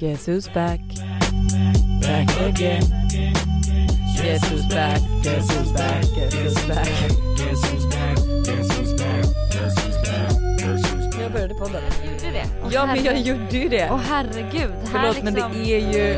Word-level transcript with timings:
Guess 0.00 0.24
who's 0.24 0.48
back? 0.48 0.80
Back 2.00 2.40
again. 2.40 2.82
Guess 4.16 4.48
who's 4.48 4.64
back? 4.64 4.98
Guess 5.22 5.50
who's 5.50 5.72
back? 5.72 6.04
Guess 6.14 6.34
who's 6.34 6.66
back? 6.66 6.86
Guess 7.36 7.70
who's 7.70 7.84
back? 7.84 8.16
Guess 8.46 8.78
who's 8.78 8.94
back? 8.94 9.24
Guess 9.52 9.78
who's 9.78 9.96
back? 10.02 10.30
Guess 10.58 10.90
who's 10.90 11.06
back? 11.06 11.20
Jag 11.22 11.32
började 11.32 11.54
podden. 11.54 11.82
Gjorde 12.04 12.30
det? 12.32 12.46
Ja 12.72 12.86
men 12.86 13.04
jag 13.04 13.18
gjorde 13.18 13.58
ju 13.58 13.68
det. 13.68 13.90
Åh 13.90 13.98
herregud. 13.98 14.72
Förlåt 14.84 15.22
men 15.22 15.34
liksom, 15.34 15.52
det 15.52 15.74
är 15.74 15.92
ju... 15.92 16.16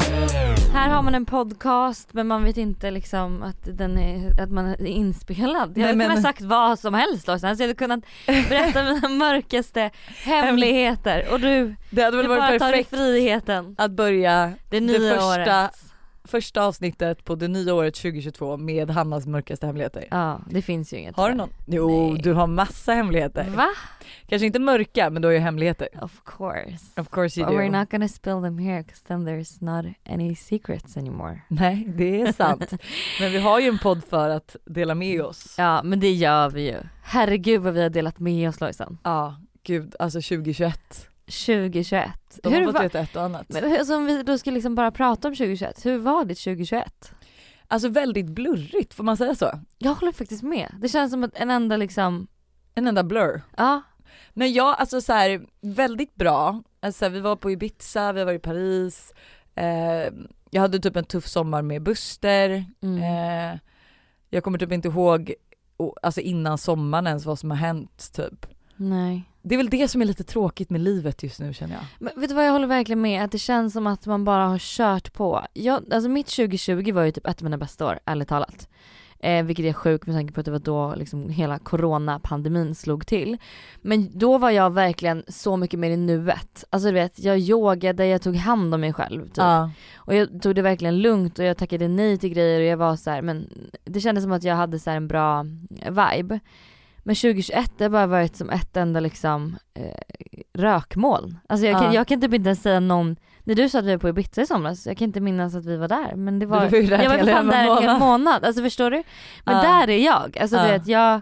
här 0.82 0.90
har 0.90 1.02
man 1.02 1.14
en 1.14 1.26
podcast 1.26 2.08
men 2.14 2.26
man 2.26 2.44
vet 2.44 2.56
inte 2.56 2.90
liksom 2.90 3.42
att 3.42 3.78
den 3.78 3.98
är, 3.98 4.42
att 4.42 4.50
man 4.50 4.66
är 4.68 4.86
inspelad. 4.86 5.72
Jag 5.78 5.82
hade 5.86 5.96
men- 5.96 6.08
kunnat 6.08 6.22
sagt 6.22 6.40
vad 6.40 6.78
som 6.78 6.94
helst 6.94 7.26
Lojsan, 7.26 7.56
så 7.56 7.62
jag 7.62 7.68
hade 7.68 7.76
kunnat 7.78 8.00
berätta 8.26 8.82
mina 8.94 9.08
mörkaste 9.08 9.90
hemligheter 10.24 11.26
och 11.32 11.40
du, 11.40 11.76
Det 11.90 12.02
hade 12.02 12.16
du 12.16 12.22
väl 12.22 12.28
bara 12.28 12.38
varit 12.40 12.60
tar 12.60 12.72
dig 12.72 12.84
perfekt 12.84 12.96
friheten. 13.02 13.74
att 13.78 13.90
börja 13.90 14.52
Det 14.70 14.80
nya 14.80 14.98
det 14.98 15.10
första, 15.10 15.26
året. 15.28 15.72
Första 16.32 16.62
avsnittet 16.62 17.24
på 17.24 17.34
det 17.34 17.48
nya 17.48 17.74
året 17.74 17.94
2022 17.94 18.56
med 18.56 18.90
Hannas 18.90 19.26
mörkaste 19.26 19.66
hemligheter. 19.66 20.04
Ja 20.10 20.40
det 20.50 20.62
finns 20.62 20.92
ju 20.92 20.96
inget. 20.96 21.16
Har 21.16 21.28
du 21.28 21.34
någon? 21.34 21.50
Jo 21.66 22.12
Nej. 22.12 22.22
du 22.22 22.32
har 22.32 22.46
massa 22.46 22.92
hemligheter. 22.92 23.50
Va? 23.50 23.68
Kanske 24.26 24.46
inte 24.46 24.58
mörka 24.58 25.10
men 25.10 25.22
du 25.22 25.28
har 25.28 25.32
ju 25.32 25.38
hemligheter. 25.38 25.88
Of 26.02 26.20
course. 26.24 27.00
Of 27.00 27.08
course 27.08 27.40
you 27.40 27.46
But 27.46 27.56
do. 27.56 27.62
we're 27.62 27.78
not 27.80 27.90
gonna 27.90 28.08
spill 28.08 28.42
them 28.42 28.58
here 28.58 28.82
because 28.82 29.04
then 29.04 29.28
there's 29.28 29.56
not 29.60 29.94
any 30.08 30.34
secrets 30.36 30.96
anymore. 30.96 31.40
Nej 31.48 31.84
det 31.96 32.20
är 32.20 32.32
sant. 32.32 32.70
men 33.20 33.32
vi 33.32 33.38
har 33.38 33.60
ju 33.60 33.68
en 33.68 33.78
podd 33.78 34.04
för 34.04 34.28
att 34.28 34.56
dela 34.64 34.94
med 34.94 35.22
oss. 35.22 35.54
Ja 35.58 35.82
men 35.82 36.00
det 36.00 36.12
gör 36.12 36.50
vi 36.50 36.62
ju. 36.70 36.78
Herregud 37.02 37.60
vad 37.60 37.74
vi 37.74 37.82
har 37.82 37.90
delat 37.90 38.18
med 38.18 38.48
oss 38.48 38.60
Lojsan. 38.60 38.98
Ja, 39.02 39.36
gud 39.62 39.94
alltså 39.98 40.20
2021. 40.20 41.08
2021. 41.26 42.10
De 42.42 42.52
Hur 42.52 42.58
har 42.60 42.64
fått 42.66 42.74
var, 42.74 42.82
veta 42.82 42.98
ett 42.98 43.16
och 43.16 43.22
annat. 43.22 43.46
men 43.48 43.70
hur- 43.70 43.84
som 43.84 44.06
vi 44.06 44.22
då 44.22 44.38
ska 44.38 44.50
liksom 44.50 44.74
bara 44.74 44.90
prata 44.90 45.28
om 45.28 45.34
2021, 45.34 45.84
hur 45.86 45.98
var 45.98 46.24
ditt 46.24 46.38
2021? 46.38 47.12
Alltså 47.68 47.88
väldigt 47.88 48.26
blurrigt, 48.26 48.94
får 48.94 49.04
man 49.04 49.16
säga 49.16 49.34
så? 49.34 49.50
Jag 49.78 49.94
håller 49.94 50.12
faktiskt 50.12 50.42
med. 50.42 50.74
Det 50.80 50.88
känns 50.88 51.12
som 51.12 51.24
att 51.24 51.34
en 51.36 51.50
enda 51.50 51.76
liksom, 51.76 52.26
En 52.74 52.86
enda 52.86 53.02
blur. 53.04 53.42
ja, 53.56 53.82
Men 54.32 54.52
jag, 54.52 54.76
alltså 54.78 55.00
så 55.00 55.12
här, 55.12 55.46
väldigt 55.60 56.14
bra. 56.14 56.62
Alltså, 56.80 57.08
vi 57.08 57.20
var 57.20 57.36
på 57.36 57.50
Ibiza, 57.50 58.12
vi 58.12 58.24
var 58.24 58.32
i 58.32 58.38
Paris. 58.38 59.12
Eh, 59.54 60.12
jag 60.50 60.60
hade 60.60 60.78
typ 60.78 60.96
en 60.96 61.04
tuff 61.04 61.26
sommar 61.26 61.62
med 61.62 61.82
Buster. 61.82 62.64
mm. 62.82 63.02
Eh, 63.52 63.58
jag 64.30 64.44
kommer 64.44 64.58
typ 64.58 64.72
inte 64.72 64.88
ihåg, 64.88 65.34
alltså 66.02 66.20
innan 66.20 66.58
sommaren 66.58 67.06
ens 67.06 67.24
vad 67.26 67.38
som 67.38 67.50
har 67.50 67.58
hänt 67.58 68.12
typ. 68.14 68.46
nej. 68.76 69.28
Det 69.42 69.54
är 69.54 69.56
väl 69.56 69.70
det 69.70 69.88
som 69.88 70.02
är 70.02 70.06
lite 70.06 70.24
tråkigt 70.24 70.70
med 70.70 70.80
livet 70.80 71.22
just 71.22 71.40
nu 71.40 71.54
känner 71.54 71.74
jag. 71.74 71.84
Men 71.98 72.20
vet 72.20 72.28
du 72.28 72.34
vad 72.34 72.46
jag 72.46 72.52
håller 72.52 72.66
verkligen 72.66 73.00
med? 73.00 73.24
Att 73.24 73.32
det 73.32 73.38
känns 73.38 73.72
som 73.72 73.86
att 73.86 74.06
man 74.06 74.24
bara 74.24 74.46
har 74.46 74.58
kört 74.58 75.12
på. 75.12 75.46
Jag, 75.52 75.92
alltså 75.92 76.08
mitt 76.08 76.26
2020 76.26 76.92
var 76.92 77.02
ju 77.02 77.12
typ 77.12 77.26
ett 77.26 77.38
av 77.38 77.44
mina 77.44 77.58
bästa 77.58 77.86
år, 77.86 77.98
ärligt 78.04 78.28
talat. 78.28 78.68
Eh, 79.22 79.44
vilket 79.44 79.64
är 79.64 79.72
sjukt 79.72 80.06
med 80.06 80.16
tanke 80.16 80.32
på 80.32 80.40
att 80.40 80.44
det 80.44 80.52
var 80.52 80.58
då 80.58 80.94
liksom 80.94 81.28
hela 81.28 81.58
coronapandemin 81.58 82.74
slog 82.74 83.06
till. 83.06 83.38
Men 83.82 84.18
då 84.18 84.38
var 84.38 84.50
jag 84.50 84.72
verkligen 84.72 85.24
så 85.28 85.56
mycket 85.56 85.78
mer 85.78 85.90
i 85.90 85.96
nuet. 85.96 86.64
Alltså 86.70 86.88
du 86.88 86.94
vet, 86.94 87.18
jag 87.18 87.38
yogade, 87.38 88.06
jag 88.06 88.22
tog 88.22 88.36
hand 88.36 88.74
om 88.74 88.80
mig 88.80 88.92
själv 88.92 89.24
typ. 89.24 89.36
Ja. 89.36 89.70
Och 89.94 90.14
jag 90.14 90.42
tog 90.42 90.54
det 90.54 90.62
verkligen 90.62 90.98
lugnt 90.98 91.38
och 91.38 91.44
jag 91.44 91.56
tackade 91.56 91.88
nej 91.88 92.18
till 92.18 92.30
grejer 92.30 92.60
och 92.60 92.66
jag 92.66 92.76
var 92.76 92.96
så 92.96 93.10
här, 93.10 93.22
men 93.22 93.48
det 93.84 94.00
kändes 94.00 94.24
som 94.24 94.32
att 94.32 94.44
jag 94.44 94.56
hade 94.56 94.78
så 94.78 94.90
här 94.90 94.96
en 94.96 95.08
bra 95.08 95.46
vibe. 95.70 96.40
Men 97.02 97.14
2021 97.14 97.72
det 97.78 97.84
har 97.84 97.88
bara 97.90 98.06
varit 98.06 98.36
som 98.36 98.50
ett 98.50 98.76
enda 98.76 99.00
liksom 99.00 99.56
eh, 99.74 99.82
rökmoln. 100.54 101.38
Alltså 101.48 101.66
jag 101.66 101.76
kan, 101.80 101.86
Ja. 101.86 101.94
jag 101.94 102.08
kan 102.08 102.20
typ 102.20 102.34
inte 102.34 102.48
ens 102.48 102.62
säga 102.62 102.80
någon, 102.80 103.16
när 103.44 103.54
du 103.54 103.68
sa 103.68 103.78
att 103.78 103.84
vi 103.84 103.90
var 103.90 103.98
på 103.98 104.08
Ibiza 104.08 104.42
i 104.42 104.46
somras, 104.46 104.86
jag 104.86 104.96
kan 104.98 105.04
inte 105.06 105.20
minnas 105.20 105.54
att 105.54 105.66
vi 105.66 105.76
var 105.76 105.88
där 105.88 106.14
men 106.16 106.38
det 106.38 106.46
var, 106.46 106.60
Du 106.64 106.68
var 106.70 106.78
ju 106.78 106.86
där 106.86 107.02
jag 107.02 107.10
var 107.10 107.32
fan 107.32 107.46
där 107.46 107.76
en 107.76 107.88
hel 107.88 107.98
månad. 107.98 108.44
alltså 108.44 108.62
förstår 108.62 108.90
du? 108.90 109.02
Men 109.44 109.56
Ja. 109.56 109.62
där 109.62 109.90
är 109.90 109.98
jag, 110.04 110.38
alltså 110.40 110.56
du 110.56 110.62
Ja. 110.62 110.68
vet 110.68 110.86
jag 110.86 111.20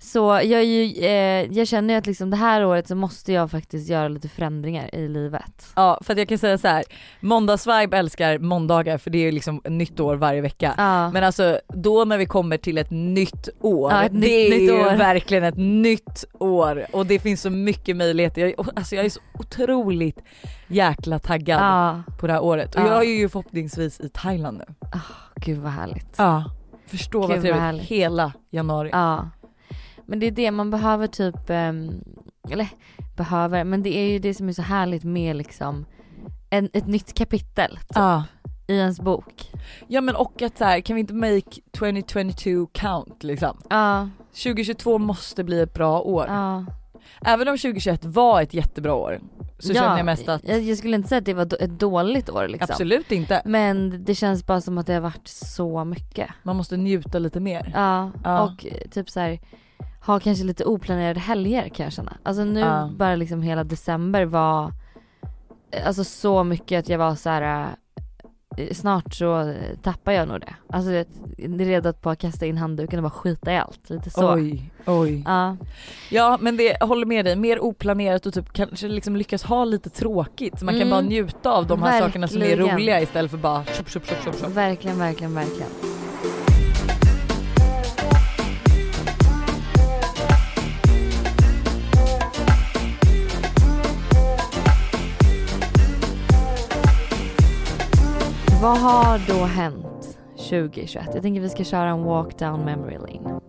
så 0.00 0.40
jag, 0.44 0.64
ju, 0.64 1.04
eh, 1.04 1.52
jag 1.58 1.68
känner 1.68 1.94
ju 1.94 1.98
att 1.98 2.06
liksom 2.06 2.30
det 2.30 2.36
här 2.36 2.66
året 2.66 2.88
så 2.88 2.94
måste 2.94 3.32
jag 3.32 3.50
faktiskt 3.50 3.88
göra 3.90 4.08
lite 4.08 4.28
förändringar 4.28 4.94
i 4.94 5.08
livet. 5.08 5.66
Ja 5.76 5.98
för 6.02 6.12
att 6.12 6.18
jag 6.18 6.28
kan 6.28 6.38
säga 6.38 6.58
så 6.58 6.68
här. 6.68 6.84
måndagsvibe 7.20 7.96
älskar 7.98 8.38
måndagar 8.38 8.98
för 8.98 9.10
det 9.10 9.18
är 9.18 9.22
ju 9.22 9.32
liksom 9.32 9.60
nytt 9.64 10.00
år 10.00 10.16
varje 10.16 10.40
vecka. 10.40 10.74
Ja. 10.76 11.10
Men 11.10 11.24
alltså 11.24 11.60
då 11.68 12.04
när 12.04 12.18
vi 12.18 12.26
kommer 12.26 12.56
till 12.56 12.78
ett 12.78 12.90
nytt 12.90 13.48
år, 13.60 13.92
Ja, 13.92 14.02
ett 14.04 14.12
nytt- 14.12 14.20
det 14.22 14.46
är 14.46 14.50
nytt 14.50 14.70
ju 14.70 14.72
år. 14.72 14.96
verkligen 14.96 15.44
ett 15.44 15.56
nytt 15.56 16.24
år 16.38 16.86
och 16.92 17.06
det 17.06 17.18
finns 17.18 17.42
så 17.42 17.50
mycket 17.50 17.96
möjligheter. 17.96 18.40
Jag, 18.42 18.54
alltså 18.76 18.94
jag 18.94 19.04
är 19.04 19.10
så 19.10 19.20
otroligt 19.38 20.18
jäkla 20.68 21.18
taggad 21.18 21.60
ja, 21.60 22.02
på 22.20 22.26
det 22.26 22.32
här 22.32 22.42
året 22.42 22.74
och 22.74 22.80
Ja. 22.80 22.86
jag 22.86 23.04
är 23.04 23.18
ju 23.18 23.28
förhoppningsvis 23.28 24.00
i 24.00 24.08
Thailand 24.08 24.58
nu. 24.58 24.74
gud 25.36 25.58
vad 25.58 25.72
härligt. 25.72 26.14
Ja. 26.16 26.44
Förstå 26.86 27.20
Gud, 27.20 27.30
vad 27.30 27.40
trevligt, 27.40 27.82
hela 27.82 28.32
januari. 28.50 28.90
Ja. 28.92 29.28
Men 30.08 30.18
det 30.18 30.26
är 30.26 30.30
det 30.30 30.50
man 30.50 30.70
behöver 30.70 31.06
typ, 31.06 31.50
ehm, 31.50 32.00
eller 32.50 32.68
behöver, 33.16 33.64
men 33.64 33.82
det 33.82 33.96
är 33.96 34.10
ju 34.12 34.18
det 34.18 34.34
som 34.34 34.48
är 34.48 34.52
så 34.52 34.62
härligt 34.62 35.04
med 35.04 35.36
liksom 35.36 35.86
en, 36.50 36.68
ett 36.72 36.86
nytt 36.86 37.14
kapitel 37.14 37.70
typ, 37.76 37.86
Ja. 37.94 38.24
i 38.66 38.74
ens 38.76 39.00
bok. 39.00 39.50
ja 39.88 40.00
men 40.00 40.16
och 40.16 40.42
att 40.42 40.58
så 40.58 40.64
här, 40.64 40.80
kan 40.80 40.94
vi 40.96 41.00
inte 41.00 41.14
make 41.14 41.60
2022 41.78 42.66
count 42.72 43.22
liksom? 43.24 43.56
Ja, 43.70 44.08
2022 44.32 44.98
måste 44.98 45.44
bli 45.44 45.60
ett 45.60 45.74
bra 45.74 46.00
år. 46.00 46.26
ja. 46.28 46.64
Även 47.24 47.48
om 47.48 47.58
2021 47.58 48.04
var 48.04 48.42
ett 48.42 48.54
jättebra 48.54 48.94
år 48.94 49.20
så 49.58 49.72
ja, 49.72 49.74
känner 49.82 49.96
jag 49.96 50.06
mest 50.06 50.28
att 50.28 50.48
Jag, 50.48 50.60
jag 50.60 50.78
skulle 50.78 50.96
inte 50.96 51.08
säga 51.08 51.18
att 51.18 51.24
det 51.24 51.34
var 51.34 51.62
ett 51.62 51.78
dåligt 51.80 52.30
år 52.30 52.48
liksom. 52.48 52.66
absolut 52.70 53.12
inte. 53.12 53.42
Men 53.44 54.04
det 54.04 54.14
känns 54.14 54.46
bara 54.46 54.60
som 54.60 54.78
att 54.78 54.86
det 54.86 54.94
har 54.94 55.00
varit 55.00 55.28
så 55.28 55.84
mycket. 55.84 56.28
Man 56.42 56.56
måste 56.56 56.76
njuta 56.76 57.18
lite 57.18 57.40
mer. 57.40 57.70
Ja, 57.74 58.10
Ja. 58.24 58.42
och 58.42 58.66
eh, 58.66 58.88
typ 58.90 59.10
så 59.10 59.20
här 59.20 59.38
ha 60.00 60.20
kanske 60.20 60.44
lite 60.44 60.64
oplanerade 60.64 61.20
helger 61.20 61.68
kan 61.68 61.84
jag 61.84 61.92
känna. 61.92 62.16
Alltså 62.22 62.44
nu 62.44 62.60
Ja. 62.60 62.90
bara 62.98 63.16
liksom 63.16 63.42
hela 63.42 63.64
december 63.64 64.24
var 64.24 64.72
alltså 65.86 66.04
så 66.04 66.44
mycket 66.44 66.78
att 66.78 66.88
jag 66.88 66.98
var 66.98 67.14
så 67.14 67.28
här. 67.30 67.66
eh, 68.56 68.72
snart 68.74 69.14
så 69.14 69.54
tappar 69.82 70.12
jag 70.12 70.28
nog 70.28 70.40
det. 70.40 70.54
Alltså 70.72 70.90
det 70.90 70.98
är 71.62 71.66
redo 71.66 71.92
på 71.92 72.10
att 72.10 72.18
kasta 72.18 72.46
in 72.46 72.56
handduken 72.58 72.98
och 72.98 73.02
bara 73.02 73.10
skita 73.20 73.52
i 73.52 73.56
allt. 73.58 73.90
Lite 73.90 74.10
så. 74.10 74.34
Oj, 74.34 74.70
oj. 74.86 75.22
Ja, 75.26 75.56
Ja 76.10 76.38
men 76.40 76.56
det, 76.56 76.76
jag 76.80 76.86
håller 76.86 77.06
med 77.06 77.24
dig, 77.24 77.36
mer 77.36 77.60
oplanerat 77.64 78.26
och 78.26 78.34
typ 78.34 78.52
kanske 78.52 78.88
liksom 78.88 79.16
lyckas 79.16 79.42
ha 79.42 79.64
lite 79.64 79.90
tråkigt 79.90 80.58
så 80.58 80.64
man 80.64 80.74
kan 80.74 80.82
Mm. 80.82 80.90
bara 80.90 81.00
njuta 81.00 81.52
av 81.52 81.66
de 81.66 81.82
här 81.82 82.00
sakerna 82.00 82.28
som 82.28 82.42
är 82.42 82.46
Verkligen. 82.46 82.74
roliga 82.76 83.00
istället 83.00 83.30
för 83.30 83.38
bara 83.38 83.64
tjopp 83.64 83.88
tjopp 83.90 84.06
tjopp 84.06 84.24
tjopp 84.24 84.38
tjopp. 84.40 84.50
verkligen, 84.50 84.98
verkligen, 84.98 85.34
verkligen. 85.34 85.70
Vad 98.60 98.78
har 98.78 99.18
då 99.28 99.44
hänt 99.44 100.18
2021? 100.36 101.06
Jag 101.14 101.22
tänker 101.22 101.40
vi 101.40 101.48
ska 101.48 101.64
köra 101.64 101.88
en 101.88 102.04
walk 102.04 102.38
down 102.38 102.64
memory 102.64 102.98
lane. 102.98 103.40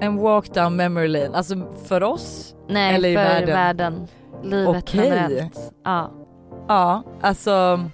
En 0.00 0.16
walk 0.16 0.54
down 0.54 0.76
memory 0.76 1.08
lane, 1.08 1.36
alltså 1.36 1.54
för 1.86 2.02
oss, 2.02 2.54
Nej, 2.68 2.94
Eller 2.94 3.08
i 3.08 3.14
för 3.14 3.22
världen. 3.22 3.48
världen. 3.54 4.08
Livet 4.42 4.82
Okej. 4.82 5.00
generellt. 5.04 5.58
Ja. 5.84 6.10
ja 6.68 7.02
alltså 7.22 7.84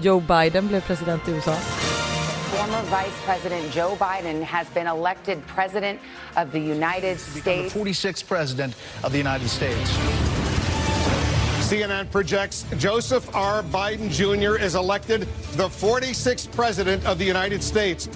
Joe 0.00 0.20
Biden 0.20 0.68
blev 0.68 0.80
president 0.80 1.28
i 1.28 1.32
USA. 1.32 1.52
Former 1.52 2.82
Vice 2.82 3.18
President 3.26 3.76
Joe 3.76 3.96
Biden 3.98 4.42
has 4.44 4.74
been 4.74 4.86
elected 4.86 5.38
President 5.54 5.98
of 6.36 6.52
the 6.52 6.58
United 6.58 7.20
States. 7.20 7.74
46th 7.74 8.28
president 8.28 8.76
of 9.04 9.12
the 9.12 9.20
United 9.20 9.50
States. 9.50 10.27
CNN 11.68 12.06
projects 12.06 12.66
Joseph 12.78 13.28
R. 13.36 13.62
Biden 13.62 14.08
Jr. 14.08 14.64
is 14.66 14.74
elected 14.74 15.20
the 15.56 15.68
46th 15.68 16.56
president 16.56 17.08
of 17.08 17.18
the 17.18 17.30
United 17.30 17.62
States. 17.62 18.10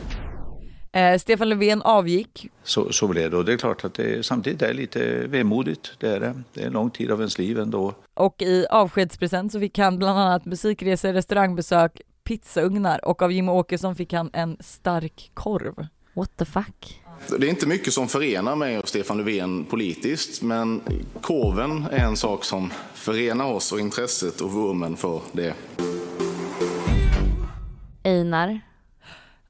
Eh, 0.93 1.19
Stefan 1.19 1.49
Löfven 1.49 1.82
avgick, 1.82 2.47
Så, 2.62 2.93
så 2.93 3.09
blev 3.09 3.31
det 3.31 3.37
och 3.37 3.44
det 3.44 3.53
är 3.53 3.56
klart 3.56 3.85
att 3.85 3.94
det 3.94 4.27
samtidigt 4.27 4.62
är 4.62 4.75
lite 4.75 5.27
vemodigt. 5.27 5.93
Det 5.99 6.09
är 6.09 6.21
det. 6.21 6.43
Det 6.55 6.62
är 6.62 6.67
en 6.67 6.73
lång 6.73 6.91
tid 6.91 7.11
av 7.11 7.19
ens 7.19 7.38
liv 7.38 7.59
ändå. 7.59 7.94
och 8.15 8.43
i 8.43 8.67
avskedspresent 8.71 9.53
så 9.53 9.61
fick 9.61 9.79
han 9.79 9.99
bland 9.99 10.19
annat 10.19 10.44
musikresor, 10.44 11.12
restaurangbesök, 11.12 12.00
pizzaugnar 12.25 13.05
och 13.05 13.23
av 13.23 13.32
Jimmie 13.32 13.53
Åkesson 13.55 13.97
fick 13.97 14.12
han 14.12 14.31
en 14.32 14.56
stark 14.61 15.31
korv. 15.35 15.87
What 16.15 16.37
the 16.37 16.44
fuck? 16.44 17.02
Det 17.29 17.47
är 17.47 17.51
inte 17.51 17.67
mycket 17.67 17.93
som 17.93 18.09
förenar 18.09 18.57
mig 18.57 18.79
och 18.79 18.89
Stefan 18.89 19.19
Löfven 19.19 19.65
politiskt, 19.65 20.43
men 20.43 20.81
korven 21.21 21.87
är 21.91 22.05
en 22.05 22.17
sak 22.17 22.45
som 22.45 22.73
förenar 22.95 23.53
oss 23.53 23.73
och 23.73 23.81
intresset 23.81 24.41
och 24.41 24.53
vurmen 24.53 24.97
för 24.97 25.21
det. 25.33 25.55
Einar. 28.05 28.61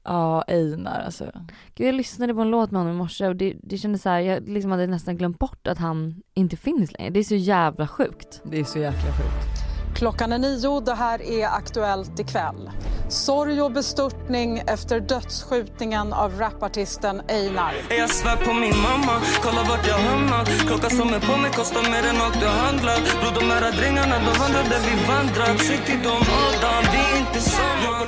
Ja, 0.03 0.41
Einar 0.41 1.01
alltså. 1.05 1.31
Gud, 1.75 1.87
jag 1.87 1.95
lyssnade 1.95 2.33
på 2.33 2.41
en 2.41 2.51
låt 2.51 2.71
med 2.71 2.81
honom 2.81 2.95
i 2.95 2.97
morse 2.97 3.27
och 3.27 3.35
det, 3.35 3.55
det 3.63 3.77
kändes 3.77 4.01
så 4.01 4.09
här, 4.09 4.19
jag 4.19 4.49
liksom 4.49 4.71
hade 4.71 4.87
nästan 4.87 5.17
glömt 5.17 5.39
bort 5.39 5.67
att 5.67 5.77
han 5.77 6.21
inte 6.33 6.57
finns 6.57 6.91
längre. 6.91 7.09
Det 7.09 7.19
är 7.19 7.23
så 7.23 7.35
jävla 7.35 7.87
sjukt. 7.87 8.41
Det 8.43 8.59
är 8.59 8.63
så 8.63 8.79
jäkla 8.79 9.11
sjukt. 9.11 9.72
Klockan 9.95 10.31
är 10.33 10.37
nio. 10.37 10.79
Det 10.79 10.95
här 10.95 11.21
är 11.21 11.47
Aktuellt 11.47 12.19
ikväll. 12.19 12.69
Sorg 13.09 13.61
och 13.61 13.71
bestörtning 13.71 14.63
efter 14.67 14.99
dödsskjutningen 14.99 16.13
av 16.13 16.39
rapartisten 16.39 17.21
Einar. 17.27 17.73
Jag 17.89 18.09
svär 18.09 18.35
på 18.35 18.53
min 18.53 18.77
mamma, 18.77 19.21
kolla 19.43 19.63
vart 19.63 19.87
jag 19.87 19.97
hamnat 19.97 20.47
Klockan 20.67 20.89
som 20.89 21.09
är 21.09 21.19
på 21.19 21.37
mig 21.41 21.51
kostar 21.51 21.83
mer 21.91 22.09
än 22.09 22.21
allt 22.21 22.39
du 22.39 22.45
handlar 22.45 22.97
Bror 23.21 23.39
de 23.39 23.45
här 23.53 23.71
drängarna, 23.71 24.15
de 24.19 24.39
vandrar 24.39 24.63
där 24.63 24.81
vi 24.87 25.07
vandrar 25.07 25.57
Försiktigt 25.57 26.05
om 26.05 26.23
Adam, 26.43 26.83
vi 26.93 26.99
är 27.15 27.19
inte 27.19 27.39
samma 27.39 28.05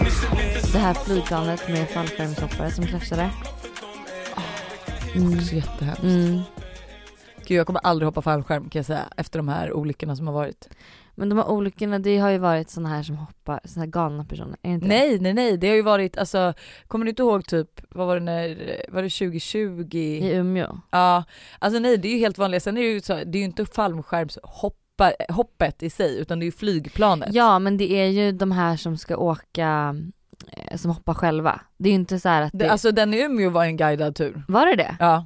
Det 0.74 0.80
här 0.80 0.94
flygplanet 0.94 1.70
med 1.70 1.90
fallskärmshoppare 1.90 2.72
som 2.72 2.86
kraschade. 2.86 3.30
Mm. 5.16 5.42
Så 5.42 5.56
jättehemskt. 5.56 6.04
Mm. 6.04 6.42
Gud 7.46 7.58
jag 7.60 7.68
kommer 7.68 7.82
aldrig 7.84 8.08
hoppa 8.08 8.22
fallskärm 8.22 8.70
kan 8.70 8.80
jag 8.80 8.86
säga 8.86 9.06
efter 9.18 9.40
de 9.40 9.48
här 9.48 9.74
olyckorna 9.74 10.16
som 10.16 10.28
har 10.28 10.34
varit. 10.34 10.70
Men 11.16 11.30
de 11.30 11.38
här 11.38 11.50
olyckorna, 11.50 12.00
det 12.00 12.18
har 12.18 12.30
ju 12.30 12.38
varit 12.38 12.70
såna 12.70 12.90
här 12.90 13.04
som 13.04 13.18
hoppar, 13.18 13.60
såna 13.64 13.86
här 13.86 13.92
galna 13.92 14.26
personer, 14.26 14.58
är 14.62 14.70
det 14.70 14.76
inte? 14.76 14.88
Nej 14.88 15.20
nej 15.20 15.34
nej 15.34 15.58
det 15.58 15.68
har 15.68 15.76
ju 15.76 15.82
varit 15.82 16.18
alltså, 16.18 16.54
kommer 16.88 17.06
du 17.06 17.10
inte 17.10 17.22
ihåg 17.22 17.46
typ, 17.46 17.82
vad 17.90 18.08
var 18.08 18.16
det 18.16 18.22
när, 18.26 18.58
var 18.90 19.04
det 19.04 19.10
2020? 19.10 19.98
I 19.98 20.36
Umeå? 20.36 20.80
Ja, 20.92 21.24
alltså 21.60 21.80
nej 21.80 21.98
det 21.98 22.08
är 22.08 22.14
ju 22.14 22.20
helt 22.20 22.38
vanligt, 22.38 22.64
sen 22.64 22.78
är 22.78 22.82
det 22.82 22.88
ju 22.88 23.02
så, 23.02 23.14
det 23.14 23.38
är 23.38 23.40
ju 23.40 23.46
inte 23.46 23.66
fallskärmshoppet 23.66 25.84
i 25.84 25.90
sig 25.90 26.20
utan 26.20 26.40
det 26.40 26.44
är 26.44 26.48
ju 26.48 26.52
flygplanet. 26.52 27.30
Ja 27.34 27.60
men 27.60 27.78
det 27.78 27.92
är 27.92 28.08
ju 28.08 28.32
de 28.32 28.52
här 28.52 28.78
som 28.78 28.98
ska 28.98 29.18
åka, 29.18 29.96
eh, 30.52 30.78
som 30.78 30.92
hoppar 30.92 31.14
själva. 31.14 31.62
Det 31.78 31.90
är 31.90 31.92
ju 31.92 32.00
inte 32.00 32.20
så 32.20 32.30
här 32.30 32.42
att. 32.42 32.52
Det, 32.54 32.70
alltså 32.70 32.92
den 32.92 33.14
i 33.14 33.22
Umeå 33.22 33.50
var 33.50 33.66
en 33.66 33.78
guidad 33.78 34.16
tur. 34.16 34.44
Var 34.48 34.66
det 34.66 34.76
det? 34.76 34.96
Ja. 35.00 35.26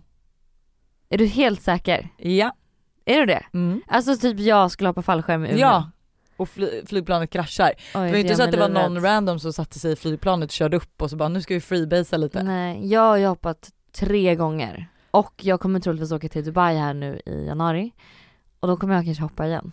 Är 1.10 1.18
du 1.18 1.26
helt 1.26 1.62
säker? 1.62 2.10
Ja. 2.18 2.52
Är 3.10 3.20
du 3.20 3.26
det? 3.26 3.44
Mm. 3.54 3.82
Alltså 3.88 4.18
typ 4.18 4.40
jag 4.40 4.72
skulle 4.72 4.90
hoppa 4.90 5.02
fallskärm 5.02 5.44
Umeå? 5.46 5.58
Ja. 5.60 5.92
Och 6.38 6.50
fly, 6.50 6.86
flygplanet 6.86 7.30
kraschar. 7.30 7.72
Oj, 7.78 8.06
det 8.06 8.12
var 8.12 8.18
inte 8.18 8.36
så 8.36 8.44
att 8.44 8.52
det 8.52 8.58
var 8.58 8.70
någon 8.70 9.02
random 9.02 9.40
som 9.40 9.54
satte 9.54 9.80
sig 9.80 9.92
i 9.92 9.96
flygplanet 9.96 10.50
och 10.50 10.52
körde 10.54 10.78
upp 10.78 11.02
och 11.02 11.10
så 11.10 11.16
bara 11.16 11.30
nu 11.30 11.42
ska 11.42 11.54
vi 11.54 11.62
freebasea 11.62 12.18
lite. 12.18 12.44
Nej, 12.44 12.88
jag 12.92 13.02
har 13.02 13.28
hoppat 13.28 13.70
tre 13.92 14.36
gånger. 14.36 14.88
Och 15.12 15.34
jag 15.42 15.60
kommer 15.60 15.80
troligtvis 15.80 16.12
åka 16.12 16.30
till 16.30 16.44
Dubai 16.46 16.76
här 16.78 16.94
nu 16.94 17.22
i 17.26 17.46
januari. 17.46 17.92
Och 18.60 18.68
då 18.68 18.78
kommer 18.78 18.96
jag 18.96 19.06
kanske 19.06 19.24
hoppa 19.24 19.48
igen. 19.48 19.72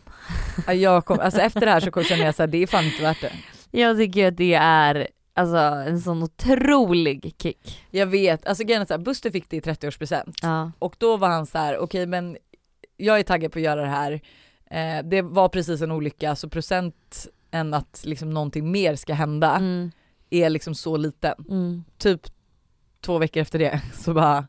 Ja, 0.67 0.73
Jag 0.73 1.05
kom, 1.05 1.21
alltså 1.21 1.41
efter 1.41 1.61
det 1.61 1.71
här 1.71 1.81
så 1.81 2.03
känner 2.03 2.25
jag 2.25 2.35
såhär, 2.35 2.49
det 2.49 2.59
är 2.59 2.67
fan 2.67 2.85
inte 2.85 3.03
värt 3.03 3.21
det. 3.21 3.33
Jag 3.71 3.97
tycker 3.97 4.29
att 4.29 4.37
det 4.37 4.55
är 4.55 5.09
alltså 5.35 5.56
en 5.56 6.00
sån 6.00 6.23
otrolig 6.23 7.35
kick. 7.43 7.87
Jag 7.91 8.06
vet, 8.06 8.47
alltså 8.47 8.65
grejen 8.65 8.83
är 8.83 8.87
såhär, 8.87 8.99
Buster 8.99 9.31
fick 9.31 9.50
det 9.50 9.56
i 9.56 9.61
30-årspresent 9.61 10.38
Ja. 10.43 10.73
och 10.79 10.94
då 10.99 11.17
var 11.17 11.29
han 11.29 11.47
så 11.47 11.59
här: 11.59 11.79
okej 11.79 12.06
men 12.06 12.37
jag 12.97 13.19
är 13.19 13.23
taggad 13.23 13.53
på 13.53 13.59
att 13.59 13.63
göra 13.63 13.81
det 13.81 13.87
här. 13.89 14.21
Eh, 14.71 15.05
det 15.05 15.23
var 15.23 15.49
precis 15.49 15.83
en 15.83 15.91
olycka 15.93 16.37
så 16.37 16.49
procenten 16.49 17.75
att 17.75 18.03
liksom 18.05 18.31
någonting 18.31 18.71
mer 18.71 18.97
ska 18.97 19.15
hända 19.15 19.57
Mm, 19.57 19.91
är 20.31 20.51
liksom 20.51 20.75
så 20.75 20.97
liten. 20.97 21.35
mm. 21.49 21.85
Typ 21.99 22.21
två 23.01 23.19
veckor 23.19 23.41
efter 23.43 23.59
det 23.59 23.81
så 23.95 24.15
bara 24.15 24.47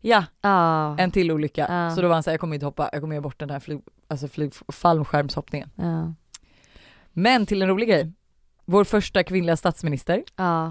ja, 0.00 0.24
Ja. 0.42 0.98
en 0.98 1.10
till 1.10 1.32
olycka. 1.32 1.66
Ja. 1.70 1.94
Så 1.96 2.02
då 2.02 2.08
var 2.08 2.14
han 2.14 2.22
såhär, 2.22 2.32
jag 2.32 2.40
kommer 2.40 2.54
inte 2.54 2.66
hoppa, 2.66 2.88
jag 2.92 3.00
kommer 3.00 3.14
ge 3.16 3.20
bort 3.20 3.38
den 3.40 3.50
här 3.50 3.60
flyg, 3.60 3.80
alltså 4.08 4.28
flyg, 4.28 4.52
fallskärmshoppningen. 4.72 5.70
Ja. 5.74 6.14
Men 7.12 7.46
till 7.46 7.62
en 7.62 7.68
rolig 7.68 7.88
grej. 7.88 8.12
Vår 8.64 8.84
första 8.84 9.22
kvinnliga 9.22 9.56
statsminister 9.56 10.22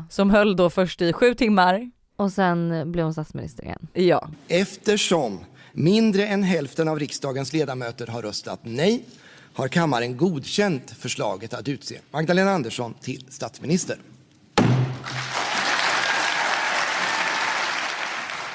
som 0.10 0.30
höll 0.30 0.56
då 0.56 0.70
först 0.70 1.02
i 1.02 1.14
sju 1.14 1.34
timmar. 1.34 1.92
Och 2.16 2.32
sen 2.32 2.92
blev 2.92 3.04
hon 3.06 3.14
statsminister 3.14 3.64
igen. 3.64 3.88
Ja. 3.94 4.30
Eftersom 4.48 5.40
mindre 5.78 6.26
än 6.28 6.44
hälften 6.44 6.88
av 6.88 7.00
riksdagens 7.00 7.54
ledamöter 7.54 8.08
har 8.08 8.22
röstat 8.22 8.60
nej 8.64 9.06
har 9.54 9.68
kammaren 9.68 10.18
godkänt 10.18 10.92
förslaget 11.00 11.54
att 11.54 11.68
utse 11.68 12.00
Magdalena 12.12 12.52
Andersson 12.52 12.94
till 12.94 13.26
statsminister. 13.30 13.98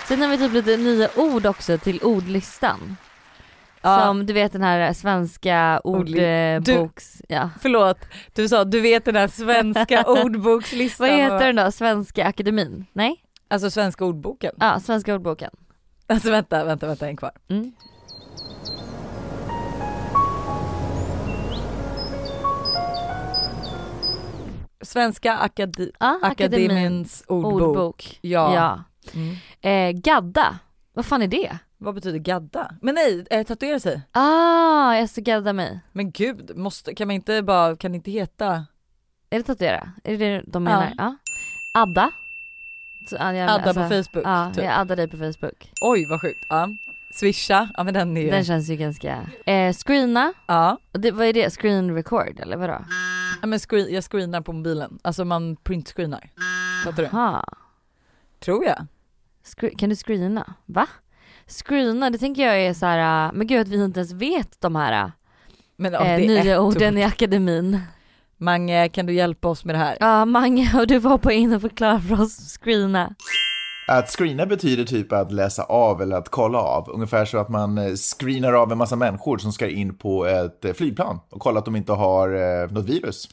Sen 0.09 0.21
har 0.21 0.29
vi 0.29 0.39
typ 0.39 0.53
lite 0.53 0.77
nya 0.77 1.09
ord 1.17 1.47
också 1.47 1.79
till 1.79 2.01
ordlistan. 2.03 2.97
Ja. 3.83 4.01
Som 4.01 4.27
du 4.27 4.33
vet 4.33 4.53
den 4.53 4.63
här 4.63 4.93
svenska 4.93 5.81
ordboks... 5.85 7.23
Ja. 7.29 7.51
Förlåt, 7.61 7.99
du 8.35 8.49
sa 8.49 8.65
du 8.65 8.81
vet 8.81 9.05
den 9.05 9.17
här 9.17 9.29
svenska 9.29 10.05
ordbokslistan. 10.07 11.09
Vad 11.09 11.19
heter 11.19 11.47
den 11.47 11.57
då? 11.57 11.73
Svenska 11.73 12.27
akademin? 12.27 12.87
Nej? 12.93 13.17
Alltså 13.49 13.71
svenska 13.71 14.05
ordboken. 14.05 14.55
Ja, 14.61 14.81
svenska 14.81 15.15
ordboken. 15.15 15.51
Alltså 16.07 16.31
vänta, 16.31 16.65
vänta, 16.65 16.87
vänta 16.87 17.09
en 17.09 17.17
kvar. 17.17 17.33
Mm. 17.49 17.73
Svenska 24.81 25.37
akade- 25.39 25.91
Ja, 26.01 26.19
akademins 26.23 27.25
ordbok. 27.29 27.63
ordbok. 27.63 28.19
Ja. 28.21 28.55
ja. 28.55 28.85
Mm. 29.15 29.37
Eh, 29.61 30.01
gadda, 30.01 30.59
vad 30.93 31.07
fan 31.07 31.23
är 31.23 31.29
det? 31.29 31.59
Vad 31.79 31.95
betyder 31.95 32.19
gadda? 32.19 32.75
Men 32.83 32.95
nej, 32.95 33.27
eh, 33.31 33.47
tatuera 33.47 33.81
sig. 33.81 34.01
Ah, 34.13 34.95
jag 34.95 35.11
ska 35.11 35.21
gadda 35.21 35.53
mig. 35.53 35.81
Men 35.93 36.11
gud, 36.11 36.57
måste, 36.57 36.95
kan 36.95 37.09
man 37.09 37.15
inte 37.15 37.43
bara, 37.43 37.77
kan 37.77 37.93
det 37.93 37.97
inte 37.97 38.11
heta 38.11 38.67
Är 39.31 39.39
det 39.39 39.43
tatuera? 39.43 39.93
Är 40.05 40.19
det 40.19 40.29
det 40.37 40.43
de 40.47 40.65
menar? 40.65 40.93
Ja. 40.99 41.17
Adda. 41.79 42.11
Så, 43.07 43.17
ja, 43.21 43.33
jag- 43.35 43.51
Adda 43.51 43.75
på 43.75 43.81
Facebook, 43.89 44.25
Ja, 44.27 44.51
typ. 44.55 44.65
jag 44.65 44.73
addar 44.75 44.97
dig 44.97 45.09
på 45.09 45.17
Facebook. 45.17 45.71
Oj 45.81 46.07
vad 46.07 46.21
sjukt. 46.21 46.47
Ja. 46.49 46.69
Swisha, 47.15 47.69
ja 47.77 47.85
men 47.85 47.95
den 47.95 48.17
är 48.17 48.21
ju... 48.21 48.31
Den 48.31 48.45
känns 48.45 48.69
ju 48.69 48.77
ganska... 48.77 49.27
Eh, 49.47 49.73
screena. 49.73 50.33
Ja. 50.47 50.79
Det, 50.93 51.11
vad 51.11 51.27
är 51.27 51.33
det? 51.33 51.51
Screen 51.51 51.95
record 51.95 52.41
eller 52.41 52.57
vadå? 52.57 52.85
ja 53.41 53.47
men 53.47 53.59
screen, 53.59 53.95
jag 53.95 54.05
screenar 54.05 54.41
på 54.41 54.53
mobilen, 54.53 54.99
alltså 55.03 55.25
man 55.25 55.57
printscreenar. 55.57 56.31
Fattar 56.85 57.03
du? 57.03 57.09
Aha. 57.09 57.45
Tror 58.41 58.65
jag. 58.65 58.87
Scre- 59.45 59.77
kan 59.79 59.89
du 59.89 59.97
screena? 59.97 60.55
Va? 60.67 60.87
Screena, 61.47 62.11
det 62.11 62.19
tänker 62.19 62.47
jag 62.47 62.61
är 62.61 62.75
så 62.75 62.87
här. 62.87 63.27
äh, 63.29 63.33
men 63.35 63.47
gud 63.47 63.61
att 63.61 63.69
vi 63.69 63.85
inte 63.85 64.01
ens 64.01 64.13
vet 64.13 64.61
de 64.61 64.77
här 64.77 65.13
Men, 65.77 65.93
ja, 65.93 66.05
eh, 66.05 66.19
nya 66.19 66.53
ett 66.55 66.59
orden 66.61 66.95
ord. 66.95 66.99
i 67.01 67.03
akademin. 67.03 67.81
Mange, 68.43 68.89
kan 68.89 69.07
du 69.07 69.13
hjälpa 69.15 69.49
oss 69.49 69.65
med 69.65 69.75
det 69.75 69.79
här? 69.79 69.97
Ja, 70.01 70.25
Mange 70.25 70.73
och 70.81 70.87
du 70.87 71.01
får 71.01 71.09
hoppa 71.09 71.33
in 71.33 71.53
och 71.53 71.61
förklara 71.61 72.01
för 72.01 72.21
oss 72.21 72.59
screena. 72.63 73.15
Att 73.89 74.11
screena 74.11 74.47
betyder 74.47 74.85
typ 74.85 75.13
att 75.13 75.33
läsa 75.33 75.63
av 75.63 76.03
eller 76.03 76.17
att 76.17 76.29
kolla 76.29 76.59
av. 76.59 76.91
Ungefär 76.91 77.25
så 77.25 77.39
att 77.39 77.49
man 77.49 77.79
eh, 77.79 77.93
screenar 77.95 78.53
av 78.53 78.73
en 78.73 78.79
massa 78.79 78.97
människor 78.97 79.39
som 79.39 79.53
ska 79.53 79.69
in 79.69 79.95
på 79.99 80.27
ett 80.27 80.65
eh, 80.65 80.73
flygplan 80.73 81.21
och 81.31 81.41
kolla 81.41 81.59
att 81.59 81.65
de 81.65 81.77
inte 81.77 81.93
har 81.93 82.29
eh, 82.63 82.71
något 82.71 82.85
virus. 82.89 83.29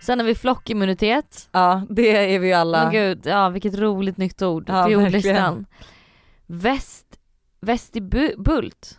Sen 0.00 0.18
har 0.18 0.26
vi 0.26 0.34
flockimmunitet. 0.34 1.48
Ja, 1.52 1.82
det 1.90 2.34
är 2.34 2.38
vi 2.38 2.46
ju 2.46 2.52
alla. 2.52 2.82
Men 2.84 2.92
gud, 2.92 3.20
ja 3.24 3.48
vilket 3.48 3.74
roligt 3.78 4.16
nytt 4.16 4.42
ord 4.42 4.64
Ja, 4.68 4.86
till 4.86 4.96
ordlistan. 4.96 5.66
Väst, 6.46 7.06
vestibult. 7.60 8.98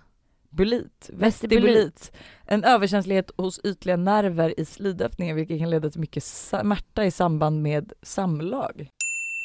Bulit, 0.49 1.09
Vestibulit. 1.13 1.19
vestibulit. 1.19 2.11
En 2.45 2.63
överkänslighet 2.63 3.31
hos 3.37 3.59
ytliga 3.63 3.97
nerver 3.97 4.59
i 4.59 4.65
slidöppningen 4.65 5.35
vilket 5.35 5.59
kan 5.59 5.69
leda 5.69 5.89
till 5.89 5.99
mycket 5.99 6.23
smärta 6.23 7.05
i 7.05 7.11
samband 7.11 7.61
med 7.61 7.93
samlag. 8.01 8.89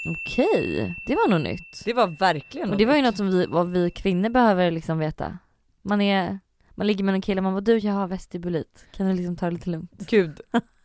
Okej, 0.09 0.95
det 1.07 1.15
var 1.15 1.29
nog 1.29 1.41
nytt. 1.41 1.85
Det 1.85 1.93
var 1.93 2.07
verkligen 2.07 2.71
Och 2.71 2.77
det 2.77 2.87
var 2.87 2.97
ju 2.97 3.03
något 3.03 3.17
som 3.17 3.31
vi, 3.31 3.47
vad 3.47 3.69
vi 3.69 3.91
kvinnor 3.91 4.29
behöver 4.29 4.71
liksom 4.71 4.99
veta. 4.99 5.39
Man 5.83 6.01
är, 6.01 6.39
man 6.75 6.87
ligger 6.87 7.05
med 7.05 7.15
en 7.15 7.21
kille, 7.21 7.41
man 7.41 7.53
bara 7.53 7.61
du 7.61 7.79
jag 7.79 7.93
har 7.93 8.07
vestibulit, 8.07 8.87
kan 8.97 9.07
du 9.09 9.15
liksom 9.15 9.37
ta 9.37 9.47
det 9.47 9.53
lite 9.53 9.71
lugnt? 9.71 10.07
Gud. 10.11 10.41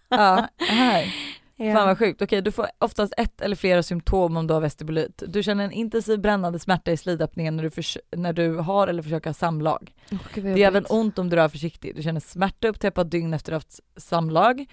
Ja, 0.09 0.47
här. 0.57 1.13
Ja. 1.55 1.73
Fan 1.73 1.87
vad 1.87 1.97
sjukt. 1.97 2.21
Okej, 2.21 2.41
du 2.41 2.51
får 2.51 2.67
oftast 2.79 3.13
ett 3.17 3.41
eller 3.41 3.55
flera 3.55 3.83
symptom 3.83 4.37
om 4.37 4.47
du 4.47 4.53
har 4.53 4.61
vestibulit. 4.61 5.23
Du 5.27 5.43
känner 5.43 5.63
en 5.63 5.71
intensiv 5.71 6.19
brännande 6.19 6.59
smärta 6.59 6.91
i 6.91 6.97
slidöppningen 6.97 7.55
när 7.55 7.63
du, 7.63 7.71
när 8.17 8.33
du 8.33 8.57
har 8.57 8.87
eller 8.87 9.03
försöker 9.03 9.29
ha 9.29 9.33
samlag. 9.33 9.93
Gud, 10.09 10.43
vad 10.43 10.55
Det 10.55 10.63
är 10.63 10.67
även 10.67 10.85
ont 10.89 11.19
om 11.19 11.29
du 11.29 11.35
rör 11.35 11.49
försiktigt. 11.49 11.95
Du 11.95 12.03
känner 12.03 12.19
smärta 12.19 12.67
upp 12.67 12.93
par 12.93 13.03
dygn 13.03 13.33
efter 13.33 13.51
att 13.51 13.63
ha 13.63 13.67
haft 13.67 13.79
samlag. 13.97 14.65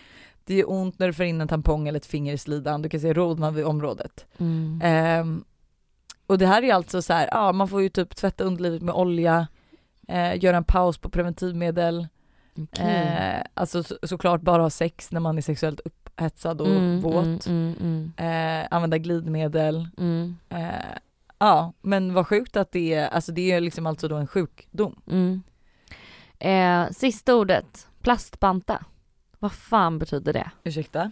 Det 0.44 0.54
gör 0.54 0.70
ont 0.70 0.98
när 0.98 1.06
du 1.06 1.12
får 1.12 1.24
in 1.24 1.40
en 1.40 1.48
tampong 1.48 1.88
eller 1.88 1.98
ett 1.98 2.06
finger 2.06 2.32
i 2.32 2.38
slidan. 2.38 2.82
Du 2.82 2.88
kan 2.88 3.00
se 3.00 3.12
rodnad 3.12 3.54
vid 3.54 3.64
området. 3.64 4.26
Mm. 4.38 4.80
Ehm, 4.84 5.44
och 6.26 6.38
det 6.38 6.46
här 6.46 6.62
är 6.62 6.74
alltså 6.74 7.02
så 7.02 7.12
här, 7.12 7.28
ja 7.32 7.52
man 7.52 7.68
får 7.68 7.82
ju 7.82 7.88
typ 7.88 8.16
tvätta 8.16 8.44
underlivet 8.44 8.82
med 8.82 8.94
olja, 8.94 9.46
eh, 10.08 10.44
göra 10.44 10.56
en 10.56 10.64
paus 10.64 10.98
på 10.98 11.08
preventivmedel, 11.08 12.08
Okej. 12.58 12.86
eh, 12.86 13.42
alltså 13.54 13.82
så, 13.82 13.98
såklart 14.02 14.40
bara 14.40 14.62
ha 14.62 14.70
sex 14.70 15.12
när 15.12 15.20
man 15.20 15.38
är 15.38 15.42
sexuellt 15.42 15.80
upphetsad 16.14 16.60
och 16.60 16.66
Mm, 16.66 17.00
våt, 17.00 17.46
mm, 17.46 17.74
mm, 17.80 18.12
eh, 18.16 18.68
använda 18.70 18.98
glidmedel. 18.98 19.88
mm, 19.98 20.36
Eh, 20.48 20.96
ja 21.38 21.72
men 21.82 22.14
vad 22.14 22.26
sjukt 22.26 22.56
att 22.56 22.72
det 22.72 22.94
är, 22.94 23.08
alltså 23.08 23.32
det 23.32 23.52
är 23.52 23.60
liksom 23.60 23.86
alltså 23.86 24.08
då 24.08 24.16
en 24.16 24.26
sjukdom. 24.26 25.00
mm. 25.10 25.42
Eh, 26.38 26.90
sista 26.90 27.34
ordet, 27.34 27.88
plastbanta. 28.02 28.84
Vad 29.38 29.52
fan 29.52 29.98
betyder 29.98 30.32
det? 30.32 30.50
Ursäkta? 30.64 31.10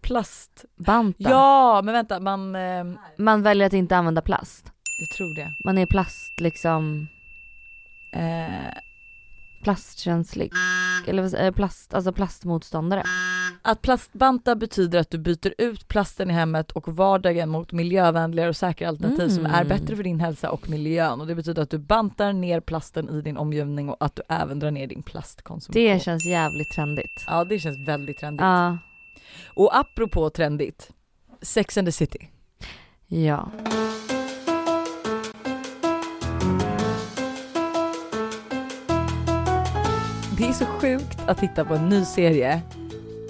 Plast? 0.00 0.64
Banta. 0.76 1.30
Ja 1.30 1.82
men 1.84 1.94
vänta 1.94 2.20
man, 2.20 2.56
ehm, 2.56 2.98
Man 3.18 3.42
väljer 3.42 3.66
att 3.66 3.72
inte 3.72 3.96
använda 3.96 4.22
plast. 4.22 4.72
jag 5.00 5.08
tror 5.10 5.34
det. 5.34 5.52
Man 5.64 5.78
är 5.78 5.86
plast 5.86 6.40
liksom, 6.40 7.08
Eh, 8.12 8.72
plastkänslig. 9.66 10.52
Eller 11.06 11.28
säger 11.28 11.52
plast, 11.52 11.94
alltså 11.94 12.12
plastmotståndare. 12.12 13.02
Att 13.62 13.82
plastbanta 13.82 14.54
betyder 14.56 14.98
att 14.98 15.10
du 15.10 15.18
byter 15.18 15.54
ut 15.58 15.88
plasten 15.88 16.30
i 16.30 16.32
hemmet 16.32 16.70
och 16.72 16.88
vardagen 16.88 17.48
mot 17.48 17.72
miljövänligare 17.72 18.48
och 18.48 18.56
säkra 18.56 18.88
alternativ 18.88 19.28
som 19.28 19.46
är 19.46 19.62
Mm. 19.62 19.68
bättre 19.68 19.96
för 19.96 20.02
din 20.02 20.20
hälsa 20.20 20.50
och 20.50 20.70
miljön. 20.70 21.20
Och 21.20 21.26
det 21.26 21.34
betyder 21.34 21.62
att 21.62 21.70
du 21.70 21.78
bantar 21.78 22.32
ner 22.32 22.60
plasten 22.60 23.08
i 23.10 23.20
din 23.22 23.36
omgivning 23.36 23.88
och 23.88 23.96
att 24.00 24.16
du 24.16 24.22
även 24.28 24.58
drar 24.58 24.70
ner 24.70 24.86
din 24.86 25.02
plastkonsumtion. 25.02 25.82
Det 25.82 26.02
känns 26.02 26.24
jävligt 26.26 26.70
trendigt. 26.70 27.24
Ja 27.26 27.44
det 27.44 27.58
känns 27.58 27.88
väldigt 27.88 28.18
trendigt. 28.18 28.42
Ja. 28.42 28.78
Och 29.54 29.76
apropå 29.78 30.30
trendigt, 30.30 30.90
Sex 31.42 31.78
and 31.78 31.88
the 31.88 31.92
City. 31.92 32.28
Ja. 33.06 33.50
Det 40.38 40.44
är 40.48 40.52
så 40.52 40.64
sjukt 40.64 41.18
att 41.26 41.38
titta 41.38 41.64
på 41.64 41.74
en 41.74 41.88
ny 41.88 42.04
serie. 42.04 42.62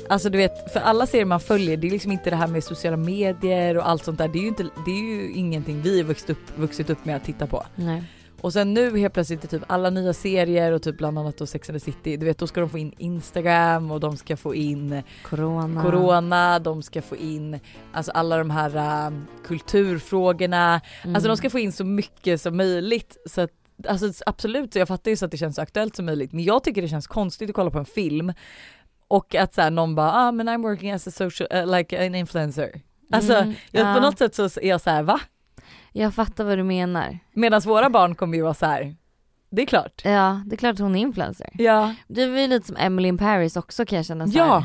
Alltså 0.09 0.31
du 0.31 0.39
vet, 0.39 0.73
för 0.73 0.81
alla 0.81 1.07
serier 1.07 1.25
man 1.25 1.41
följer, 1.41 1.77
det 1.77 1.87
är 1.87 1.91
liksom 1.91 2.13
inte 2.13 2.31
det 2.31 2.37
här 2.37 2.47
med 2.47 2.65
sociala 2.65 2.97
medier 2.97 3.77
och 3.77 3.89
allt 3.89 4.05
sånt 4.05 4.19
där. 4.19 4.29
Det 4.29 4.39
är 4.39 4.41
ju, 4.41 4.49
inte, 4.49 4.63
det 4.85 4.91
är 4.91 5.03
ju 5.03 5.33
ingenting 5.33 5.83
vi 5.83 6.01
har 6.01 6.09
vuxit 6.09 6.31
upp, 6.31 6.59
vuxit 6.59 6.91
upp 6.91 7.05
med 7.05 7.17
att 7.17 7.25
titta 7.25 7.47
på. 7.47 7.63
Nej. 7.75 8.05
Och 8.41 8.53
sen 8.53 8.75
nu 8.75 8.99
helt 8.99 9.15
plötsligt 9.15 9.45
är 9.45 9.49
typ 9.49 9.63
alla 9.67 9.91
nya 9.91 10.13
serier 10.13 10.73
och 10.73 10.83
typ 10.83 10.99
bland 10.99 11.19
annat 11.19 11.39
då 11.39 11.47
Sex 11.47 11.71
and 11.71 11.79
the 11.81 11.85
City, 11.85 12.17
du 12.17 12.27
vet 12.27 12.39
då 12.39 12.47
ska 12.47 12.61
de 12.61 12.71
få 12.71 12.79
in 12.79 12.93
Instagram 12.99 13.91
och 13.91 14.01
de 14.01 14.17
ska 14.17 14.37
få 14.37 14.55
in 14.55 15.03
Corona. 15.23 15.83
Corona, 15.83 16.59
de 16.59 16.83
ska 16.83 17.03
få 17.03 17.17
in 17.17 17.61
alltså 17.93 18.13
alla 18.13 18.39
de 18.39 18.51
här 18.51 18.77
äh, 19.07 19.13
kulturfrågorna, 19.47 20.81
Mm. 21.05 21.15
alltså 21.17 21.29
de 21.29 21.37
ska 21.37 21.51
få 21.51 21.59
in 21.59 21.73
så 21.73 21.85
mycket 21.85 22.41
som 22.41 22.57
möjligt 22.57 23.17
så 23.27 23.41
att 23.41 23.51
Alltså 23.88 24.12
absolut, 24.26 24.73
så 24.73 24.78
jag 24.78 24.88
fattar 24.88 25.11
ju 25.11 25.16
så 25.16 25.25
att 25.25 25.30
det 25.30 25.37
känns 25.37 25.56
så 25.56 25.62
aktuellt 25.62 25.97
som 25.97 26.06
möjligt 26.06 26.33
men 26.33 26.45
jag 26.45 26.64
tycker 26.64 26.83
det 26.83 26.88
känns 26.88 27.06
konstigt 27.06 27.49
att 27.50 27.54
kolla 27.56 27.71
på 27.71 27.78
en 27.78 27.85
film 27.85 28.33
och 29.09 29.35
att 29.35 29.54
så 29.54 29.61
här, 29.62 29.71
någon 29.71 29.95
bara 29.95 30.12
ah 30.12 30.33
men 30.33 30.49
I'm 30.49 30.62
working 30.62 30.92
as 30.92 31.06
a 31.09 31.11
social, 31.11 31.49
uh, 31.54 31.76
like 31.76 32.06
an 32.06 32.14
influencer. 32.14 32.80
Alltså 33.12 33.35
Mm, 33.35 33.54
jag, 33.71 33.87
ja. 33.90 33.95
på 33.95 34.00
något 34.00 34.18
sätt 34.18 34.35
så 34.35 34.42
är 34.45 34.68
jag 34.68 34.80
så 34.80 34.90
här 34.90 35.02
va? 35.02 35.21
Jag 35.92 36.14
fattar 36.14 36.45
vad 36.45 36.59
du 36.59 36.62
menar. 36.64 37.18
Medan 37.33 37.61
våra 37.61 37.90
barn 37.90 38.14
kommer 38.14 38.37
ju 38.37 38.42
vara 38.42 38.54
så 38.54 38.66
här. 38.66 38.97
det 39.50 39.62
är 39.62 39.66
klart. 39.66 40.02
Ja, 40.04 40.42
det 40.47 40.54
är 40.54 40.56
klart 40.56 40.73
att 40.73 40.78
hon 40.78 40.97
är 40.97 41.00
influencer. 41.00 41.50
Ja. 41.54 41.95
Det 42.09 42.26
var 42.26 42.38
ju 42.38 42.47
lite 42.47 42.66
som 42.66 42.76
Emily 42.76 43.09
in 43.09 43.18
Paris 43.18 43.56
också 43.56 43.87
kan 43.87 43.97
jag 43.97 44.06
känna 44.06 44.26
så 44.28 44.38
Ja. 44.38 44.64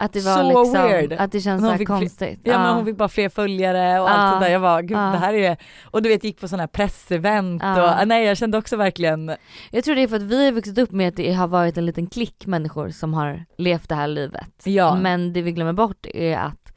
Att 0.00 0.12
det 0.12 0.20
var 0.24 0.36
så 0.36 0.48
liksom, 0.48 0.72
weird. 0.72 1.12
att 1.12 1.32
det 1.32 1.40
känns 1.40 1.62
så 1.62 1.70
här 1.70 1.84
konstigt. 1.84 2.40
Ja, 2.44 2.58
men 2.58 2.74
hon 2.74 2.84
fick 2.84 2.96
bara 2.96 3.08
fler 3.08 3.28
följare 3.28 4.00
och 4.00 4.08
Ja. 4.08 4.12
allt 4.12 4.40
det 4.40 4.46
där. 4.46 4.52
Jag 4.52 4.60
var 4.60 4.82
gud 4.82 4.98
Ja. 4.98 5.00
det 5.02 5.18
här 5.18 5.34
är 5.34 5.56
och 5.84 6.02
du 6.02 6.08
vet 6.08 6.24
gick 6.24 6.40
på 6.40 6.48
sådana 6.48 6.62
här 6.62 6.68
pressevent 6.68 7.62
Ja. 7.62 7.82
och 7.82 8.00
ah, 8.00 8.04
nej 8.04 8.24
jag 8.26 8.36
kände 8.36 8.58
också 8.58 8.76
verkligen 8.76 9.32
Jag 9.70 9.84
tror 9.84 9.94
det 9.94 10.02
är 10.02 10.08
för 10.08 10.16
att 10.16 10.22
vi 10.22 10.44
har 10.44 10.52
vuxit 10.52 10.78
upp 10.78 10.90
med 10.92 11.08
att 11.08 11.16
det 11.16 11.32
har 11.32 11.46
varit 11.48 11.78
en 11.78 11.86
liten 11.86 12.06
klick 12.06 12.46
människor 12.46 12.90
som 12.90 13.14
har 13.14 13.44
levt 13.58 13.88
det 13.88 13.94
här 13.94 14.06
livet. 14.08 14.52
Ja. 14.64 14.94
Men 14.94 15.32
det 15.32 15.42
vi 15.42 15.52
glömmer 15.52 15.72
bort 15.72 16.06
är 16.14 16.36
att 16.36 16.72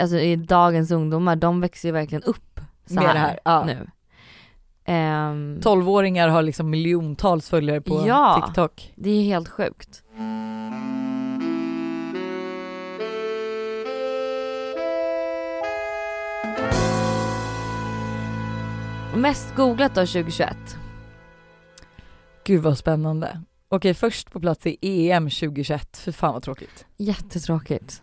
alltså 0.00 0.16
i 0.16 0.36
dagens 0.36 0.90
ungdomar, 0.90 1.36
de 1.36 1.60
växer 1.60 1.88
ju 1.88 1.92
verkligen 1.92 2.22
upp 2.22 2.60
så 2.86 2.94
Med 2.94 3.04
här, 3.04 3.14
det 3.14 3.18
här, 3.20 3.38
ja. 3.44 3.64
nu. 3.64 3.88
Ehm, 4.84 5.58
12-åringar 5.62 6.28
har 6.28 6.42
liksom 6.42 6.70
miljontals 6.70 7.48
följare 7.50 7.80
på 7.80 8.04
Ja. 8.06 8.42
TikTok. 8.46 8.92
Det 8.96 9.10
är 9.10 9.22
helt 9.22 9.48
sjukt. 9.48 10.02
Mest 19.20 19.54
googlat 19.56 19.94
då 19.94 20.00
2021? 20.06 20.56
Gud 22.44 22.62
vad 22.62 22.78
spännande. 22.78 23.42
Okej 23.68 23.94
först 23.94 24.30
på 24.30 24.40
plats 24.40 24.66
är 24.66 24.76
EM 24.82 25.30
2021, 25.30 25.96
för 25.96 26.12
fan 26.12 26.32
vad 26.32 26.42
tråkigt. 26.42 26.86
Jättetråkigt. 26.96 28.02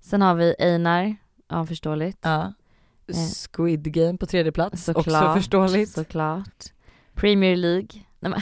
Sen 0.00 0.22
har 0.22 0.34
vi 0.34 0.54
Einar, 0.58 1.16
ja 1.48 1.66
förståeligt. 1.66 2.18
Ja. 2.20 2.52
Eh. 3.08 3.14
Squid 3.52 3.92
Game 3.92 4.18
på 4.18 4.26
tredje 4.26 4.52
plats, 4.52 4.88
också 4.88 5.02
Såklart, 5.02 5.36
förståeligt. 5.36 5.90
Såklart. 5.90 6.64
Premier 7.14 7.56
League. 7.56 7.88
Nej, 8.20 8.30
men, 8.30 8.32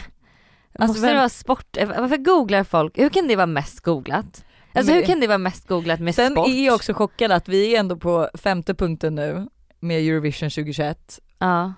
Alltså, 0.78 0.86
måste 0.86 1.06
det 1.08 1.14
vara 1.14 1.28
sport? 1.28 1.76
Eh, 1.76 1.88
Varför 1.88 2.16
googlar 2.16 2.64
folk? 2.64 2.98
Hur 2.98 3.08
kan 3.08 3.28
det 3.28 3.36
vara 3.36 3.46
mest 3.46 3.80
googlat? 3.80 4.44
Alltså 4.72 4.92
Men- 4.92 5.00
hur 5.00 5.06
kan 5.06 5.20
det 5.20 5.26
vara 5.26 5.38
mest 5.38 5.68
googlat 5.68 6.00
med 6.00 6.14
Sen 6.14 6.32
sport? 6.32 6.48
är 6.48 6.66
jag 6.66 6.74
också 6.74 6.94
chockad 6.94 7.32
att 7.32 7.48
vi 7.48 7.74
är 7.76 7.80
ändå 7.80 7.96
på 7.96 8.30
femte 8.34 8.74
punkten 8.74 9.14
nu 9.14 9.48
med 9.80 10.00
Eurovision 10.00 10.50
2021 10.50 11.20
Ja. 11.38 11.72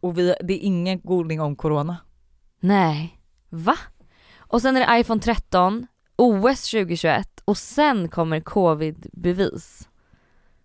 och 0.00 0.18
vi, 0.18 0.34
det 0.40 0.54
är 0.54 0.66
ingen 0.66 1.00
googling 1.00 1.40
om 1.40 1.56
corona. 1.56 1.96
Nej. 2.60 3.18
Va? 3.50 3.76
Och 4.38 4.62
sen 4.62 4.76
är 4.76 4.86
det 4.86 5.00
iPhone 5.00 5.20
13, 5.20 5.86
OS 6.16 6.70
2021 6.70 7.28
och 7.44 7.58
sen 7.58 8.08
kommer 8.08 8.40
covid-bevis. 8.40 9.88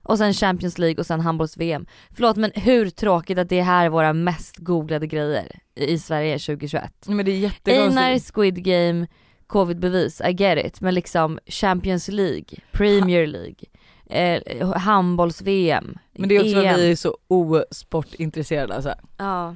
Och 0.03 0.17
sen 0.17 0.33
Champions 0.33 0.77
League 0.77 0.97
och 0.99 1.05
sen 1.05 1.19
handbolls-VM. 1.19 1.85
Förlåt 2.11 2.37
men 2.37 2.51
hur 2.55 2.89
tråkigt 2.89 3.37
att 3.37 3.49
det 3.49 3.61
här 3.61 3.85
är 3.85 3.89
våra 3.89 4.13
mest 4.13 4.57
googlade 4.57 5.07
grejer 5.07 5.59
i 5.75 5.85
i 5.85 5.99
Sverige 5.99 6.39
2021. 6.39 6.93
Men 7.07 7.25
det 7.25 7.31
är 7.31 7.37
jättekonstigt. 7.37 7.99
Einar, 7.99 8.19
Squid 8.33 8.63
Game, 8.63 9.07
covid-bevis, 9.47 10.21
I 10.29 10.31
get 10.31 10.65
it. 10.65 10.81
Men 10.81 10.93
liksom 10.93 11.39
Champions 11.45 12.07
League, 12.07 12.59
Premier 12.71 13.27
League, 13.27 13.65
eh, 14.09 14.71
handbolls-VM, 14.75 15.97
Men 16.11 16.29
det 16.29 16.35
är 16.35 16.39
också 16.39 16.63
EM. 16.63 16.73
att 16.73 16.79
vi 16.79 16.91
är 16.91 16.95
så 16.95 17.17
osportintresserade 17.27 18.75
alltså. 18.75 18.93
Ja. 19.17 19.55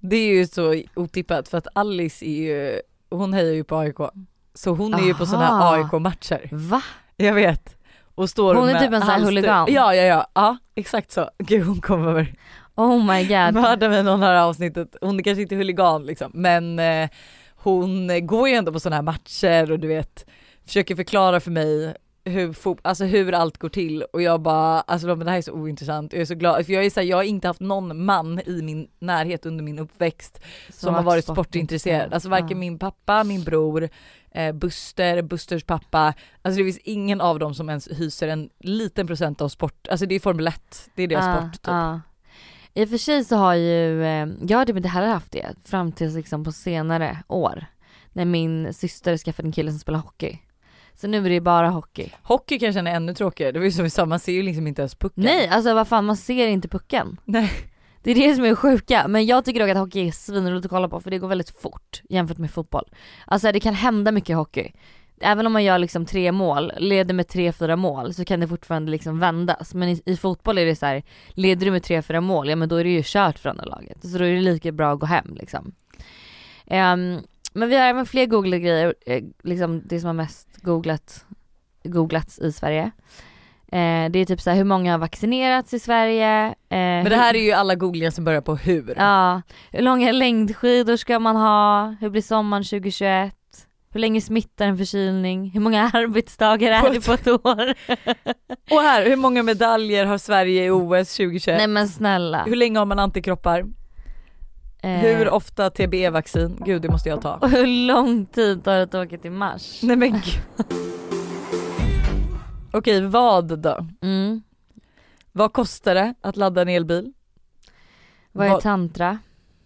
Det 0.00 0.16
är 0.16 0.34
ju 0.34 0.46
så 0.46 0.82
otippat 0.94 1.48
för 1.48 1.58
att 1.58 1.66
Alice 1.74 2.24
är 2.24 2.42
ju, 2.42 2.80
hon 3.10 3.32
hejar 3.32 3.52
ju 3.52 3.64
på 3.64 3.76
AIK. 3.76 3.96
Så 4.54 4.70
hon 4.70 4.94
är 4.94 5.06
ju 5.06 5.14
på 5.14 5.26
sådana 5.26 5.48
Aha. 5.48 5.70
här 5.70 5.82
AIK-matcher. 5.82 6.48
Va? 6.52 6.82
Jag 7.16 7.34
vet. 7.34 7.76
Och 8.14 8.30
står 8.30 8.54
Hon 8.54 8.68
är 8.68 8.80
typ 8.80 8.92
en 8.92 9.00
sån 9.00 9.10
här 9.10 9.20
huligan. 9.20 9.66
Ja, 9.72 9.94
ja, 9.94 10.02
ja, 10.02 10.26
ja, 10.34 10.56
exakt 10.74 11.12
så. 11.12 11.30
Gud 11.38 11.66
hon 11.66 11.80
kommer 11.80 12.34
Oh 12.74 13.04
my 13.14 13.22
god. 13.26 13.54
mörda 13.62 13.88
mig 13.88 14.02
någon 14.02 14.22
här 14.22 14.34
avsnittet. 14.34 14.96
Hon 15.00 15.18
är 15.18 15.22
kanske 15.22 15.42
inte 15.42 15.54
huligan 15.56 16.06
liksom, 16.06 16.30
men 16.34 16.78
eh, 16.78 17.08
hon 17.56 18.26
går 18.26 18.48
ju 18.48 18.54
ändå 18.54 18.72
på 18.72 18.80
sådana 18.80 18.96
här 18.96 19.02
matcher 19.02 19.72
och 19.72 19.78
du 19.80 19.88
vet, 19.88 20.26
försöker 20.66 20.96
förklara 20.96 21.40
för 21.40 21.50
mig 21.50 21.94
hur, 22.24 22.56
alltså 22.82 23.04
hur 23.04 23.32
allt 23.32 23.58
går 23.58 23.68
till 23.68 24.02
och 24.02 24.22
jag 24.22 24.40
bara, 24.40 24.80
alltså 24.80 25.06
men 25.06 25.18
det 25.18 25.30
här 25.30 25.38
är 25.38 25.42
så 25.42 25.52
ointressant. 25.52 26.12
Jag 26.12 26.22
är 26.22 26.26
så 26.26 26.34
glad, 26.34 26.66
för 26.66 26.72
jag 26.72 26.84
är 26.84 26.90
så 26.90 27.00
här, 27.00 27.06
jag 27.06 27.16
har 27.16 27.22
inte 27.22 27.46
haft 27.46 27.60
någon 27.60 28.04
man 28.04 28.40
i 28.46 28.62
min 28.62 28.88
närhet 28.98 29.46
under 29.46 29.64
min 29.64 29.78
uppväxt 29.78 30.40
som, 30.70 30.94
har 30.94 31.02
varit 31.02 31.24
sportintresserad. 31.24 32.12
Alltså 32.14 32.28
varken 32.28 32.48
Ja. 32.50 32.56
min 32.56 32.78
pappa, 32.78 33.24
min 33.24 33.44
bror, 33.44 33.88
eh, 34.30 34.52
Buster, 34.52 35.22
Busters 35.22 35.64
pappa, 35.64 36.14
alltså 36.42 36.58
det 36.58 36.64
finns 36.64 36.78
ingen 36.78 37.20
av 37.20 37.38
dem 37.38 37.54
som 37.54 37.68
ens 37.68 37.88
hyser 37.88 38.28
en 38.28 38.50
liten 38.58 39.06
procent 39.06 39.40
av 39.40 39.48
sport, 39.48 39.88
alltså 39.90 40.06
det 40.06 40.14
är 40.14 40.20
Formel 40.20 40.46
1, 40.46 40.90
det 40.94 41.02
är 41.02 41.08
deras 41.08 41.24
Ja, 41.26 41.36
sport 41.42 41.52
typ. 41.52 41.66
ja. 41.66 42.00
I 42.76 42.84
och 42.84 42.88
för 42.88 42.96
sig 42.98 43.24
så 43.24 43.36
har 43.36 43.54
ju, 43.54 44.04
eh, 44.04 44.26
jag 44.48 44.58
har 44.58 44.64
typ 44.66 44.76
inte 44.76 44.88
heller 44.88 45.08
haft 45.08 45.32
det 45.32 45.54
fram 45.64 45.92
tills 45.92 46.14
liksom 46.14 46.44
på 46.44 46.52
senare 46.52 47.18
år. 47.28 47.66
När 48.12 48.24
min 48.24 48.74
syster 48.74 49.16
skaffade 49.16 49.48
en 49.48 49.52
kille 49.52 49.70
som 49.70 49.78
spelar 49.78 49.98
hockey. 49.98 50.38
Så 50.94 51.06
nu 51.06 51.26
är 51.26 51.30
det 51.30 51.40
bara 51.40 51.68
hockey. 51.68 52.10
Hockey 52.22 52.58
kanske 52.58 52.80
är 52.80 52.86
ännu 52.86 53.14
tråkigare, 53.14 53.52
det 53.52 53.58
var 53.58 53.66
ju 53.66 53.72
som 53.72 53.84
vi 53.84 53.90
sa, 53.90 54.06
man 54.06 54.20
ser 54.20 54.32
ju 54.32 54.42
liksom 54.42 54.66
inte 54.66 54.82
ens 54.82 54.94
pucken. 54.94 55.24
Nej, 55.24 55.48
alltså 55.48 55.74
vad 55.74 55.88
fan 55.88 56.04
man 56.04 56.16
ser 56.16 56.46
inte 56.46 56.68
pucken. 56.68 57.16
Nej. 57.24 57.50
Det 58.02 58.10
är 58.10 58.14
det 58.14 58.34
som 58.34 58.44
är 58.44 58.54
sjuka, 58.54 59.08
men 59.08 59.26
jag 59.26 59.44
tycker 59.44 59.60
dock 59.60 59.70
att 59.70 59.76
hockey 59.76 60.08
är 60.08 60.12
svinroligt 60.12 60.64
att 60.66 60.70
kolla 60.70 60.88
på 60.88 61.00
för 61.00 61.10
det 61.10 61.18
går 61.18 61.28
väldigt 61.28 61.60
fort 61.60 62.02
jämfört 62.08 62.38
med 62.38 62.50
fotboll. 62.50 62.84
Alltså 63.26 63.52
det 63.52 63.60
kan 63.60 63.74
hända 63.74 64.12
mycket 64.12 64.30
i 64.30 64.32
hockey. 64.32 64.72
Även 65.20 65.46
om 65.46 65.52
man 65.52 65.64
gör 65.64 65.78
liksom 65.78 66.06
tre 66.06 66.32
mål, 66.32 66.72
leder 66.78 67.14
med 67.14 67.28
tre, 67.28 67.52
fyra 67.52 67.76
mål 67.76 68.14
så 68.14 68.24
kan 68.24 68.40
det 68.40 68.48
fortfarande 68.48 68.90
liksom 68.90 69.18
vändas. 69.18 69.74
Men 69.74 69.88
i, 69.88 70.02
i 70.06 70.16
fotboll 70.16 70.58
är 70.58 70.66
det 70.66 70.76
så 70.76 70.86
här, 70.86 71.02
leder 71.28 71.66
du 71.66 71.72
med 71.72 71.82
tre, 71.82 72.02
fyra 72.02 72.20
mål, 72.20 72.48
ja 72.48 72.56
men 72.56 72.68
då 72.68 72.76
är 72.76 72.84
det 72.84 72.90
ju 72.90 73.02
kört 73.04 73.38
för 73.38 73.50
andra 73.50 73.64
laget. 73.64 73.98
Så 74.02 74.18
då 74.18 74.24
är 74.24 74.34
det 74.34 74.40
lika 74.40 74.72
bra 74.72 74.92
att 74.92 75.00
gå 75.00 75.06
hem 75.06 75.34
liksom. 75.40 75.72
Ehm, 76.66 77.20
men 77.54 77.68
vi 77.68 77.76
har 77.76 77.84
även 77.84 78.06
fler 78.06 78.26
googlade 78.26 78.60
grejer, 78.60 78.94
eh, 79.06 79.22
liksom 79.42 79.82
det 79.84 80.00
som 80.00 80.06
har 80.06 80.14
mest 80.14 80.48
googlat, 80.62 81.24
googlats 81.84 82.38
i 82.38 82.52
Sverige. 82.52 82.90
Eh, 83.72 84.10
det 84.10 84.18
är 84.18 84.24
typ 84.24 84.40
så 84.40 84.50
här, 84.50 84.56
hur 84.56 84.64
många 84.64 84.92
har 84.92 84.98
vaccinerats 84.98 85.74
i 85.74 85.78
Sverige? 85.78 86.46
Eh, 86.46 86.54
Men 86.68 87.04
det 87.04 87.16
här 87.16 87.34
är 87.34 87.38
ju 87.38 87.52
alla 87.52 87.74
googlingar 87.74 88.10
som 88.10 88.24
börjar 88.24 88.40
på 88.40 88.56
hur. 88.56 88.94
Ja, 88.96 89.42
hur 89.72 89.82
långa 89.82 90.12
längdskidor 90.12 90.96
ska 90.96 91.18
man 91.18 91.36
ha? 91.36 91.96
Hur 92.00 92.10
blir 92.10 92.22
sommaren 92.22 92.64
2021? 92.64 93.34
Hur 93.92 94.00
länge 94.00 94.20
smittar 94.20 94.66
en 94.66 94.78
förkylning? 94.78 95.50
Hur 95.50 95.60
många 95.60 95.82
arbetsdagar 95.94 96.72
är 96.72 96.94
det 96.94 97.00
på 97.06 97.12
ett 97.12 97.26
år? 97.28 97.74
Och 98.70 98.82
här, 98.82 99.06
hur 99.06 99.16
många 99.16 99.42
medaljer 99.42 100.04
har 100.06 100.18
Sverige 100.18 100.64
i 100.64 100.70
OS 100.70 101.16
2021? 101.16 101.58
Nej 101.58 101.66
men 101.68 101.88
snälla. 101.88 102.44
Hur 102.44 102.56
länge 102.56 102.78
har 102.78 102.86
man 102.86 102.98
antikroppar? 102.98 103.64
Eh, 104.84 105.00
Hur 105.00 105.28
ofta 105.28 105.70
TBE-vaccin? 105.70 106.62
Gud 106.66 106.82
det 106.82 106.88
måste 106.88 107.08
jag 107.08 107.22
ta. 107.22 107.34
Och 107.42 107.50
hur 107.50 107.66
lång 107.86 108.26
tid 108.26 108.64
tar 108.64 108.76
det 108.76 108.82
att 108.82 108.94
åka 108.94 109.18
till 109.18 109.30
Mars? 109.30 109.80
Nej 109.82 109.96
men 109.96 110.10
gud. 110.12 110.42
Okej, 112.72 113.00
vad 113.06 113.58
då? 113.58 113.86
Mm. 114.02 114.42
Vad 115.32 115.52
kostar 115.52 115.94
det 115.94 116.14
att 116.20 116.36
ladda 116.36 116.62
en 116.62 116.68
elbil? 116.68 117.12
Vad 118.32 118.46
är 118.46 118.60
tantra? 118.60 119.18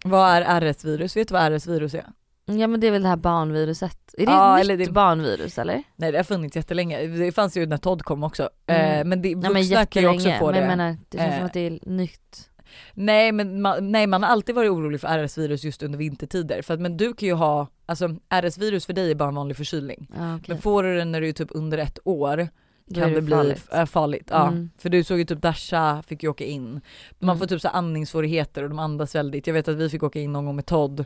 Vad 0.05 0.29
är 0.29 0.61
RS-virus? 0.61 1.17
Vet 1.17 1.27
du 1.27 1.33
vad 1.33 1.51
RS-virus 1.51 1.93
är? 1.93 2.05
Ja 2.45 2.67
men 2.67 2.79
det 2.79 2.87
är 2.87 2.91
väl 2.91 3.03
det 3.03 3.09
här 3.09 3.15
barnviruset. 3.17 4.13
Är 4.17 4.25
det 4.25 4.31
Ja, 4.31 4.57
ett 4.57 4.63
eller 4.63 4.77
nytt 4.77 4.87
det- 4.87 4.93
barnvirus 4.93 5.57
eller? 5.57 5.83
Nej 5.95 6.11
det 6.11 6.17
har 6.17 6.23
funnits 6.23 6.55
jättelänge, 6.55 7.07
det 7.07 7.31
fanns 7.31 7.57
ju 7.57 7.65
när 7.65 7.77
Todd 7.77 8.03
kom 8.03 8.23
också. 8.23 8.49
Mm. 8.67 8.99
Eh, 8.99 9.05
men 9.05 9.21
det, 9.21 9.35
vuxna 9.35 9.49
Nej, 9.53 9.67
men 9.75 9.85
kan 9.87 10.01
ju 10.01 10.07
också 10.09 10.31
få 10.39 10.45
men 10.45 10.53
det. 10.53 10.59
jag 10.59 10.67
menar 10.67 10.97
det 11.09 11.17
känns 11.17 11.33
som 11.33 11.39
Eh, 11.39 11.45
att 11.45 11.53
det 11.53 11.59
är 11.67 11.79
nytt. 11.89 12.49
Nej 12.93 13.31
men 13.31 13.61
man, 13.61 13.91
nej, 13.91 14.07
man 14.07 14.23
har 14.23 14.29
alltid 14.29 14.55
varit 14.55 14.71
orolig 14.71 15.01
för 15.01 15.07
RS-virus 15.07 15.63
just 15.63 15.83
under 15.83 15.97
vintertider. 15.99 16.61
För 16.61 16.73
att, 16.73 16.79
men 16.79 16.97
du 16.97 17.13
kan 17.13 17.27
ju 17.27 17.33
ha, 17.33 17.67
alltså 17.85 18.15
RS-virus 18.29 18.85
för 18.85 18.93
dig 18.93 19.11
är 19.11 19.15
bara 19.15 19.29
en 19.29 19.35
vanlig 19.35 19.57
förkylning. 19.57 20.07
Ja, 20.17 20.35
okej. 20.35 20.45
Men 20.47 20.61
får 20.61 20.83
du 20.83 20.97
den 20.97 21.11
när 21.11 21.21
du 21.21 21.27
är 21.29 21.33
typ 21.33 21.49
under 21.51 21.77
ett 21.77 21.99
år 22.03 22.47
kan 22.95 23.09
det, 23.09 23.15
det 23.15 23.21
bli 23.21 23.35
farligt. 23.35 23.59
farligt. 23.69 23.89
farligt 23.89 24.27
ja. 24.31 24.47
Mm. 24.47 24.69
För 24.77 24.89
du 24.89 25.03
såg 25.03 25.17
ju 25.19 25.25
typ 25.25 25.41
Dasha 25.41 26.03
fick 26.07 26.23
ju 26.23 26.29
åka 26.29 26.45
in. 26.45 26.81
Man 27.19 27.29
Mm. 27.29 27.39
får 27.39 27.45
typ 27.45 27.61
så 27.61 27.67
andningssvårigheter 27.67 28.63
och 28.63 28.69
de 28.69 28.79
andas 28.79 29.15
väldigt. 29.15 29.47
Jag 29.47 29.53
vet 29.53 29.67
att 29.67 29.75
vi 29.75 29.89
fick 29.89 30.03
åka 30.03 30.19
in 30.19 30.31
någon 30.33 30.45
gång 30.45 30.55
med 30.55 30.65
Todd. 30.65 31.05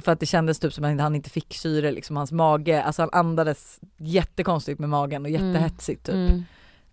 För 0.00 0.12
att 0.12 0.20
det 0.20 0.26
kändes 0.26 0.58
typ 0.58 0.72
som 0.72 0.84
att 0.84 1.00
han 1.00 1.14
inte 1.14 1.30
fick 1.30 1.54
syre 1.54 1.92
liksom, 1.92 2.16
hans 2.16 2.32
mage, 2.32 2.82
alltså 2.82 3.02
han 3.02 3.10
andades 3.12 3.80
jättekonstigt 3.96 4.78
med 4.80 4.88
magen 4.88 5.24
och 5.24 5.30
jättehetsigt 5.30 6.06
typ. 6.06 6.14
Mm. 6.14 6.44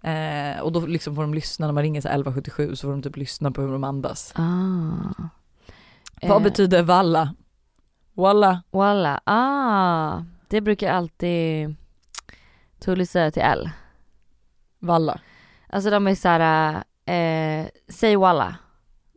Eh, 0.04 0.60
och 0.62 0.72
då 0.72 0.80
liksom 0.86 1.16
får 1.16 1.22
de 1.22 1.34
lyssna 1.34 1.66
när 1.66 1.74
man 1.74 1.84
ringer 1.84 2.02
så 2.02 2.08
här 2.08 2.16
1177 2.16 2.76
så 2.76 2.88
får 2.88 2.92
de 2.92 3.02
typ 3.02 3.18
lyssna 3.18 3.52
på 3.52 3.62
hur 3.62 3.72
de 3.72 3.84
andas. 3.84 4.34
Ah. 4.36 5.30
Vad 6.22 6.38
Eh, 6.38 6.44
betyder 6.44 6.84
valla? 6.84 7.36
Walla? 8.14 8.62
Walla, 8.72 9.22
ah. 9.26 10.22
Det 10.48 10.62
brukar 10.62 10.92
alltid 10.94 11.76
Tully 12.80 13.06
säga 13.06 13.32
till 13.32 13.42
L. 13.42 13.70
Valla. 14.80 15.20
Alltså 15.70 15.90
de 15.90 16.08
är 16.08 16.16
såhär, 16.16 16.76
eh, 17.06 17.68
säg 17.90 18.16
walla. 18.16 18.56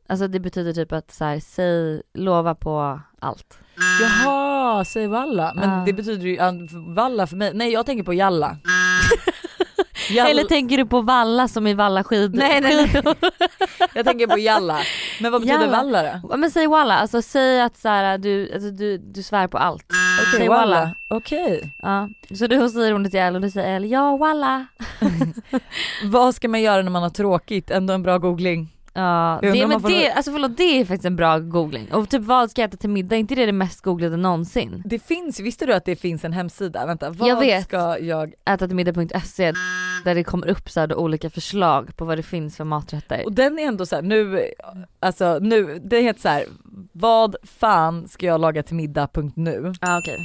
Alltså 0.08 0.28
det 0.28 0.40
betyder 0.40 0.72
typ 0.72 0.92
att 0.92 1.10
så 1.10 1.24
här, 1.24 1.40
säg, 1.40 2.02
lova 2.14 2.54
på 2.54 3.00
allt. 3.18 3.58
Jaha, 4.00 4.84
säg 4.84 5.06
valla. 5.06 5.52
Men 5.56 5.70
Ah. 5.70 5.84
det 5.84 5.92
betyder 5.92 6.26
ju, 6.26 6.38
valla 6.94 7.26
för 7.26 7.36
mig, 7.36 7.50
nej 7.54 7.72
jag 7.72 7.86
tänker 7.86 8.04
på 8.04 8.14
jalla. 8.14 8.56
Jall- 10.08 10.28
Eller 10.30 10.44
tänker 10.44 10.76
du 10.76 10.86
på 10.86 11.00
valla 11.00 11.48
som 11.48 11.66
i 11.66 11.74
valla 11.74 12.04
skid? 12.04 12.34
Nej, 12.34 12.60
nej, 12.60 12.76
nej. 12.76 12.88
skidor? 12.88 13.14
jag 13.94 14.04
tänker 14.06 14.26
på 14.26 14.38
jalla. 14.38 14.78
Men 15.20 15.32
vad 15.32 15.40
betyder 15.40 15.60
Jalla. 15.60 15.76
valla 15.76 16.20
då? 16.22 16.36
Men 16.36 16.50
säg 16.50 16.66
walla, 16.66 16.96
alltså 16.98 17.22
säg 17.22 17.60
att 17.60 17.76
så 17.76 17.88
här, 17.88 18.18
du, 18.18 18.52
alltså, 18.54 18.70
du, 18.70 18.98
du 18.98 19.22
svär 19.22 19.46
på 19.48 19.58
allt. 19.58 19.84
Okej, 20.20 20.38
säg 20.40 20.48
walla. 20.48 20.76
walla. 20.76 20.94
Okej. 21.08 21.74
Ja. 21.82 22.08
Så 22.38 22.46
du 22.46 22.68
säger 22.70 22.92
hon 22.92 23.10
till 23.10 23.20
El 23.20 23.34
och 23.34 23.40
du 23.40 23.50
säger 23.50 23.76
El, 23.76 23.90
ja 23.90 24.16
walla. 24.16 24.66
Vad 26.04 26.34
ska 26.34 26.48
man 26.48 26.62
göra 26.62 26.82
när 26.82 26.90
man 26.90 27.02
har 27.02 27.10
tråkigt? 27.10 27.70
Ändå 27.70 27.94
en 27.94 28.02
bra 28.02 28.18
googling. 28.18 28.68
Ja, 28.98 29.38
det, 29.42 29.66
men 29.66 29.80
får- 29.80 29.88
det, 29.88 30.10
alltså 30.12 30.32
förlåt, 30.32 30.56
det 30.56 30.62
är 30.80 30.84
faktiskt 30.84 31.04
en 31.04 31.16
bra 31.16 31.38
googling. 31.38 31.92
Och 31.92 32.08
typ 32.08 32.22
vad 32.22 32.50
ska 32.50 32.60
jag 32.62 32.68
äta 32.68 32.76
till 32.76 32.90
middag, 32.90 33.16
är 33.16 33.20
inte 33.20 33.34
det 33.34 33.46
det 33.46 33.52
mest 33.52 33.80
googlade 33.82 34.16
någonsin? 34.16 34.82
Det 34.84 34.98
finns, 34.98 35.40
visste 35.40 35.66
du 35.66 35.74
att 35.74 35.84
det 35.84 35.96
finns 35.96 36.24
en 36.24 36.32
hemsida? 36.32 36.86
Vänta, 36.86 37.10
vad 37.10 37.28
Jag 37.28 37.40
vet. 37.40 37.64
ska 37.64 37.98
jag... 37.98 38.32
Äta 38.50 38.66
till 38.66 38.76
middag.se 38.76 39.52
där 40.06 40.14
det 40.14 40.24
kommer 40.24 40.46
upp 40.46 40.70
så 40.70 40.80
här 40.80 40.94
olika 40.94 41.30
förslag 41.30 41.96
på 41.96 42.04
vad 42.04 42.18
det 42.18 42.22
finns 42.22 42.56
för 42.56 42.64
maträtter. 42.64 43.24
Och 43.24 43.32
den 43.32 43.58
är 43.58 43.62
ändå 43.62 43.86
så 43.86 43.94
här, 43.94 44.02
nu, 44.02 44.50
alltså 45.00 45.38
nu, 45.42 45.78
det 45.84 46.00
heter 46.00 46.20
så 46.20 46.28
här, 46.28 46.44
vad 46.92 47.36
fan 47.42 48.08
ska 48.08 48.26
jag 48.26 48.40
laga 48.40 48.62
till 48.62 48.76
middag.nu? 48.76 49.72
Ja 49.80 49.98
okej, 49.98 50.18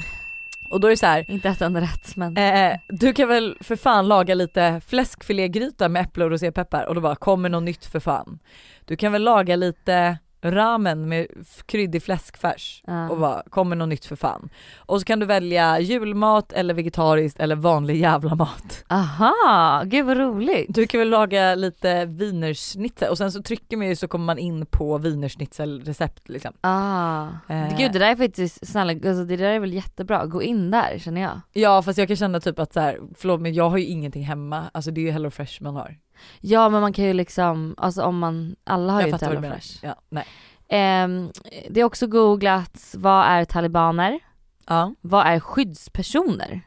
Och 0.72 0.80
då 0.80 0.88
är 0.88 0.92
det 0.92 0.98
så 0.98 1.06
här, 1.06 1.32
inte 1.32 1.56
enda 1.62 1.82
rätt 1.82 2.16
men. 2.16 2.38
Eh, 2.38 2.78
du 2.90 3.14
kan 3.14 3.28
väl 3.28 3.58
för 3.62 3.76
fan 3.76 4.08
laga 4.08 4.34
lite 4.36 4.82
fläskfilégryta 4.88 5.90
med 5.90 6.02
äpple 6.02 6.26
och 6.26 6.32
rosépeppar 6.32 6.86
och 6.86 6.96
då 6.96 7.02
bara 7.02 7.16
kommer 7.16 7.50
något 7.50 7.64
nytt 7.64 7.86
för 7.86 8.00
fan. 8.00 8.40
Du 8.86 8.96
kan 8.96 9.12
väl 9.12 9.24
laga 9.24 9.56
lite 9.56 10.18
ramen 10.42 11.10
med 11.10 11.28
kryddig 11.66 12.04
fläskfärs 12.04 12.84
Ja. 12.88 13.10
och 13.10 13.20
bara 13.20 13.44
kommer 13.50 13.76
något 13.76 13.90
nytt 13.90 14.06
för 14.06 14.16
fan. 14.16 14.50
Och 14.78 15.00
så 15.00 15.06
kan 15.06 15.20
du 15.20 15.26
välja 15.26 15.80
julmat 15.80 16.54
eller 16.54 16.74
vegetariskt 16.74 17.40
eller 17.40 17.56
vanlig 17.56 17.96
jävla 18.02 18.36
mat. 18.36 18.84
Aha, 18.90 19.84
gud 19.86 20.06
vad 20.06 20.18
roligt. 20.18 20.66
Du 20.70 20.88
kan 20.88 21.00
väl 21.00 21.10
laga 21.10 21.56
lite 21.56 22.06
wienerschnitzel 22.06 23.10
och 23.10 23.18
sen 23.18 23.32
så 23.32 23.42
trycker 23.44 23.78
man 23.78 23.88
ju 23.88 23.96
så 23.96 24.08
kommer 24.08 24.26
man 24.26 24.38
in 24.38 24.66
på 24.66 24.98
wienerschnitzelrecept 24.98 26.30
liksom. 26.30 26.54
Ah. 26.62 27.28
Eh. 27.50 27.78
Gud 27.78 27.92
det 27.94 28.00
där 28.00 28.12
är 28.12 28.16
faktiskt, 28.16 28.68
snälla, 28.68 28.92
alltså, 28.92 29.24
det 29.24 29.38
där 29.38 29.46
är 29.50 29.60
väl 29.60 29.74
jättebra, 29.74 30.26
gå 30.26 30.42
in 30.44 30.72
där 30.72 30.98
känner 31.00 31.22
jag. 31.22 31.42
Ja 31.54 31.82
fast 31.82 31.98
jag 31.98 32.08
kan 32.08 32.18
känna 32.18 32.40
typ 32.40 32.60
att 32.60 32.74
så 32.74 32.80
här, 32.80 33.00
förlåt 33.18 33.42
men 33.42 33.54
jag 33.54 33.70
har 33.70 33.78
ju 33.78 33.86
ingenting 33.86 34.24
hemma, 34.24 34.64
alltså 34.74 34.92
det 34.92 35.02
är 35.02 35.04
ju 35.06 35.12
Hello 35.12 35.30
Fresh 35.30 35.64
man 35.64 35.76
har. 35.76 35.98
Ja 36.40 36.70
men 36.70 36.82
man 36.82 36.94
kan 36.94 37.06
ju 37.06 37.14
liksom, 37.14 37.76
alltså 37.78 38.04
om 38.04 38.20
man, 38.20 38.56
alla 38.64 38.94
har 38.94 39.00
jag 39.02 39.08
ju 39.08 39.14
inte 39.14 39.26
fattar 39.26 39.36
vad 39.36 39.44
du 39.44 39.48
Hello 39.48 39.50
menar. 39.50 39.56
Fresh. 39.56 39.86
Ja, 39.86 39.96
nej. 40.10 40.26
Ehm, 40.70 41.30
det 41.70 41.82
är 41.82 41.84
också 41.84 42.08
googlats, 42.08 42.96
vad 42.96 43.26
är 43.26 43.46
talibaner? 43.46 44.20
Ja. 44.68 44.96
Vad 45.02 45.28
är 45.28 45.40
skyddspersoner? 45.40 46.62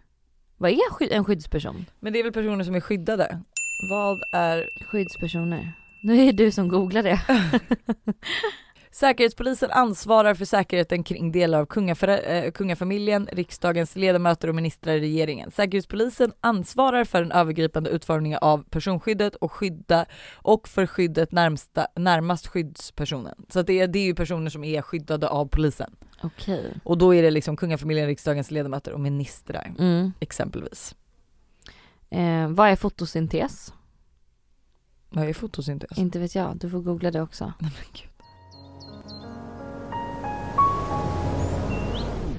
Vad 0.57 0.71
är 0.71 1.12
en 1.12 1.25
skyddsperson? 1.25 1.87
Men 2.01 2.12
det 2.12 2.19
är 2.19 2.23
väl 2.23 2.33
personer 2.33 2.64
som 2.64 2.75
är 2.75 2.81
skyddade? 2.81 3.40
Vad 3.90 4.23
är 4.33 4.69
Skyddspersoner. 4.90 5.73
Nu 6.03 6.21
är 6.21 6.27
det 6.27 6.45
du 6.45 6.51
som 6.51 6.69
googlar 6.69 7.03
det. 7.03 7.21
Säkerhetspolisen 8.94 9.70
ansvarar 9.70 10.35
för 10.35 10.44
säkerheten 10.44 11.02
kring 11.02 11.33
delar 11.33 11.61
av 11.61 11.66
kungaför- 11.66 12.30
eh, 12.33 12.50
kungafamiljen, 12.50 13.28
riksdagens 13.33 13.96
ledamöter 13.96 14.48
och 14.48 14.54
ministrar 14.54 14.92
i 14.94 15.00
regeringen. 15.00 15.50
Säkerhetspolisen 15.50 16.33
ansvarar 16.40 17.04
för 17.04 17.22
den 17.22 17.33
övergripande 17.33 17.90
utformningen 17.90 18.38
av 18.42 18.64
personskyddet 18.70 19.35
och 19.35 19.52
skydda 19.52 20.07
och 20.35 20.68
för 20.68 20.87
skyddet 20.87 21.33
närmsta, 21.33 21.87
närmast 21.96 22.46
skyddspersonen. 22.46 23.35
Så 23.48 23.62
det, 23.62 23.80
är, 23.80 23.88
det 23.88 23.98
är 23.98 24.04
ju 24.04 24.14
personer 24.14 24.50
som 24.50 24.64
är 24.64 24.83
skyddade 24.83 25.28
av 25.28 25.46
polisen. 25.46 25.96
Okej. 26.22 26.74
Och 26.85 26.98
då 26.98 27.14
är 27.14 27.22
det 27.22 27.30
liksom 27.30 27.57
kungafamiljen, 27.57 28.07
riksdagens 28.07 28.50
ledamöter 28.50 28.92
och 28.92 29.00
ministrar 29.00 29.74
Mm. 29.78 30.12
exempelvis. 30.20 30.94
Eh, 32.11 32.48
vad 32.48 32.68
är 32.68 32.76
fotosyntes? 32.76 33.72
Vad 35.11 35.28
är 35.28 35.33
fotosyntes? 35.33 35.98
Inte 35.98 36.18
vet 36.18 36.35
jag, 36.35 36.57
du 36.57 36.70
får 36.70 36.80
googla 36.80 37.11
det 37.11 37.22
också. 37.22 37.52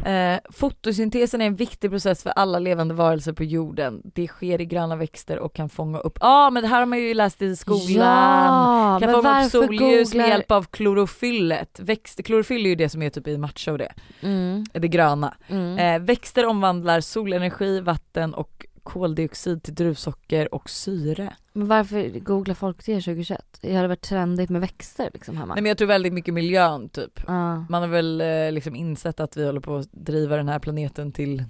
Eh, 0.05 0.39
fotosyntesen 0.49 1.41
är 1.41 1.45
en 1.45 1.55
viktig 1.55 1.91
process 1.91 2.23
för 2.23 2.29
alla 2.29 2.59
levande 2.59 2.93
varelser 2.93 3.33
på 3.33 3.43
jorden. 3.43 4.01
Det 4.03 4.27
sker 4.27 4.61
i 4.61 4.65
gröna 4.65 4.95
växter 4.95 5.39
och 5.39 5.55
kan 5.55 5.69
fånga 5.69 5.99
upp, 5.99 6.17
ja 6.21 6.27
ah, 6.27 6.49
men 6.49 6.63
det 6.63 6.69
här 6.69 6.79
har 6.79 6.85
man 6.85 6.99
ju 6.99 7.13
läst 7.13 7.41
i 7.41 7.55
skolan. 7.55 7.83
Ja, 7.89 8.97
kan 9.01 9.11
fånga 9.11 9.45
upp 9.45 9.51
solljus 9.51 10.13
med 10.13 10.25
googlar- 10.25 10.29
hjälp 10.29 10.51
av 10.51 10.63
klorofyllet. 10.63 11.79
Växt, 11.79 12.23
klorofyll 12.25 12.65
är 12.65 12.69
ju 12.69 12.75
det 12.75 12.89
som 12.89 13.01
är 13.01 13.09
typ 13.09 13.27
i 13.27 13.37
matcha 13.37 13.71
och 13.71 13.77
det, 13.77 13.93
Mm. 14.21 14.63
det 14.73 14.87
gröna. 14.87 15.33
Mm. 15.47 15.77
Eh, 15.79 16.05
växter 16.07 16.45
omvandlar 16.45 17.01
solenergi, 17.01 17.79
vatten 17.79 18.33
och 18.33 18.65
koldioxid 18.85 19.63
till 19.63 19.75
druvsocker 19.75 20.55
och 20.55 20.69
syre. 20.69 21.35
Men 21.53 21.67
varför 21.67 22.19
googlar 22.19 22.55
folk 22.55 22.85
det 22.85 23.01
2021? 23.01 23.57
Det 23.61 23.75
hade 23.75 23.87
varit 23.87 24.01
trendigt 24.01 24.49
med 24.49 24.61
växter 24.61 25.09
liksom 25.13 25.37
hemma. 25.37 25.53
Nej 25.53 25.61
men 25.61 25.69
jag 25.69 25.77
tror 25.77 25.87
väldigt 25.87 26.13
mycket 26.13 26.33
miljön 26.33 26.89
typ. 26.89 27.21
Ja, 27.27 27.65
Man 27.69 27.81
har 27.81 27.87
väl 27.87 28.21
eh, 28.21 28.51
liksom 28.51 28.75
insett 28.75 29.19
att 29.19 29.37
vi 29.37 29.45
håller 29.45 29.59
på 29.59 29.75
att 29.75 29.91
driva 29.91 30.37
den 30.37 30.49
här 30.49 30.59
planeten 30.59 31.11
till 31.11 31.39
ett, 31.39 31.45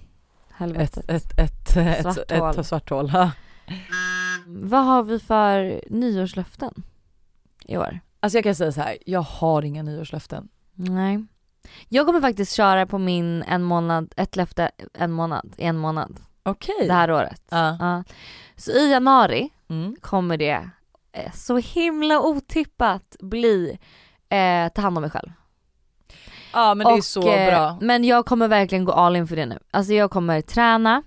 helvetet. 0.50 1.10
ett, 1.10 1.40
ett, 1.40 1.78
ett, 1.78 2.04
Svart 2.04 2.32
ett, 2.32 2.58
ett 2.58 2.66
svart 2.66 2.90
hål. 2.90 3.12
Vad 4.48 4.86
har 4.86 5.04
vi 5.04 5.20
för 5.20 5.82
nyårslöften 5.90 6.84
i 7.66 7.78
år? 7.78 8.00
Alltså 8.20 8.38
jag 8.38 8.44
kan 8.44 8.56
säga 8.56 8.72
så 8.72 8.82
här, 8.82 8.98
jag 9.06 9.22
har 9.22 9.62
inga 9.62 9.84
nyårslöften. 9.84 10.48
Nej. 10.74 11.26
Jag 11.90 12.06
kommer 12.06 12.22
faktiskt 12.22 12.54
köra 12.54 12.86
på 12.86 12.98
min 12.98 13.44
en 13.44 13.64
månad, 13.64 14.14
ett 14.18 14.36
löfte 14.36 14.72
en 14.94 15.12
månad, 15.12 15.54
en 15.58 15.78
månad 15.78 16.20
Okej. 16.46 16.88
det 16.88 16.94
här 16.94 17.12
året. 17.12 17.42
Ja. 17.50 17.78
Ja. 17.80 18.04
Så 18.56 18.72
i 18.72 18.92
januari 18.92 19.50
Mm. 19.70 19.96
kommer 20.02 20.38
det 20.38 20.70
eh, 21.14 21.32
så 21.34 21.58
himla 21.58 22.20
otippat 22.20 23.16
bli 23.20 23.80
eh, 24.30 24.68
ta 24.76 24.82
hand 24.82 24.98
om 24.98 25.02
mig 25.02 25.10
själv. 25.12 25.32
Ja 26.54 26.74
men 26.76 26.88
det 26.88 26.94
är 26.94 26.98
Och, 26.98 27.04
så 27.06 27.32
eh, 27.32 27.50
bra. 27.52 27.78
Men 27.82 28.04
jag 28.04 28.26
kommer 28.26 28.48
verkligen 28.48 28.86
gå 28.86 28.92
all 28.92 29.16
in 29.16 29.28
för 29.28 29.36
det 29.36 29.46
nu. 29.46 29.60
Alltså 29.72 29.94
jag 29.94 30.12
kommer 30.12 30.42
träna, 30.42 31.04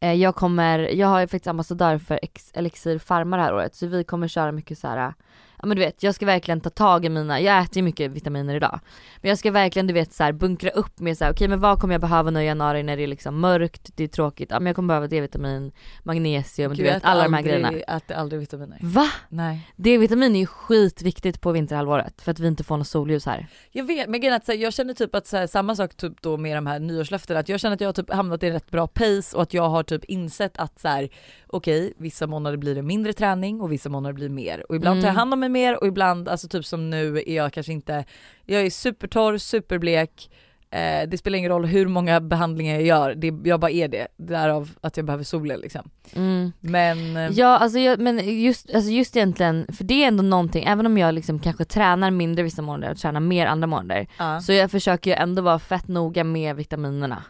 eh, 0.00 0.12
jag 0.12 0.34
kommer, 0.34 0.78
jag 0.78 1.08
har 1.08 1.20
ju 1.20 1.26
faktiskt 1.26 1.46
ambassadör 1.46 1.98
för 1.98 2.18
Ex- 2.22 2.50
Elixir 2.54 2.98
Pharma 2.98 3.36
det 3.36 3.42
här 3.42 3.54
året 3.54 3.74
så 3.74 3.86
vi 3.86 4.04
kommer 4.04 4.28
köra 4.28 4.52
mycket 4.52 4.78
så 4.78 4.88
här. 4.88 5.14
Ja 5.62 5.66
men 5.68 5.76
du 5.76 5.82
vet, 5.82 6.02
jag 6.02 6.14
ska 6.14 6.26
verkligen 6.26 6.60
ta 6.60 6.70
tag 6.70 7.04
i 7.04 7.08
mina, 7.08 7.40
jag 7.40 7.62
äter 7.62 7.76
ju 7.76 7.82
mycket 7.82 8.10
vitaminer 8.10 8.54
idag. 8.54 8.80
Men 9.22 9.28
jag 9.28 9.38
ska 9.38 9.50
verkligen 9.50 9.86
du 9.86 9.94
vet 9.94 10.12
så 10.12 10.22
här, 10.24 10.32
bunkra 10.32 10.70
upp 10.70 11.00
med 11.00 11.18
så 11.18 11.24
här, 11.24 11.32
okej 11.32 11.48
men 11.48 11.60
vad 11.60 11.80
kommer 11.80 11.94
jag 11.94 12.00
behöva 12.00 12.30
nu 12.30 12.42
i 12.42 12.46
januari 12.46 12.82
när 12.82 12.96
det 12.96 13.02
är 13.02 13.06
liksom 13.06 13.40
mörkt, 13.40 13.90
det 13.96 14.04
är 14.04 14.08
tråkigt, 14.08 14.50
ja 14.50 14.60
men 14.60 14.66
jag 14.66 14.76
kommer 14.76 14.88
behöva 14.88 15.06
D-vitamin, 15.06 15.72
magnesium, 16.02 16.70
Gud, 16.70 16.78
du 16.78 16.84
jag 16.86 16.94
vet 16.94 17.04
alla 17.04 17.22
de 17.22 17.32
här 17.32 17.40
aldrig- 17.40 17.54
grejerna. 17.62 17.96
äter 17.96 18.16
aldrig 18.16 18.40
vitaminer. 18.40 18.78
Va? 18.82 19.06
Nej. 19.28 19.72
D-vitamin 19.76 20.34
är 20.36 20.40
ju 20.40 20.46
skitviktigt 20.46 21.40
på 21.40 21.52
vinterhalvåret 21.52 22.20
för 22.22 22.30
att 22.30 22.38
vi 22.40 22.46
inte 22.48 22.64
får 22.64 22.76
något 22.76 22.86
solljus 22.88 23.26
här. 23.26 23.46
Jag 23.70 23.84
vet, 23.84 24.08
men 24.08 24.20
grejen 24.20 24.36
att 24.36 24.44
så 24.44 24.52
här, 24.52 24.58
jag 24.58 24.72
känner 24.72 24.94
typ 24.94 25.14
att 25.14 25.32
här, 25.32 25.46
samma 25.46 25.76
sak 25.76 25.94
typ 25.96 26.22
då 26.22 26.36
med 26.36 26.56
de 26.56 26.66
här 26.66 26.78
nyårslöftena, 26.78 27.40
att 27.40 27.48
jag 27.48 27.60
känner 27.60 27.74
att 27.74 27.80
jag 27.80 27.88
har 27.88 27.92
typ 27.92 28.12
hamnat 28.12 28.42
i 28.42 28.46
en 28.46 28.52
rätt 28.52 28.70
bra 28.70 28.86
pace 28.86 29.36
och 29.36 29.42
att 29.42 29.54
jag 29.54 29.68
har 29.68 29.82
typ 29.82 30.04
insett 30.04 30.58
att 30.58 30.78
så 30.80 30.88
här, 30.88 31.08
okej, 31.46 31.92
vissa 31.98 32.26
månader 32.26 32.56
blir 32.56 32.74
det 32.74 32.82
mindre 32.82 33.12
träning 33.12 33.60
och 33.60 33.72
vissa 33.72 33.88
månader 33.88 34.12
blir 34.14 34.28
mer. 34.28 34.64
Och 34.68 34.76
ibland 34.76 34.92
Mm. 34.98 35.02
tar 35.02 35.08
jag 35.08 35.14
hand 35.14 35.32
om 35.32 35.40
mig 35.40 35.47
mer 35.48 35.80
och 35.80 35.86
ibland, 35.86 36.28
alltså 36.28 36.48
typ 36.48 36.66
som 36.66 36.90
nu 36.90 37.22
är 37.26 37.36
jag 37.36 37.52
kanske 37.52 37.72
inte, 37.72 38.04
jag 38.46 38.62
är 38.62 38.70
supertorr, 38.70 39.38
superblek, 39.38 40.30
Eh, 40.70 41.08
det 41.08 41.18
spelar 41.18 41.38
ingen 41.38 41.50
roll 41.50 41.64
hur 41.64 41.86
många 41.86 42.20
behandlingar 42.20 42.74
jag 42.74 42.82
gör, 42.82 43.14
det, 43.14 43.48
jag 43.48 43.60
bara 43.60 43.70
är 43.70 43.88
det. 43.88 44.06
Därav 44.16 44.70
att 44.80 44.96
jag 44.96 45.06
behöver 45.06 45.24
solen 45.24 45.60
liksom. 45.60 45.90
Mm. 46.16 46.52
Men 46.60 47.16
eh, 47.16 47.30
Ja 47.32 47.58
alltså 47.58 47.78
jag, 47.78 48.00
men 48.00 48.40
just, 48.42 48.74
alltså 48.74 48.90
just 48.90 49.16
egentligen, 49.16 49.66
för 49.72 49.84
det 49.84 50.04
är 50.04 50.08
ändå 50.08 50.22
någonting, 50.22 50.64
även 50.64 50.86
om 50.86 50.98
jag 50.98 51.14
liksom 51.14 51.38
kanske 51.38 51.64
tränar 51.64 52.10
mindre 52.10 52.42
vissa 52.42 52.62
månader 52.62 52.92
och 52.92 52.98
tränar 52.98 53.20
mer 53.20 53.46
andra 53.46 53.66
månader. 53.66 54.06
Ja. 54.18 54.40
Så 54.40 54.52
jag 54.52 54.70
försöker 54.70 55.10
ju 55.10 55.16
ändå 55.16 55.42
vara 55.42 55.58
fett 55.58 55.88
noga 55.88 56.24
med 56.24 56.56
vitaminerna. 56.56 57.22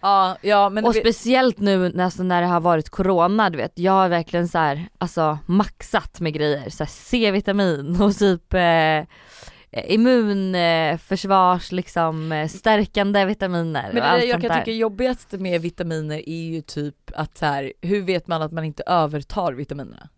Ja, 0.00 0.36
ja 0.42 0.68
men 0.68 0.84
och 0.84 0.96
vi- 0.96 1.00
speciellt 1.00 1.58
nu 1.58 2.00
alltså, 2.02 2.22
när 2.22 2.40
det 2.40 2.46
har 2.46 2.60
varit 2.60 2.90
corona, 2.90 3.50
du 3.50 3.56
vet. 3.56 3.72
Jag 3.78 3.92
har 3.92 4.08
verkligen 4.08 4.48
så 4.48 4.58
här, 4.58 4.88
alltså 4.98 5.38
maxat 5.46 6.20
med 6.20 6.32
grejer. 6.32 6.70
Så 6.70 6.86
C-vitamin 6.88 8.02
och 8.02 8.16
typ 8.16 8.54
eh, 8.54 9.04
immunförsvars 9.86 11.72
liksom 11.72 12.46
stärkande 12.50 13.24
vitaminer 13.24 13.82
Men 13.82 13.88
och 13.88 13.94
det 13.94 14.02
allt 14.10 14.24
jag 14.24 14.40
kan 14.40 14.48
där. 14.50 14.58
tycka 14.58 14.70
jobbigast 14.72 15.32
med 15.32 15.60
vitaminer 15.60 16.28
är 16.28 16.42
ju 16.52 16.60
typ 16.62 17.10
att 17.14 17.38
så 17.38 17.46
här, 17.46 17.72
hur 17.82 18.02
vet 18.02 18.26
man 18.26 18.42
att 18.42 18.52
man 18.52 18.64
inte 18.64 18.82
övertar 18.86 19.52
vitaminerna? 19.52 20.08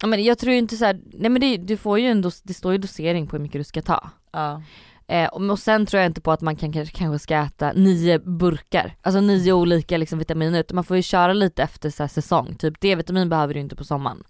Ja, 0.00 0.06
men 0.06 0.24
jag 0.24 0.38
tror 0.38 0.52
ju 0.52 0.58
inte 0.58 0.76
så 0.76 0.84
här, 0.84 1.00
nej 1.12 1.30
men 1.30 1.40
det, 1.40 1.56
du 1.56 1.76
får 1.76 1.98
ju 1.98 2.06
en 2.06 2.22
dos, 2.22 2.42
det 2.42 2.54
står 2.54 2.72
ju 2.72 2.78
dosering 2.78 3.26
på 3.26 3.36
hur 3.36 3.42
mycket 3.42 3.60
du 3.60 3.64
ska 3.64 3.82
ta. 3.82 4.10
Ja. 4.32 4.62
Eh, 5.08 5.28
och, 5.28 5.58
sen 5.58 5.86
tror 5.86 6.00
jag 6.02 6.08
inte 6.10 6.20
på 6.20 6.32
att 6.32 6.40
man 6.40 6.56
kan, 6.56 6.72
kanske, 6.72 7.18
ska 7.18 7.36
äta 7.36 7.72
nio 7.72 8.18
burkar, 8.18 8.96
alltså 9.02 9.20
nio 9.20 9.52
olika 9.52 9.96
liksom, 9.96 10.18
vitaminer 10.18 10.60
utan 10.60 10.74
man 10.74 10.84
får 10.84 10.96
ju 10.96 11.02
köra 11.02 11.32
lite 11.32 11.62
efter 11.62 11.90
så 11.90 12.02
här, 12.02 12.08
säsong. 12.08 12.54
Typ 12.54 12.80
D-vitamin 12.80 13.28
behöver 13.28 13.54
du 13.54 13.60
inte 13.60 13.76
på 13.76 13.84
sommaren. 13.84 14.24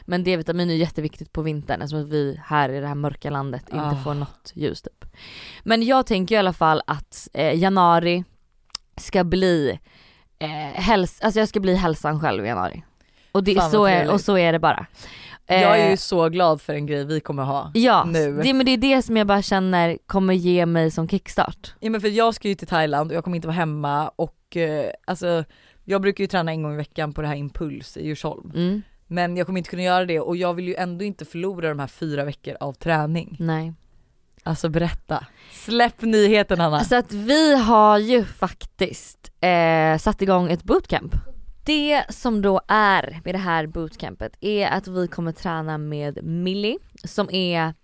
Men 0.00 0.24
D-vitamin 0.24 0.70
är 0.70 0.74
jätteviktigt 0.74 1.32
på 1.32 1.42
vintern 1.42 1.82
eftersom 1.82 2.10
vi 2.10 2.40
här 2.44 2.68
i 2.68 2.80
det 2.80 2.86
här 2.86 2.94
mörka 2.94 3.30
landet 3.30 3.62
inte 3.68 3.84
Ah. 3.84 3.96
får 4.04 4.14
något 4.14 4.52
ljus 4.54 4.82
typ. 4.82 5.04
Men 5.62 5.82
jag 5.82 6.06
tänker 6.06 6.34
i 6.34 6.38
alla 6.38 6.52
fall 6.52 6.82
att 6.86 7.28
eh, 7.32 7.58
januari 7.58 8.24
ska 8.96 9.24
bli 9.24 9.78
eh, 10.38 10.48
häls 10.74 11.20
alltså 11.20 11.40
jag 11.40 11.48
ska 11.48 11.60
bli 11.60 11.74
hälsan 11.74 12.20
själv 12.20 12.44
i 12.44 12.48
januari. 12.48 12.82
Och, 13.32 13.44
det, 13.44 13.60
så 13.70 13.84
är, 13.84 14.10
och 14.10 14.20
så 14.20 14.38
är 14.38 14.52
det 14.52 14.58
bara. 14.58 14.86
Jag 15.46 15.78
är 15.80 15.84
Eh, 15.84 15.90
ju 15.90 15.96
så 15.96 16.28
glad 16.28 16.60
för 16.60 16.74
en 16.74 16.86
grej 16.86 17.04
vi 17.04 17.20
kommer 17.20 17.42
ha 17.42 17.70
Ja, 17.74 18.04
nu. 18.04 18.40
det, 18.42 18.52
men 18.54 18.66
det 18.66 18.72
är 18.72 18.76
det 18.76 19.02
som 19.02 19.16
jag 19.16 19.26
bara 19.26 19.42
känner 19.42 19.98
kommer 20.06 20.34
ge 20.34 20.66
mig 20.66 20.90
som 20.90 21.08
kickstart. 21.08 21.74
Ja 21.80 21.90
men 21.90 22.00
för 22.00 22.08
jag 22.08 22.34
ska 22.34 22.48
ju 22.48 22.54
till 22.54 22.66
Thailand 22.68 23.10
och 23.10 23.16
jag 23.16 23.24
kommer 23.24 23.36
inte 23.36 23.48
vara 23.48 23.56
hemma 23.56 24.08
och 24.16 24.56
eh, 24.56 24.90
alltså 25.04 25.44
jag 25.84 26.02
brukar 26.02 26.24
ju 26.24 26.28
träna 26.28 26.50
en 26.52 26.62
gång 26.62 26.72
i 26.74 26.76
veckan 26.76 27.12
på 27.12 27.22
det 27.22 27.28
här 27.28 27.34
Impuls 27.34 27.96
i 27.96 28.06
Djursholm. 28.06 28.52
Mm. 28.54 28.82
Men 29.06 29.36
jag 29.36 29.46
kommer 29.46 29.58
inte 29.58 29.70
kunna 29.70 29.82
göra 29.82 30.04
det 30.04 30.20
och 30.20 30.36
jag 30.36 30.54
vill 30.54 30.68
ju 30.68 30.74
ändå 30.74 31.04
inte 31.04 31.24
förlora 31.24 31.68
de 31.68 31.78
här 31.78 31.86
fyra 31.86 32.24
veckor 32.24 32.56
av 32.60 32.72
träning. 32.72 33.36
Nej. 33.40 33.72
Alltså 34.42 34.68
berätta. 34.68 35.26
Släpp 35.52 36.02
nyheten 36.02 36.60
Hanna. 36.60 36.84
Så 36.84 36.96
att 36.96 37.12
vi 37.12 37.56
har 37.56 37.98
ju 37.98 38.24
faktiskt 38.24 39.32
eh, 39.40 39.98
satt 39.98 40.22
igång 40.22 40.50
ett 40.50 40.62
bootcamp. 40.62 41.14
Det 41.64 42.04
som 42.08 42.42
då 42.42 42.60
är 42.68 43.20
med 43.24 43.34
det 43.34 43.38
här 43.38 43.66
bootcampet 43.66 44.36
är 44.40 44.68
att 44.68 44.88
vi 44.88 45.08
kommer 45.08 45.32
träna 45.32 45.78
med 45.78 46.24
Millie 46.24 46.78
som 47.04 47.30
är 47.30 47.74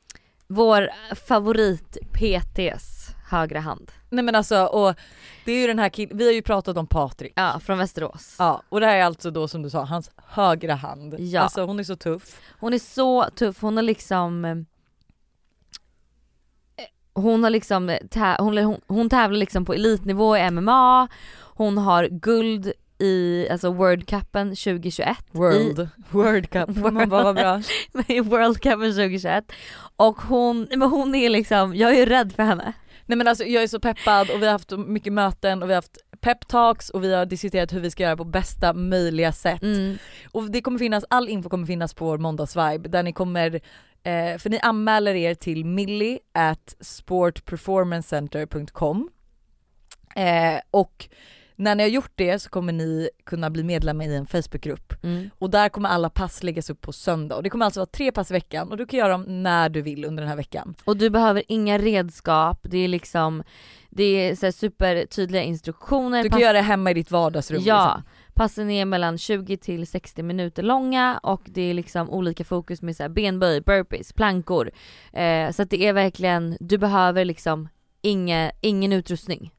vår 0.46 0.90
favorit 1.14 1.96
PTs 2.12 3.10
högra 3.30 3.60
hand. 3.60 3.90
Nej 4.10 4.24
men 4.24 4.34
alltså 4.34 4.64
och 4.64 4.94
det 5.44 5.52
är 5.52 5.60
ju 5.60 5.66
den 5.66 5.78
här 5.78 5.88
killen, 5.88 6.18
vi 6.18 6.26
har 6.26 6.32
ju 6.32 6.42
pratat 6.42 6.76
om 6.76 6.86
Patrik. 6.86 7.32
Ja, 7.36 7.60
från 7.60 7.78
Västerås. 7.78 8.36
Ja 8.38 8.62
och 8.68 8.80
det 8.80 8.86
här 8.86 8.96
är 8.96 9.04
alltså 9.04 9.30
då 9.30 9.48
som 9.48 9.62
du 9.62 9.70
sa, 9.70 9.84
hans 9.84 10.10
högra 10.16 10.74
hand. 10.74 11.14
Ja. 11.18 11.40
Alltså 11.40 11.64
hon 11.64 11.80
är 11.80 11.84
så 11.84 11.96
tuff. 11.96 12.40
Hon 12.60 12.74
är 12.74 12.78
så 12.78 13.24
tuff, 13.24 13.62
hon 13.62 13.76
har 13.76 13.82
liksom 13.82 14.44
eh, 14.44 14.56
hon 17.12 17.42
har 17.42 17.50
liksom, 17.50 17.98
hon, 18.38 18.58
hon, 18.58 18.80
hon 18.86 19.10
tävlar 19.10 19.38
liksom 19.38 19.64
på 19.64 19.74
elitnivå 19.74 20.36
i 20.36 20.50
MMA, 20.50 21.08
hon 21.40 21.78
har 21.78 22.08
guld 22.10 22.72
i 22.98 23.48
alltså 23.50 23.70
World 23.70 24.06
Cupen 24.06 24.48
2021. 24.48 25.16
World, 25.32 25.80
I, 25.80 25.88
World 26.10 26.50
Cup, 26.50 26.76
man 26.92 27.08
bara 27.08 27.22
vad 27.22 27.34
bra. 27.34 27.62
i 28.08 28.20
World 28.20 28.60
Cupen 28.60 28.92
2021. 28.92 29.52
Och 29.96 30.16
hon, 30.16 30.68
men 30.70 30.90
hon 30.90 31.14
är 31.14 31.30
liksom, 31.30 31.74
jag 31.74 31.90
är 31.90 31.96
ju 31.96 32.06
rädd 32.06 32.32
för 32.32 32.42
henne. 32.42 32.72
Nej 33.06 33.18
men 33.18 33.28
alltså 33.28 33.44
jag 33.44 33.62
är 33.62 33.66
så 33.66 33.80
peppad 33.80 34.30
och 34.30 34.42
vi 34.42 34.46
har 34.46 34.52
haft 34.52 34.70
mycket 34.70 35.12
möten 35.12 35.62
och 35.62 35.68
vi 35.68 35.74
har 35.74 35.78
haft 35.78 35.98
peptalks 36.20 36.90
och 36.90 37.04
vi 37.04 37.14
har 37.14 37.26
diskuterat 37.26 37.72
hur 37.72 37.80
vi 37.80 37.90
ska 37.90 38.02
göra 38.02 38.16
på 38.16 38.24
bästa 38.24 38.72
möjliga 38.72 39.32
sätt. 39.32 39.62
Mm. 39.62 39.98
Och 40.32 40.50
det 40.50 40.60
kommer 40.60 40.78
finnas, 40.78 41.04
all 41.10 41.28
info 41.28 41.48
kommer 41.48 41.66
finnas 41.66 41.94
på 41.94 42.04
vår 42.04 42.18
måndagsvibe 42.18 42.88
där 42.88 43.02
ni 43.02 43.12
kommer, 43.12 43.54
eh, 44.02 44.38
för 44.38 44.50
ni 44.50 44.58
anmäler 44.58 45.14
er 45.14 45.34
till 45.34 45.64
millie 45.64 46.18
at 46.32 46.76
sportperformancecenter.com 46.80 49.10
eh, 50.16 50.60
och 50.70 51.08
när 51.58 51.74
ni 51.74 51.82
har 51.82 51.90
gjort 51.90 52.12
det 52.14 52.38
så 52.38 52.50
kommer 52.50 52.72
ni 52.72 53.10
kunna 53.26 53.50
bli 53.50 53.62
medlemmar 53.64 54.04
i 54.04 54.14
en 54.16 54.26
Facebookgrupp 54.26 54.92
Mm. 55.02 55.30
och 55.38 55.50
där 55.50 55.68
kommer 55.68 55.88
alla 55.88 56.10
pass 56.10 56.42
läggas 56.42 56.70
upp 56.70 56.80
på 56.80 56.92
söndag 56.92 57.36
och 57.36 57.42
det 57.42 57.50
kommer 57.50 57.64
alltså 57.64 57.80
vara 57.80 57.86
tre 57.86 58.12
pass 58.12 58.30
i 58.30 58.34
veckan 58.34 58.70
och 58.70 58.76
du 58.76 58.86
kan 58.86 58.98
göra 58.98 59.12
dem 59.12 59.42
när 59.42 59.68
du 59.68 59.82
vill 59.82 60.04
under 60.04 60.20
den 60.22 60.28
här 60.28 60.36
veckan. 60.36 60.74
Och 60.84 60.96
du 60.96 61.10
behöver 61.10 61.42
inga 61.48 61.78
redskap, 61.78 62.58
det 62.70 62.78
är 62.78 62.88
liksom, 62.88 63.42
det 63.90 64.02
är 64.04 64.34
så 64.34 64.52
supertydliga 64.52 65.42
instruktioner. 65.42 66.22
Du 66.22 66.28
kan 66.28 66.36
Pass- 66.36 66.42
göra 66.42 66.52
det 66.52 66.60
hemma 66.60 66.90
i 66.90 66.94
ditt 66.94 67.10
vardagsrum. 67.10 67.62
Ja, 67.64 67.94
liksom. 67.96 68.02
passen 68.34 68.70
är 68.70 68.84
mellan 68.84 69.18
20 69.18 69.56
till 69.56 69.86
60 69.86 70.22
minuter 70.22 70.62
långa 70.62 71.18
och 71.22 71.42
det 71.46 71.62
är 71.62 71.74
liksom 71.74 72.10
olika 72.10 72.44
fokus 72.44 72.82
med 72.82 72.96
så 72.96 73.08
benböj, 73.08 73.60
burpees, 73.60 74.12
plankor. 74.12 74.70
Eh, 75.12 75.50
så 75.50 75.62
att 75.62 75.70
det 75.70 75.82
är 75.86 75.92
verkligen, 75.92 76.56
du 76.60 76.78
behöver 76.78 77.24
liksom 77.24 77.68
inge, 78.02 78.52
ingen 78.60 78.92
utrustning. 78.92 79.50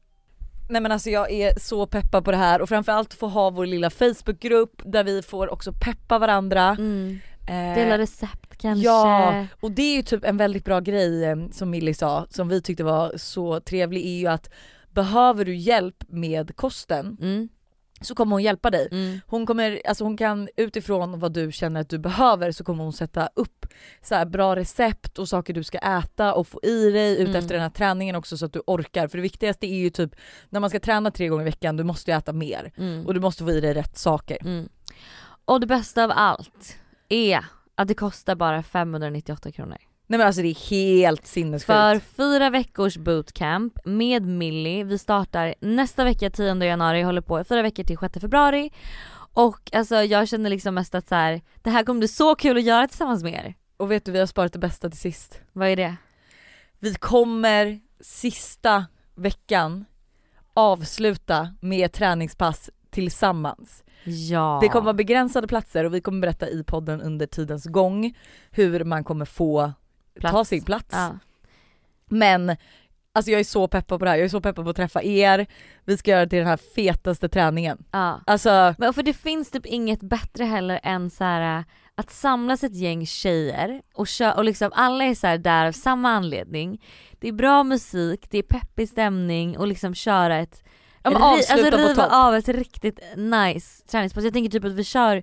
Nej 0.70 0.80
men 0.80 0.92
alltså 0.92 1.10
jag 1.10 1.30
är 1.30 1.58
så 1.58 1.86
peppad 1.86 2.24
på 2.24 2.30
det 2.30 2.36
här 2.36 2.60
och 2.62 2.68
framförallt 2.68 3.14
få 3.14 3.28
ha 3.28 3.50
vår 3.50 3.66
lilla 3.66 3.90
Facebookgrupp 3.90 4.82
där 4.84 5.04
vi 5.04 5.22
får 5.22 5.52
också 5.52 5.72
peppa 5.72 6.18
varandra. 6.18 6.76
Eh, 7.48 7.74
Dela 7.74 7.98
recept 7.98 8.56
kanske. 8.56 8.84
Ja, 8.84 9.46
och 9.60 9.70
det 9.70 9.82
är 9.82 9.96
ju 9.96 10.02
typ 10.02 10.24
en 10.24 10.36
väldigt 10.36 10.64
bra 10.64 10.80
grej 10.80 11.24
eh, 11.24 11.36
som 11.52 11.70
Millie 11.70 11.94
sa, 11.94 12.26
som 12.30 12.48
vi 12.48 12.62
tyckte 12.62 12.84
var 12.84 13.12
så 13.16 13.60
trevlig, 13.60 14.06
är 14.06 14.18
ju 14.18 14.26
att 14.26 14.50
behöver 14.90 15.44
du 15.44 15.54
hjälp 15.54 16.04
med 16.08 16.56
kosten 16.56 17.16
Mm. 17.20 17.48
Så 18.00 18.14
kommer 18.14 18.32
hon 18.36 18.42
hjälpa 18.42 18.70
dig. 18.70 19.20
Hon 19.26 19.46
kommer, 19.46 19.82
alltså 19.88 20.04
hon 20.04 20.16
kan 20.16 20.48
utifrån 20.56 21.18
vad 21.18 21.32
du 21.32 21.52
känner 21.52 21.80
att 21.80 21.88
du 21.88 21.98
behöver 21.98 22.52
så 22.52 22.64
kommer 22.64 22.84
hon 22.84 22.92
sätta 22.92 23.28
upp 23.34 23.66
så 24.02 24.24
bra 24.26 24.56
recept 24.56 25.18
och 25.18 25.28
saker 25.28 25.54
du 25.54 25.64
ska 25.64 25.78
äta 25.78 26.34
och 26.34 26.48
få 26.48 26.60
i 26.62 26.90
dig 26.90 27.12
ut 27.12 27.28
Mm. 27.28 27.34
efter 27.36 27.54
den 27.54 27.62
här 27.62 27.70
träningen 27.70 28.16
också 28.16 28.36
så 28.36 28.46
att 28.46 28.52
du 28.52 28.62
orkar. 28.66 29.08
För 29.08 29.18
det 29.18 29.22
viktigaste 29.22 29.66
är 29.66 29.76
ju 29.78 29.90
typ 29.90 30.10
när 30.48 30.60
man 30.60 30.70
ska 30.70 30.80
träna 30.80 31.10
tre 31.10 31.28
gånger 31.28 31.42
i 31.42 31.44
veckan, 31.44 31.76
du 31.76 31.84
måste 31.84 32.10
ju 32.10 32.16
äta 32.16 32.32
mer 32.32 32.72
Mm. 32.76 33.06
och 33.06 33.14
du 33.14 33.20
måste 33.20 33.44
få 33.44 33.50
i 33.50 33.60
dig 33.60 33.74
rätt 33.74 33.98
saker. 33.98 34.38
Mm. 34.40 34.68
Och 35.44 35.60
det 35.60 35.66
bästa 35.66 36.04
av 36.04 36.10
allt 36.14 36.76
är 37.08 37.44
att 37.74 37.88
det 37.88 37.94
kostar 37.94 38.34
bara 38.34 38.62
598 38.62 39.52
kronor. 39.52 39.76
Nej 40.10 40.18
men 40.18 40.26
alltså 40.26 40.42
det 40.42 40.48
är 40.48 40.70
helt 40.70 41.26
sinnessjukt. 41.26 41.66
För 41.66 41.98
fyra 41.98 42.50
veckors 42.50 42.96
bootcamp 42.96 43.78
med 43.84 44.26
Millie. 44.26 44.84
Vi 44.84 44.98
startar 44.98 45.54
nästa 45.60 46.04
vecka 46.04 46.30
10 46.30 46.64
januari, 46.64 47.02
håller 47.02 47.20
på 47.20 47.44
fyra 47.44 47.62
veckor 47.62 47.84
till 47.84 47.98
6 47.98 48.20
februari. 48.20 48.70
Och 49.34 49.70
alltså 49.72 49.96
jag 49.96 50.28
känner 50.28 50.50
liksom 50.50 50.74
mest 50.74 50.94
att 50.94 51.08
så 51.08 51.14
här, 51.14 51.40
det 51.62 51.70
här 51.70 51.84
kommer 51.84 51.98
bli 51.98 52.08
så 52.08 52.34
kul 52.34 52.56
att 52.56 52.62
göra 52.62 52.88
tillsammans 52.88 53.22
med 53.22 53.32
er. 53.32 53.54
Och 53.76 53.90
vet 53.90 54.04
du 54.04 54.12
vi 54.12 54.18
har 54.18 54.26
sparat 54.26 54.52
det 54.52 54.58
bästa 54.58 54.90
till 54.90 54.98
sist. 54.98 55.40
Vad 55.52 55.68
är 55.68 55.76
det? 55.76 55.96
Vi 56.78 56.94
kommer 56.94 57.80
sista 58.00 58.86
veckan 59.14 59.84
avsluta 60.54 61.54
med 61.60 61.92
träningspass 61.92 62.70
tillsammans. 62.90 63.84
Ja. 64.04 64.58
Det 64.62 64.68
kommer 64.68 64.84
vara 64.84 64.94
begränsade 64.94 65.48
platser 65.48 65.84
och 65.84 65.94
vi 65.94 66.00
kommer 66.00 66.20
berätta 66.20 66.48
i 66.48 66.64
podden 66.64 67.00
under 67.00 67.26
tidens 67.26 67.64
gång 67.64 68.14
hur 68.50 68.84
man 68.84 69.04
kommer 69.04 69.24
få 69.24 69.72
ta 70.28 70.34
Plats. 70.34 70.48
sin 70.50 70.64
plats. 70.64 70.88
Ja. 70.92 71.18
Men 72.08 72.56
alltså 73.12 73.30
jag 73.30 73.40
är 73.40 73.44
så 73.44 73.68
peppad 73.68 73.98
på 73.98 74.04
det 74.04 74.10
här, 74.10 74.18
jag 74.18 74.24
är 74.24 74.28
så 74.28 74.40
peppad 74.40 74.64
på 74.64 74.70
att 74.70 74.76
träffa 74.76 75.02
er, 75.02 75.46
vi 75.84 75.96
ska 75.96 76.10
göra 76.10 76.24
det 76.24 76.28
till 76.30 76.38
den 76.38 76.48
här 76.48 76.56
fetaste 76.74 77.28
träningen. 77.28 77.84
Ja. 77.90 78.20
Alltså, 78.26 78.74
Men 78.78 78.94
för 78.94 79.02
det 79.02 79.12
finns 79.12 79.50
typ 79.50 79.66
inget 79.66 80.00
bättre 80.00 80.44
heller 80.44 80.80
än 80.82 81.10
så 81.10 81.24
här 81.24 81.64
att 81.94 82.10
samlas 82.10 82.64
ett 82.64 82.74
gäng 82.76 83.06
tjejer 83.06 83.82
och, 83.94 84.08
kö- 84.08 84.32
och 84.32 84.44
liksom 84.44 84.70
alla 84.74 85.04
är 85.04 85.14
så 85.14 85.26
här 85.26 85.38
där 85.38 85.66
av 85.66 85.72
samma 85.72 86.10
anledning. 86.10 86.82
Det 87.20 87.28
är 87.28 87.32
bra 87.32 87.64
musik, 87.64 88.26
det 88.30 88.38
är 88.38 88.42
peppig 88.42 88.88
stämning 88.88 89.58
och 89.58 89.66
liksom 89.66 89.94
köra 89.94 90.36
ett 90.38 90.64
Ja, 91.02 91.10
men 91.10 91.22
ri- 91.22 91.24
avsluta 91.24 91.70
på 91.70 91.76
riva 91.76 91.94
topp. 91.94 92.12
av 92.12 92.34
ett 92.34 92.48
riktigt 92.48 93.00
nice 93.16 93.86
träningspass. 93.86 94.24
Jag 94.24 94.32
tänker 94.32 94.50
typ 94.50 94.64
att 94.64 94.72
vi 94.72 94.84
kör 94.84 95.22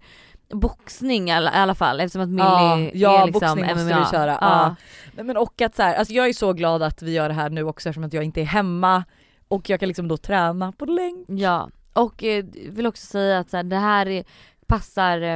boxning 0.53 1.29
i 1.29 1.33
alla, 1.33 1.51
i 1.53 1.55
alla 1.57 1.75
fall 1.75 1.99
eftersom 1.99 2.21
att 2.21 2.29
Millie 2.29 2.91
ja, 2.93 3.21
är 3.21 3.25
liksom 3.25 3.31
boxning 3.41 3.65
måste 3.65 3.83
MMA. 3.95 3.99
vi 3.99 4.17
köra. 4.17 4.37
Ja. 4.41 4.75
Ja. 5.17 5.23
Men 5.23 5.37
och 5.37 5.61
att 5.61 5.75
så 5.75 5.83
här, 5.83 5.95
alltså 5.95 6.13
jag 6.13 6.29
är 6.29 6.33
så 6.33 6.53
glad 6.53 6.83
att 6.83 7.01
vi 7.01 7.13
gör 7.13 7.27
det 7.27 7.35
här 7.35 7.49
nu 7.49 7.63
också 7.63 7.89
eftersom 7.89 8.03
att 8.03 8.13
jag 8.13 8.23
inte 8.23 8.41
är 8.41 8.45
hemma 8.45 9.03
och 9.47 9.69
jag 9.69 9.79
kan 9.79 9.87
liksom 9.87 10.07
då 10.07 10.17
träna 10.17 10.71
på 10.71 10.85
länk. 10.85 11.25
Ja, 11.29 11.69
och 11.93 12.23
eh, 12.23 12.45
vill 12.69 12.87
också 12.87 13.05
säga 13.05 13.39
att 13.39 13.49
så 13.49 13.57
här, 13.57 13.63
det 13.63 13.75
här 13.75 14.07
är, 14.07 14.23
passar 14.67 15.21
eh, 15.21 15.35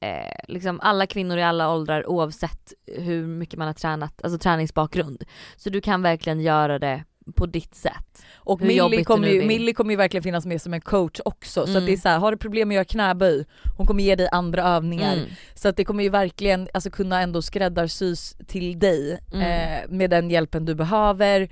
eh, 0.00 0.36
liksom 0.48 0.80
alla 0.82 1.06
kvinnor 1.06 1.38
i 1.38 1.42
alla 1.42 1.72
åldrar 1.72 2.08
oavsett 2.08 2.72
hur 2.86 3.26
mycket 3.26 3.58
man 3.58 3.66
har 3.66 3.74
tränat, 3.74 4.22
alltså 4.22 4.38
träningsbakgrund. 4.38 5.24
Så 5.56 5.70
du 5.70 5.80
kan 5.80 6.02
verkligen 6.02 6.40
göra 6.40 6.78
det 6.78 7.04
på 7.34 7.46
ditt 7.46 7.74
sätt. 7.74 8.24
Och 8.36 8.60
Hur 8.60 8.66
Millie 8.66 9.04
kommer, 9.04 9.28
ju. 9.28 9.44
Millie 9.46 9.74
kommer 9.74 9.90
ju 9.90 9.96
verkligen 9.96 10.22
finnas 10.22 10.46
med 10.46 10.62
som 10.62 10.74
en 10.74 10.80
coach 10.80 11.20
också 11.24 11.66
så 11.66 11.70
Mm. 11.70 11.76
att 11.82 11.86
det 11.86 11.92
är 11.92 11.96
så 11.96 12.08
här, 12.08 12.18
har 12.18 12.30
du 12.32 12.36
problem 12.38 12.68
med 12.68 12.74
att 12.74 12.76
göra 12.76 12.84
knäböj, 12.84 13.46
hon 13.76 13.86
kommer 13.86 14.02
ge 14.04 14.14
dig 14.16 14.28
andra 14.32 14.62
övningar. 14.62 15.12
Mm. 15.16 15.28
Så 15.54 15.68
att 15.68 15.76
det 15.76 15.84
kommer 15.84 16.04
ju 16.04 16.10
verkligen 16.10 16.68
alltså, 16.74 16.90
kunna 16.90 17.20
ändå 17.20 17.42
skräddarsys 17.42 18.36
till 18.46 18.78
dig 18.78 19.18
Mm. 19.32 19.42
eh, 19.82 19.90
med 19.96 20.10
den 20.10 20.30
hjälpen 20.30 20.64
du 20.64 20.74
behöver. 20.74 21.38
Nej 21.40 21.48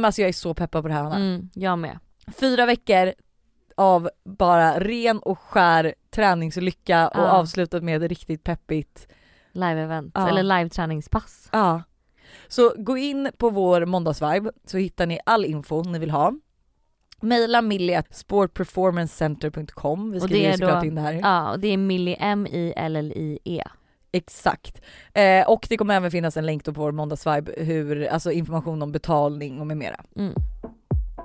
men 0.00 0.04
alltså 0.04 0.20
jag 0.20 0.28
är 0.28 0.32
så 0.32 0.54
peppad 0.54 0.82
på 0.82 0.88
det 0.88 0.94
här 0.94 1.02
Hanna. 1.02 1.16
Mm, 1.16 1.50
jag 1.54 1.78
med. 1.78 1.98
Fyra 2.40 2.66
veckor 2.66 3.12
av 3.76 4.10
bara 4.24 4.80
ren 4.80 5.18
och 5.18 5.38
skär 5.38 5.94
träningslycka 6.10 7.08
och 7.08 7.24
avslutat 7.28 7.82
med 7.84 8.02
ett 8.02 8.08
riktigt 8.08 8.44
peppigt 8.44 9.08
Live-event, 9.52 10.10
Ja. 10.14 10.28
eller 10.28 10.42
live-träningspass. 10.42 11.48
Ja. 11.52 11.82
Så 12.48 12.74
gå 12.76 12.96
in 12.96 13.30
på 13.38 13.50
vår 13.50 13.86
måndagsvibe 13.86 14.50
så 14.66 14.78
hittar 14.78 15.06
ni 15.06 15.18
all 15.26 15.44
info 15.44 15.82
ni 15.82 15.98
vill 15.98 16.10
ha. 16.10 16.32
Maila 17.20 17.62
Millie 17.62 17.98
at 17.98 18.16
sportperformancecenter.com, 18.16 20.12
vi 20.12 20.20
skriver 20.20 20.52
såklart 20.52 20.84
in 20.84 20.94
det 20.94 21.00
här. 21.00 21.12
Ja, 21.12 21.50
och 21.50 21.60
det 21.60 21.68
är 21.68 21.76
Millie 21.76 22.16
M-I-L-L-I-E. 22.20 23.64
Exakt. 24.12 24.80
Eh, 25.14 25.48
och 25.48 25.66
det 25.68 25.76
kommer 25.76 25.94
även 25.94 26.10
finnas 26.10 26.36
en 26.36 26.46
länk 26.46 26.64
då 26.64 26.72
på 26.72 26.80
vår 26.80 26.92
måndagsvibe, 26.92 27.52
hur, 27.56 28.06
alltså 28.06 28.32
information 28.32 28.82
om 28.82 28.92
betalning 28.92 29.60
och 29.60 29.66
med 29.66 29.76
mera. 29.76 30.00
Mm. 30.16 30.34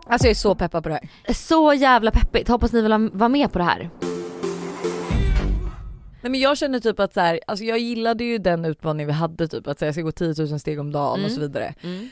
Alltså 0.07 0.27
jag 0.27 0.31
är 0.31 0.35
så 0.35 0.55
peppad 0.55 0.83
på 0.83 0.89
det 0.89 0.95
här. 0.95 1.33
Så 1.33 1.73
jävla 1.73 2.11
peppigt, 2.11 2.47
hoppas 2.47 2.73
ni 2.73 2.81
vill 2.81 3.09
vara 3.13 3.29
med 3.29 3.51
på 3.51 3.59
det 3.59 3.65
här. 3.65 3.89
Nej 6.21 6.31
men 6.31 6.39
jag 6.39 6.57
känner 6.57 6.79
typ 6.79 6.99
att 6.99 7.13
så 7.13 7.19
här, 7.19 7.39
alltså 7.47 7.65
jag 7.65 7.79
gillade 7.79 8.23
ju 8.23 8.37
den 8.37 8.65
utmaningen 8.65 9.07
vi 9.07 9.13
hade 9.13 9.47
typ 9.47 9.67
att 9.67 9.79
säga 9.79 9.87
jag 9.87 9.95
ska 9.95 10.01
gå 10.01 10.11
10 10.11 10.33
000 10.49 10.59
steg 10.59 10.79
om 10.79 10.91
dagen 10.91 11.11
och 11.11 11.17
Mm. 11.17 11.29
så 11.29 11.41
vidare. 11.41 11.73
Mm. 11.83 12.09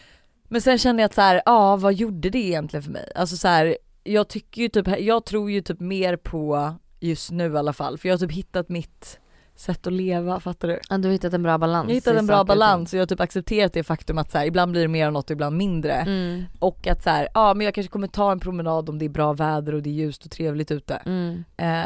Men 0.50 0.62
sen 0.62 0.78
kände 0.78 1.02
jag 1.02 1.06
att 1.10 1.15
så 1.15 1.22
här, 1.22 1.41
ja 1.46 1.76
vad 1.76 1.93
gjorde 1.93 2.30
det 2.30 2.38
egentligen 2.39 2.84
för 2.84 2.91
mig? 2.91 3.12
Alltså 3.15 3.38
så 3.38 3.48
här, 3.48 3.78
jag 4.04 4.28
tycker 4.28 4.62
ju 4.62 4.70
typ, 4.70 4.88
jag 5.00 5.26
tror 5.26 5.52
ju 5.52 5.62
typ 5.62 5.80
mer 5.80 6.15
på 6.15 6.74
just 7.00 7.32
nu 7.32 7.54
i 7.54 7.58
alla 7.58 7.74
fall 7.74 7.98
för 7.98 8.10
jag 8.10 8.13
har 8.13 8.20
typ 8.20 8.32
hittat 8.32 8.70
mitt 8.70 9.20
sätt 9.56 9.88
att 9.88 9.93
leva, 9.93 10.39
fattar 10.39 10.67
du? 10.67 10.80
Ja, 10.89 10.98
du 10.98 11.08
har 11.08 11.13
hittat 11.13 11.34
en 11.34 11.43
bra 11.43 11.58
balans 11.58 11.84
Jag 11.88 11.89
har 11.89 11.96
hittat 11.96 12.15
en 12.17 12.28
bra 12.28 12.39
och 12.39 12.46
balans 12.46 12.93
och 12.93 12.98
jag 12.98 13.02
har 13.02 13.08
typ 13.08 13.20
accepterat 13.20 13.74
det 13.74 13.84
faktum 13.84 14.17
att 14.17 14.32
så 14.32 14.38
här, 14.38 14.46
ibland 14.46 14.72
blir 14.72 14.82
det 14.82 14.88
mer 14.88 15.08
av 15.08 15.13
något 15.13 15.26
och 15.26 15.32
ibland 15.32 15.58
mindre. 15.58 15.93
Mm. 15.93 16.43
Och 16.60 16.88
att 16.88 17.04
så 17.04 17.10
här, 17.10 17.28
ja 17.34 17.54
men 17.54 17.65
jag 17.65 17.74
kanske 17.76 17.91
kommer 17.91 18.08
ta 18.08 18.32
en 18.32 18.39
promenad 18.39 18.89
om 18.89 19.00
det 19.00 19.06
är 19.06 19.10
bra 19.10 19.34
väder 19.34 19.74
och 19.76 19.82
det 19.82 19.89
är 19.89 19.93
ljust 19.93 20.26
och 20.26 20.32
trevligt 20.32 20.72
ute. 20.72 20.96
Mm. 20.96 21.43
Eh, 21.58 21.86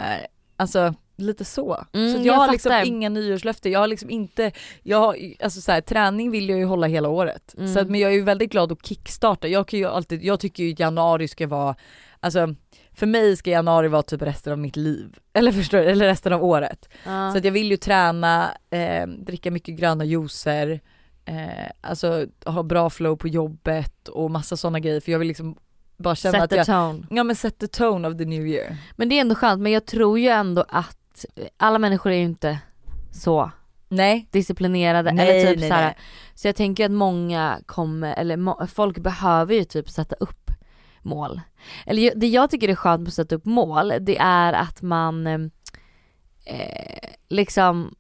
alltså 0.58 0.94
lite 1.22 1.46
så. 1.46 1.86
Mm, 1.94 2.12
så 2.12 2.18
jag 2.18 2.26
jag, 2.26 2.34
har 2.34 2.52
liksom 2.52 2.70
fattar. 2.70 2.86
inga 2.86 3.10
nyårslöften, 3.10 3.72
jag 3.72 3.80
har 3.80 3.88
liksom 3.88 4.10
inte, 4.10 4.52
jag 4.84 4.98
har, 4.98 5.18
alltså 5.44 5.62
så 5.62 5.72
här, 5.72 5.82
träning 5.82 6.32
vill 6.32 6.50
jag 6.50 6.60
ju 6.60 6.66
hålla 6.66 6.88
hela 6.88 7.10
året. 7.10 7.56
Mm. 7.58 7.74
Så 7.74 7.80
att, 7.80 7.90
men 7.90 8.00
jag 8.00 8.12
är 8.12 8.16
ju 8.16 8.24
väldigt 8.24 8.52
glad 8.52 8.72
att 8.72 8.86
kickstarta, 8.86 9.48
jag 9.48 9.68
kan 9.68 9.80
ju 9.80 9.86
alltid, 9.86 10.24
jag 10.24 10.40
tycker 10.40 10.64
ju 10.64 10.76
januari 10.78 11.28
ska 11.28 11.48
vara, 11.48 11.76
alltså 12.20 12.56
för 12.94 13.06
mig 13.06 13.38
ska 13.38 13.50
januari 13.50 13.88
vara 13.88 14.04
typ 14.04 14.22
resten 14.22 14.54
av 14.54 14.60
mitt 14.60 14.76
liv. 14.76 15.20
Eller 15.34 15.52
förstår 15.52 15.78
du? 15.78 15.84
Eller 15.84 16.06
resten 16.06 16.34
av 16.34 16.44
året. 16.44 16.90
Ja. 17.06 17.32
Så 17.32 17.38
att 17.38 17.46
jag 17.46 17.52
vill 17.52 17.72
ju 17.72 17.78
träna, 17.78 18.52
eh, 18.70 19.08
dricka 19.08 19.52
mycket 19.52 19.76
gröna 19.76 20.06
juicer, 20.06 20.82
eh, 21.26 21.72
alltså 21.82 22.26
ha 22.46 22.64
bra 22.64 22.90
flow 22.90 23.16
på 23.16 23.28
jobbet 23.28 24.08
och 24.08 24.32
massa 24.32 24.58
sådana 24.58 24.80
grejer 24.80 25.00
för 25.00 25.12
jag 25.12 25.20
vill 25.20 25.28
liksom 25.28 25.56
bara 25.98 26.16
känna 26.16 26.32
Set 26.32 26.42
att 26.44 26.50
the 26.50 26.56
jag, 26.56 26.66
tone. 26.66 27.04
ja 27.10 27.24
men 27.24 27.36
set 27.36 27.60
the 27.60 27.68
tone 27.68 28.08
of 28.08 28.18
the 28.18 28.26
new 28.26 28.48
year. 28.48 28.78
Men 28.96 29.10
det 29.10 29.16
är 29.16 29.22
ändå 29.22 29.36
skönt, 29.36 29.62
men 29.62 29.72
jag 29.72 29.86
tror 29.86 30.20
ju 30.20 30.28
ändå 30.28 30.66
att 30.68 30.98
alla 31.58 31.80
människor 31.80 32.12
är 32.12 32.18
ju 32.18 32.24
inte 32.24 32.60
så 33.12 33.52
Nej. 33.90 34.28
disciplinerade 34.32 35.12
Nej, 35.12 35.30
eller 35.30 35.52
typ 35.52 35.60
nej, 35.60 35.70
så 35.70 35.76
här. 35.76 35.98
Så 36.36 36.48
jag 36.48 36.56
tänker 36.56 36.86
att 36.86 36.92
många 36.92 37.60
kommer, 37.66 38.14
eller 38.14 38.68
folk 38.68 38.98
behöver 38.98 39.54
ju 39.54 39.64
typ 39.64 39.90
sätta 39.90 40.16
upp 40.16 40.52
mål. 41.02 41.42
Eller 41.86 42.16
det 42.16 42.28
jag 42.28 42.50
tycker 42.50 42.70
är 42.70 42.76
skönt 42.76 43.00
med 43.00 43.08
att 43.08 43.14
sätta 43.14 43.36
upp 43.36 43.46
mål, 43.46 43.94
det 44.00 44.18
är 44.18 44.54
att 44.54 44.82
man 44.82 45.28
eh, 46.46 47.10
liksom 47.30 47.96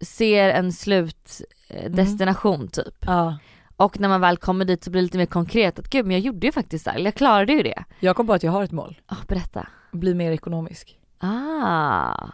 ser 0.00 0.50
en 0.50 0.72
slutdestination 0.72 2.68
typ. 2.68 2.94
Ja. 3.06 3.38
Och 3.76 4.00
när 4.00 4.08
man 4.08 4.20
väl 4.20 4.36
kommer 4.36 4.64
dit 4.64 4.84
så 4.84 4.90
blir 4.90 5.00
det 5.00 5.04
lite 5.04 5.18
mer 5.18 5.26
konkret 5.26 5.78
att 5.78 5.90
gud 5.90 6.06
men 6.06 6.16
jag 6.16 6.20
gjorde 6.20 6.46
ju 6.46 6.52
faktiskt 6.52 6.84
det 6.84 6.90
här, 6.90 6.98
jag 6.98 7.14
klarade 7.14 7.52
ju 7.52 7.62
det. 7.62 7.84
Jag 8.00 8.16
kom 8.16 8.26
på 8.26 8.32
att 8.32 8.42
jag 8.42 8.52
har 8.52 8.62
ett 8.62 8.72
mål. 8.72 9.00
Ah, 9.06 9.16
berätta. 9.28 9.66
Bli 9.92 10.14
mer 10.14 10.32
ekonomisk. 10.32 10.98
Ah. 11.18 12.28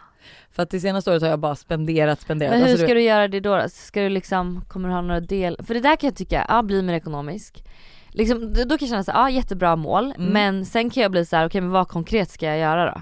För 0.55 0.63
att 0.63 0.69
det 0.69 0.79
senaste 0.79 1.11
året 1.11 1.21
har 1.21 1.29
jag 1.29 1.39
bara 1.39 1.55
spenderat, 1.55 2.21
spenderat. 2.21 2.51
Men 2.51 2.61
hur 2.61 2.69
Alltså, 2.71 2.85
ska 2.85 2.93
du 2.93 3.01
göra 3.01 3.27
det 3.27 3.39
då? 3.39 3.65
Ska 3.69 4.01
du 4.01 4.09
liksom, 4.09 4.65
kommer 4.67 4.89
du 4.89 4.95
ha 4.95 5.01
några 5.01 5.19
del, 5.19 5.57
för 5.67 5.73
det 5.73 5.79
där 5.79 5.95
kan 5.95 6.07
jag 6.07 6.15
tycka, 6.17 6.45
ja 6.49 6.63
bli 6.63 6.81
mer 6.81 6.93
ekonomisk. 6.93 7.63
Liksom, 8.11 8.53
då 8.53 8.61
kan 8.63 8.77
jag 8.79 8.89
känna 8.89 9.03
så 9.03 9.11
ja 9.11 9.29
jättebra 9.29 9.75
mål, 9.75 10.13
Mm. 10.17 10.29
men 10.33 10.65
sen 10.65 10.89
kan 10.89 11.03
jag 11.03 11.11
bli 11.11 11.25
så 11.25 11.35
här: 11.35 11.47
okej 11.47 11.61
men 11.61 11.71
vad 11.71 11.87
konkret 11.87 12.29
ska 12.29 12.45
jag 12.45 12.57
göra 12.57 12.85
då? 12.85 13.01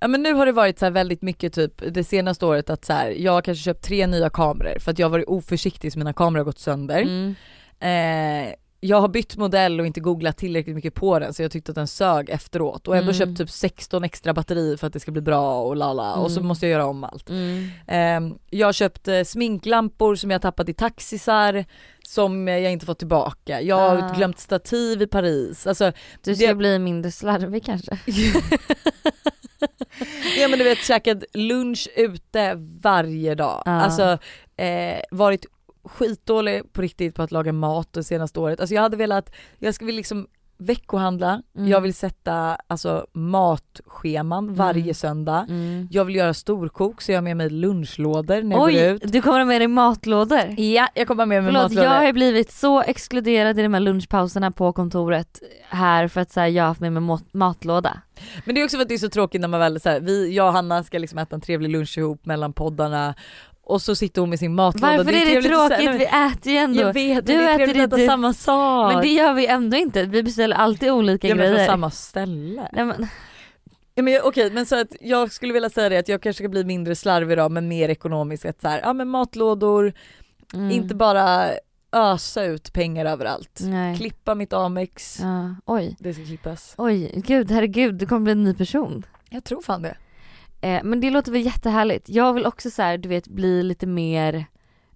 Ja 0.00 0.08
men 0.08 0.22
nu 0.22 0.32
har 0.32 0.46
det 0.46 0.52
varit 0.52 0.78
så 0.78 0.90
väldigt 0.90 1.22
mycket 1.22 1.52
typ 1.52 1.82
det 1.94 2.04
senaste 2.04 2.46
året 2.46 2.70
att 2.70 2.84
så 2.84 2.92
här, 2.92 3.10
jag 3.10 3.32
har 3.32 3.42
kanske 3.42 3.62
köpt 3.64 3.84
tre 3.84 4.06
nya 4.06 4.30
kameror 4.30 4.78
för 4.78 4.90
att 4.90 4.98
jag 4.98 5.06
har 5.06 5.10
varit 5.10 5.28
oförsiktig 5.28 5.92
så 5.92 5.98
mina 5.98 6.12
kameror 6.12 6.38
har 6.40 6.44
gått 6.44 6.58
sönder. 6.58 7.02
Mm. 7.02 7.34
Eh, 7.80 8.52
jag 8.82 9.00
har 9.00 9.08
bytt 9.08 9.36
modell 9.36 9.80
och 9.80 9.86
inte 9.86 10.00
googlat 10.00 10.36
tillräckligt 10.36 10.74
mycket 10.76 10.94
på 10.94 11.18
den 11.18 11.34
så 11.34 11.42
jag 11.42 11.50
tyckte 11.50 11.72
att 11.72 11.76
den 11.76 11.86
sög 11.86 12.30
efteråt 12.30 12.88
och 12.88 12.96
ändå 12.96 13.12
Mm. 13.12 13.14
köpt 13.18 13.38
typ 13.38 13.50
16 13.50 14.04
extra 14.04 14.34
batterier 14.34 14.76
för 14.76 14.86
att 14.86 14.92
det 14.92 15.00
ska 15.00 15.10
bli 15.12 15.20
bra 15.22 15.60
och 15.62 15.76
lala 15.76 16.14
och 16.14 16.30
så 16.30 16.38
Mm. 16.40 16.48
måste 16.48 16.66
jag 16.66 16.72
göra 16.72 16.86
om 16.86 17.04
allt. 17.04 17.30
Mm. 17.30 17.68
Eh, 17.86 18.36
jag 18.50 18.68
har 18.68 18.72
köpt 18.72 19.08
eh, 19.08 19.22
sminklampor 19.24 20.14
som 20.14 20.30
jag 20.30 20.42
tappat 20.42 20.68
i 20.68 20.74
taxisar 20.74 21.64
som 22.06 22.48
jag 22.48 22.72
inte 22.72 22.86
fått 22.86 22.98
tillbaka. 22.98 23.60
Jag 23.60 23.76
har 23.76 23.96
Ah. 23.96 24.12
glömt 24.16 24.38
stativ 24.38 25.02
i 25.02 25.06
Paris. 25.06 25.66
Alltså, 25.66 25.92
Du 26.22 26.36
ska 26.36 26.46
det- 26.46 26.54
bli 26.54 26.78
mindre 26.78 27.10
slarvig 27.10 27.64
kanske? 27.64 27.98
Ja 30.38 30.48
men 30.48 30.58
du 30.58 30.64
vet 30.64 30.78
käkat 30.78 31.24
lunch 31.34 31.88
ute 31.96 32.54
varje 32.82 33.34
dag. 33.34 33.62
Ja. 33.64 33.70
Alltså 33.72 34.18
eh, 34.56 35.00
varit 35.10 35.46
skitdålig 35.84 36.72
på 36.72 36.82
riktigt 36.82 37.14
på 37.14 37.22
att 37.22 37.32
laga 37.32 37.52
mat 37.52 37.92
det 37.92 38.04
senaste 38.04 38.40
året. 38.40 38.60
Alltså 38.60 38.74
jag 38.74 38.82
hade 38.82 38.96
velat, 38.96 39.30
jag 39.58 39.74
skulle 39.74 39.92
liksom 39.92 40.26
veckohandla, 40.58 41.42
Mm. 41.56 41.68
jag 41.70 41.80
vill 41.80 41.94
sätta 41.94 42.56
alltså 42.66 43.06
matscheman 43.12 44.54
varje 44.54 44.82
Mm. 44.82 44.94
söndag. 44.94 45.46
Mm. 45.48 45.88
Jag 45.90 46.04
vill 46.04 46.14
göra 46.16 46.34
storkok 46.34 47.02
så 47.02 47.12
jag 47.12 47.16
har 47.16 47.22
med 47.22 47.36
mig 47.36 47.50
lunchlådor 47.50 48.42
när 48.42 48.56
jag 48.56 48.64
Oj, 48.64 48.72
går 48.74 48.82
ut. 48.82 49.12
du 49.12 49.22
kommer 49.22 49.38
ha 49.38 49.44
med 49.44 49.60
dig 49.60 49.68
matlådor? 49.68 50.60
Ja, 50.60 50.88
jag 50.94 51.06
kommer 51.08 51.22
ha 51.22 51.26
med 51.26 51.42
mig 51.42 51.52
Förlåt, 51.52 51.62
matlådor. 51.70 51.84
jag 51.84 52.00
har 52.06 52.12
blivit 52.12 52.50
så 52.52 52.82
exkluderad 52.82 53.58
i 53.58 53.62
de 53.62 53.74
här 53.74 53.80
lunchpauserna 53.80 54.50
på 54.50 54.72
kontoret 54.72 55.40
här 55.68 56.08
för 56.08 56.20
att 56.20 56.32
så 56.32 56.40
här, 56.40 56.46
jag 56.48 56.62
har 56.64 56.68
haft 56.68 56.80
med 56.80 56.92
mig 56.92 57.02
mat- 57.02 57.32
matlåda. 57.34 58.00
Men 58.44 58.54
det 58.54 58.60
är 58.60 58.64
också 58.64 58.76
för 58.76 58.82
att 58.82 58.88
det 58.88 58.94
är 58.94 58.98
så 58.98 59.08
tråkigt 59.08 59.40
när 59.40 59.48
man 59.48 59.60
väl 59.60 59.80
så 59.80 59.88
här, 59.88 60.00
vi, 60.00 60.34
jag 60.36 60.46
och 60.46 60.52
Hanna 60.52 60.84
ska 60.84 60.98
liksom 60.98 61.18
äta 61.18 61.34
en 61.36 61.40
trevlig 61.40 61.70
lunch 61.70 61.98
ihop 61.98 62.26
mellan 62.26 62.52
poddarna 62.52 63.14
och 63.70 63.82
så 63.82 63.94
sitter 63.94 64.20
hon 64.20 64.30
med 64.30 64.38
sin 64.38 64.54
matlåda. 64.54 64.96
Varför 64.96 65.12
är 65.12 65.18
det, 65.18 65.24
trevligt 65.26 65.52
att 65.52 65.68
säga- 65.68 65.92
tråkigt? 65.92 66.00
Vi 66.00 66.04
äter 66.32 66.52
ju 66.52 66.58
ändå. 66.58 66.80
Jag 66.80 66.92
vet, 66.92 67.26
du 67.26 67.32
men 67.36 67.44
det 67.44 67.50
är 67.50 67.54
äter 67.54 67.64
trevligt 67.66 67.82
att 67.84 67.88
äta 67.92 67.96
du- 67.96 68.06
samma 68.06 68.32
sak. 68.32 68.92
Men 68.92 69.02
det 69.02 69.08
gör 69.08 69.34
vi 69.34 69.46
ändå 69.46 69.76
inte, 69.76 70.02
vi 70.04 70.22
beställer 70.22 70.56
alltid 70.56 70.90
olika 70.90 71.28
ja, 71.28 71.34
men 71.34 71.44
grejer. 71.44 71.56
från 71.56 71.66
samma 71.66 71.90
ställe. 71.90 72.68
Nej, 72.72 72.84
men, 72.84 73.06
Ja, 73.94 74.02
men 74.02 74.12
jag- 74.12 74.26
Okej 74.26 74.50
men 74.50 74.66
så 74.66 74.80
att 74.80 74.88
jag 75.00 75.32
skulle 75.32 75.52
vilja 75.52 75.70
säga 75.70 75.88
det 75.88 75.96
att 75.98 76.08
jag 76.08 76.22
kanske 76.22 76.42
ska 76.42 76.48
bli 76.48 76.64
mindre 76.64 76.94
slarvig 76.96 77.38
då 77.38 77.48
men 77.48 77.68
mer 77.68 77.88
ekonomisk. 77.88 78.44
Att 78.44 78.60
så 78.60 78.68
här, 78.68 78.80
ja 78.84 78.92
men 78.92 79.08
matlådor, 79.08 79.92
mm. 80.54 80.70
inte 80.70 80.94
bara 80.94 81.50
ösa 81.92 82.44
ut 82.44 82.72
pengar 82.72 83.04
överallt. 83.06 83.60
Nej. 83.62 83.96
Klippa 83.96 84.34
mitt 84.34 84.52
Amex, 84.52 85.18
Ja, 85.22 85.54
oj. 85.66 85.96
det 85.98 86.14
ska 86.14 86.24
klippas. 86.24 86.74
Oj, 86.78 87.12
gud 87.26 87.50
herregud 87.50 87.94
du 87.94 88.06
kommer 88.06 88.20
bli 88.24 88.32
en 88.32 88.44
ny 88.44 88.54
person. 88.54 89.06
Jag 89.30 89.44
tror 89.44 89.62
fan 89.62 89.82
det. 89.82 89.96
Eh, 90.60 90.80
men 90.84 91.00
det 91.00 91.10
låter 91.10 91.32
väl 91.32 91.40
jättehärligt. 91.46 92.08
Jag 92.08 92.32
vill 92.32 92.46
också 92.46 92.70
så 92.70 92.82
här, 92.82 92.98
du 92.98 93.08
vet 93.08 93.28
bli 93.28 93.62
lite 93.62 93.86
mer 93.86 94.44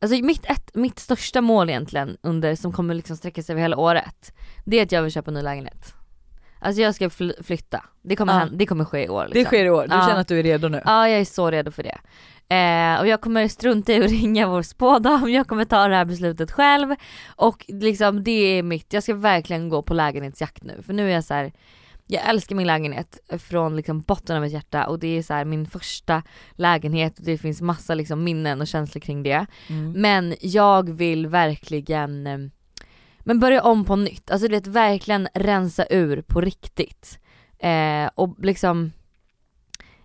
Alltså 0.00 0.24
mitt, 0.24 0.46
ett, 0.50 0.74
mitt 0.74 0.98
största 0.98 1.40
mål 1.40 1.70
egentligen 1.70 2.16
under, 2.22 2.54
som 2.54 2.72
kommer 2.72 2.94
liksom 2.94 3.16
sträcka 3.16 3.42
sig 3.42 3.52
över 3.52 3.62
hela 3.62 3.76
året 3.76 4.32
Det 4.64 4.78
är 4.78 4.82
att 4.82 4.92
jag 4.92 5.02
vill 5.02 5.12
köpa 5.12 5.30
en 5.30 5.34
ny 5.34 5.42
lägenhet 5.42 5.94
Alltså 6.60 6.82
jag 6.82 6.94
ska 6.94 7.10
fly- 7.10 7.42
flytta, 7.42 7.84
det 8.02 8.16
kommer, 8.16 8.32
Ja. 8.32 8.38
hända, 8.38 8.56
det 8.56 8.66
kommer 8.66 8.84
ske 8.84 9.04
i 9.04 9.08
år 9.08 9.24
liksom. 9.24 9.38
Det 9.42 9.44
sker 9.46 9.64
i 9.64 9.70
år, 9.70 9.86
du 9.88 9.94
Ja. 9.94 10.06
känner 10.06 10.20
att 10.20 10.28
du 10.28 10.38
är 10.38 10.42
redo 10.42 10.68
nu? 10.68 10.82
Ja 10.84 11.08
jag 11.08 11.20
är 11.20 11.24
så 11.24 11.50
redo 11.50 11.70
för 11.70 11.82
det. 11.82 11.98
Eh, 12.54 13.00
och 13.00 13.06
jag 13.06 13.20
kommer 13.20 13.48
strunta 13.48 13.92
i 13.92 14.04
att 14.04 14.10
ringa 14.10 14.46
vår 14.46 14.62
spådam, 14.62 15.30
jag 15.30 15.46
kommer 15.46 15.64
ta 15.64 15.88
det 15.88 15.96
här 15.96 16.04
beslutet 16.04 16.52
själv. 16.52 16.94
Och 17.36 17.64
liksom 17.68 18.24
det 18.24 18.30
är 18.58 18.62
mitt, 18.62 18.92
jag 18.92 19.02
ska 19.02 19.14
verkligen 19.14 19.68
gå 19.68 19.82
på 19.82 19.94
lägenhetsjakt 19.94 20.62
nu. 20.64 20.82
För 20.86 20.92
nu 20.92 21.08
är 21.10 21.14
jag 21.14 21.24
så 21.24 21.34
här. 21.34 21.52
Jag 22.06 22.28
älskar 22.28 22.56
min 22.56 22.66
lägenhet 22.66 23.18
från 23.38 23.76
liksom 23.76 24.00
botten 24.00 24.36
av 24.36 24.42
mitt 24.42 24.52
hjärta 24.52 24.86
och 24.86 24.98
det 24.98 25.18
är 25.18 25.22
så 25.22 25.34
här 25.34 25.44
min 25.44 25.66
första 25.66 26.22
lägenhet 26.52 27.18
och 27.18 27.24
det 27.24 27.38
finns 27.38 27.60
massa 27.60 27.94
liksom 27.94 28.24
minnen 28.24 28.60
och 28.60 28.66
känslor 28.66 29.00
kring 29.00 29.22
det. 29.22 29.46
Mm. 29.68 29.92
Men 29.92 30.34
jag 30.40 30.90
vill 30.90 31.26
verkligen 31.26 32.26
eh, 32.26 32.38
men 33.20 33.40
börja 33.40 33.62
om 33.62 33.84
på 33.84 33.96
nytt, 33.96 34.30
alltså 34.30 34.48
du 34.48 34.54
vet 34.54 34.66
verkligen 34.66 35.28
rensa 35.34 35.86
ur 35.90 36.22
på 36.22 36.40
riktigt. 36.40 37.18
Eh, 37.58 38.10
och 38.14 38.36
liksom 38.38 38.92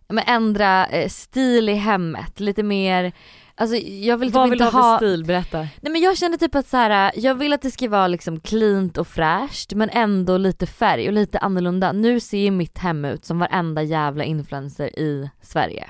men 0.08 0.24
ändra 0.28 0.88
eh, 0.88 1.10
stil 1.10 1.70
i 1.70 1.74
hemmet, 1.74 2.40
lite 2.40 2.64
mer 2.64 3.12
Alltså 3.60 3.76
jag 3.78 4.18
vill 4.18 4.30
typ 4.30 4.36
Vad 4.36 4.50
vill 4.50 4.62
inte 4.62 4.72
du 4.72 4.78
ha 4.78 5.00
för 5.00 5.06
stil? 5.06 5.26
Berätta. 5.26 5.58
Nej 5.58 5.92
men 5.92 6.02
jag 6.02 6.18
känner 6.18 6.38
typ 6.38 6.56
att 6.56 6.68
så 6.68 6.78
här, 6.78 7.12
jag 7.16 7.36
vill 7.36 7.54
att 7.54 7.62
det 7.62 7.72
ska 7.72 7.90
vara 7.90 8.08
liksom 8.08 8.40
cleant 8.40 8.98
och 8.98 9.08
fräscht 9.08 9.74
men 9.74 9.90
ändå 9.90 10.38
lite 10.38 10.66
färg 10.66 11.08
och 11.08 11.14
lite 11.14 11.40
annorlunda. 11.40 11.92
Nu 11.92 12.20
ser 12.20 12.38
ju 12.38 12.52
mitt 12.52 12.78
hem 12.78 13.06
ut 13.06 13.26
som 13.26 13.40
varenda 13.40 13.84
jävla 13.84 14.24
influencer 14.24 15.00
i 15.00 15.30
Sverige. 15.42 15.90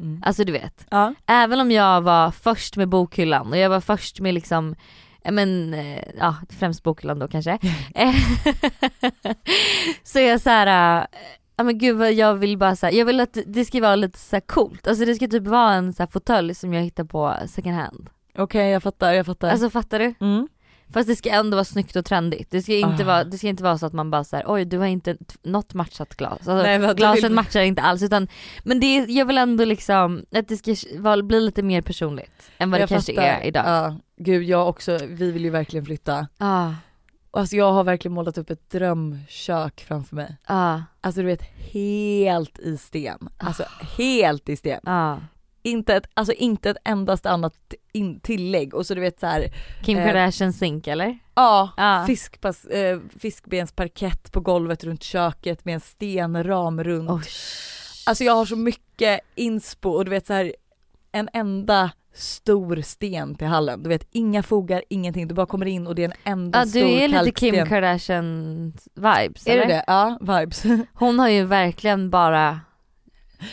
Mm. 0.00 0.22
Alltså 0.26 0.44
du 0.44 0.52
vet. 0.52 0.86
Ja. 0.90 1.14
Även 1.26 1.60
om 1.60 1.70
jag 1.70 2.00
var 2.00 2.30
först 2.30 2.76
med 2.76 2.88
bokhyllan 2.88 3.52
och 3.52 3.58
jag 3.58 3.70
var 3.70 3.80
först 3.80 4.20
med 4.20 4.34
liksom 4.34 4.74
eh, 5.24 5.32
men, 5.32 5.74
eh, 5.74 6.04
ja 6.18 6.36
främst 6.58 6.82
bokhyllan 6.82 7.18
då 7.18 7.28
kanske. 7.28 7.58
Eh, 7.94 8.14
så 10.02 10.18
är 10.18 10.28
jag 10.28 10.40
så 10.40 10.50
här. 10.50 11.06
Ja 11.60 11.64
men 11.64 11.78
gud 11.78 11.96
vad 11.96 12.12
jag 12.12 12.34
vill 12.34 12.58
bara 12.58 12.76
säga, 12.76 12.92
jag 12.98 13.04
vill 13.06 13.20
att 13.20 13.38
det 13.46 13.64
ska 13.64 13.80
vara 13.80 13.96
lite 13.96 14.18
så 14.18 14.36
här 14.36 14.40
coolt, 14.40 14.86
alltså 14.86 15.04
det 15.04 15.14
ska 15.14 15.26
typ 15.28 15.46
vara 15.46 15.72
en 15.72 15.92
så 15.92 16.02
här 16.02 16.08
fåtölj 16.10 16.54
som 16.54 16.74
jag 16.74 16.82
hittar 16.82 17.04
på 17.04 17.34
second 17.48 17.74
hand. 17.76 18.10
Okej 18.38 18.70
jag 18.70 18.82
fattar, 18.82 19.12
jag 19.12 19.26
fattar. 19.26 19.50
Alltså 19.50 19.70
fattar 19.70 19.98
du? 19.98 20.14
mm. 20.20 20.48
Fast 20.92 21.08
det 21.08 21.16
ska 21.16 21.30
ändå 21.30 21.56
vara 21.56 21.64
snyggt 21.64 21.96
och 21.96 22.04
trendigt. 22.04 22.50
Det 22.50 22.62
ska 22.62 22.72
inte, 22.74 23.02
Ah. 23.02 23.06
vara, 23.06 23.24
det 23.24 23.38
ska 23.38 23.48
inte 23.48 23.62
vara 23.62 23.78
så 23.78 23.86
att 23.86 23.92
man 23.92 24.10
bara 24.10 24.24
säger 24.24 24.44
oj 24.48 24.64
du 24.64 24.78
har 24.78 24.86
inte 24.86 25.16
något 25.42 25.74
matchat 25.74 26.14
glas. 26.16 26.32
Alltså, 26.32 26.54
Nej, 26.54 26.94
glasen 26.94 27.22
vill- 27.22 27.32
matchar 27.32 27.60
inte 27.60 27.82
alls 27.82 28.02
utan 28.02 28.28
men 28.64 28.80
det 28.80 28.86
är, 28.86 29.06
jag 29.08 29.26
vill 29.26 29.38
ändå 29.38 29.64
liksom 29.64 30.24
att 30.36 30.48
det 30.48 30.56
ska 30.56 30.74
vara, 30.98 31.22
bli 31.22 31.40
lite 31.40 31.62
mer 31.62 31.82
personligt 31.82 32.50
än 32.58 32.70
vad 32.70 32.80
Jag 32.80 32.88
det 32.88 32.94
kanske 32.94 33.14
fattar. 33.14 33.28
är 33.28 33.46
idag. 33.46 33.64
Ja, 33.66 33.96
gud 34.16 34.42
jag 34.42 34.68
också, 34.68 34.98
vi 35.08 35.30
vill 35.32 35.44
ju 35.44 35.50
verkligen 35.50 35.86
flytta. 35.86 36.26
Ah, 36.38 36.70
Alltså 37.30 37.56
jag 37.56 37.72
har 37.72 37.84
verkligen 37.84 38.14
målat 38.14 38.38
upp 38.38 38.50
ett 38.50 38.70
drömkök 38.70 39.84
framför 39.88 40.16
mig. 40.16 40.36
ah, 40.46 40.78
Alltså 41.00 41.20
du 41.20 41.26
vet 41.26 41.42
helt 41.72 42.58
i 42.58 42.76
sten. 42.76 43.28
Alltså 43.38 43.64
helt 43.98 44.48
i 44.48 44.56
sten. 44.56 44.80
ah. 44.88 45.16
Inte 45.62 45.94
ett, 45.94 46.06
alltså 46.14 46.32
inte 46.32 46.70
ett 46.70 46.76
endast 46.84 47.26
annat 47.26 47.54
in, 47.92 48.20
tillägg 48.20 48.74
och 48.74 48.86
så 48.86 48.94
du 48.94 49.00
vet 49.00 49.20
så 49.20 49.26
här. 49.26 49.46
Kim 49.84 49.98
Eh, 49.98 50.06
Kardashian 50.06 50.52
sink 50.52 50.86
eller? 50.86 51.18
Ja, 51.34 51.70
Ah. 51.76 52.06
fiskpas, 52.06 52.64
eh, 52.64 53.00
fiskbensparkett 53.18 54.32
på 54.32 54.40
golvet 54.40 54.84
runt 54.84 55.02
köket 55.02 55.64
med 55.64 55.74
en 55.74 55.80
stenram 55.80 56.84
runt. 56.84 57.10
Oj. 57.10 57.22
Alltså 58.06 58.24
jag 58.24 58.32
har 58.34 58.44
så 58.46 58.56
mycket 58.56 59.20
inspo 59.34 59.90
och 59.90 60.04
du 60.04 60.10
vet 60.10 60.26
så 60.26 60.32
här 60.32 60.54
en 61.12 61.28
enda 61.32 61.90
stor 62.12 62.82
sten 62.82 63.34
till 63.34 63.46
hallen. 63.46 63.82
Du 63.82 63.88
vet 63.88 64.06
inga 64.10 64.42
fogar, 64.42 64.82
ingenting. 64.88 65.28
Du 65.28 65.34
bara 65.34 65.46
kommer 65.46 65.66
in 65.66 65.86
och 65.86 65.94
det 65.94 66.04
är 66.04 66.08
en 66.08 66.32
enda 66.32 66.58
Ja 66.58 66.66
stor 66.66 66.80
du 66.80 66.86
är 66.86 67.08
lite 67.08 67.24
kalksten. 67.24 67.52
Kim 67.52 67.66
Kardashian 67.66 68.72
vibes 68.94 69.46
Är 69.46 69.52
eller? 69.52 69.66
det 69.66 69.72
det? 69.72 69.84
Ja, 69.86 70.18
vibes. 70.20 70.62
Hon 70.94 71.18
har 71.18 71.28
ju 71.28 71.44
verkligen 71.44 72.10
bara 72.10 72.60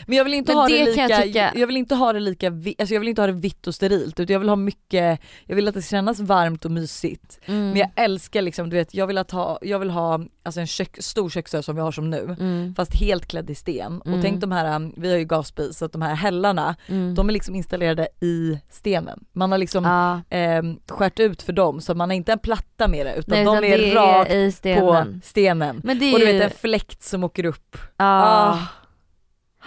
Men 0.07 0.17
jag 0.17 0.23
vill 0.23 0.33
inte 0.33 0.51
Men 0.51 0.57
ha 0.57 0.67
det 0.67 0.77
det, 0.77 0.85
lika, 0.85 1.25
jag 1.25 1.55
jag, 1.55 1.67
vill 1.67 1.77
inte 1.77 1.95
ha 1.95 2.13
det 2.13 2.19
lika, 2.19 2.47
alltså 2.47 2.93
jag 2.93 2.99
vill 2.99 3.09
inte 3.09 3.21
ha 3.21 3.27
det 3.27 3.33
vitt 3.33 3.67
och 3.67 3.75
sterilt 3.75 4.19
utan 4.19 4.33
jag 4.33 4.39
vill 4.39 4.49
ha 4.49 4.55
mycket, 4.55 5.19
jag 5.45 5.55
vill 5.55 5.67
att 5.67 5.73
det 5.73 5.81
kännas 5.81 6.19
varmt 6.19 6.65
och 6.65 6.71
mysigt. 6.71 7.39
mm, 7.45 7.67
Men 7.69 7.77
jag 7.77 7.89
älskar 7.95 8.41
liksom, 8.41 8.69
du 8.69 8.75
vet 8.75 8.93
jag 8.93 9.07
vill, 9.07 9.17
att 9.17 9.31
ha, 9.31 9.59
jag 9.61 9.79
vill 9.79 9.89
ha 9.89 10.19
alltså 10.43 10.59
en 10.61 10.67
kök, 10.67 10.97
stor 10.99 11.29
köksö 11.29 11.63
som 11.63 11.75
vi 11.75 11.81
har 11.81 11.91
som 11.91 12.09
nu 12.09 12.35
mm, 12.39 12.75
fast 12.75 12.95
helt 12.95 13.25
klädd 13.25 13.49
i 13.49 13.55
sten 13.55 14.01
Mm. 14.05 14.17
och 14.17 14.21
tänk 14.25 14.41
de 14.41 14.51
här, 14.51 14.75
um, 14.75 14.93
vi 14.97 15.11
har 15.11 15.17
ju 15.17 15.25
gasspis 15.25 15.77
så 15.77 15.85
att 15.85 15.91
de 15.91 16.01
här 16.01 16.15
hällarna 16.15 16.75
mm. 16.87 17.15
de 17.15 17.29
är 17.29 17.33
liksom 17.33 17.55
installerade 17.55 18.07
i 18.21 18.59
stenen. 18.69 19.19
Man 19.33 19.51
har 19.51 19.57
liksom 19.57 19.83
Ja. 19.83 20.37
eh, 20.37 20.63
skärt 20.87 21.19
ut 21.19 21.41
för 21.41 21.53
dem 21.53 21.81
så 21.81 21.95
man 21.95 22.09
har 22.09 22.15
inte 22.15 22.31
en 22.31 22.39
platta 22.39 22.87
med 22.87 23.05
det 23.05 23.15
utan 23.15 23.35
Nej, 23.35 23.45
de 23.45 23.57
utan 23.57 23.63
är 23.89 23.95
rakt 23.95 24.31
i 24.31 24.45
på 24.45 24.51
stenen. 24.51 25.21
stenen. 25.23 25.81
Men 25.83 25.99
det 25.99 26.05
är 26.05 26.13
Och 26.13 26.19
du 26.19 26.25
vet 26.25 26.43
en 26.43 26.49
fläkt 26.59 27.03
som 27.03 27.23
åker 27.23 27.45
upp. 27.45 27.77
ja. 27.97 28.05
Ah, 28.05 28.59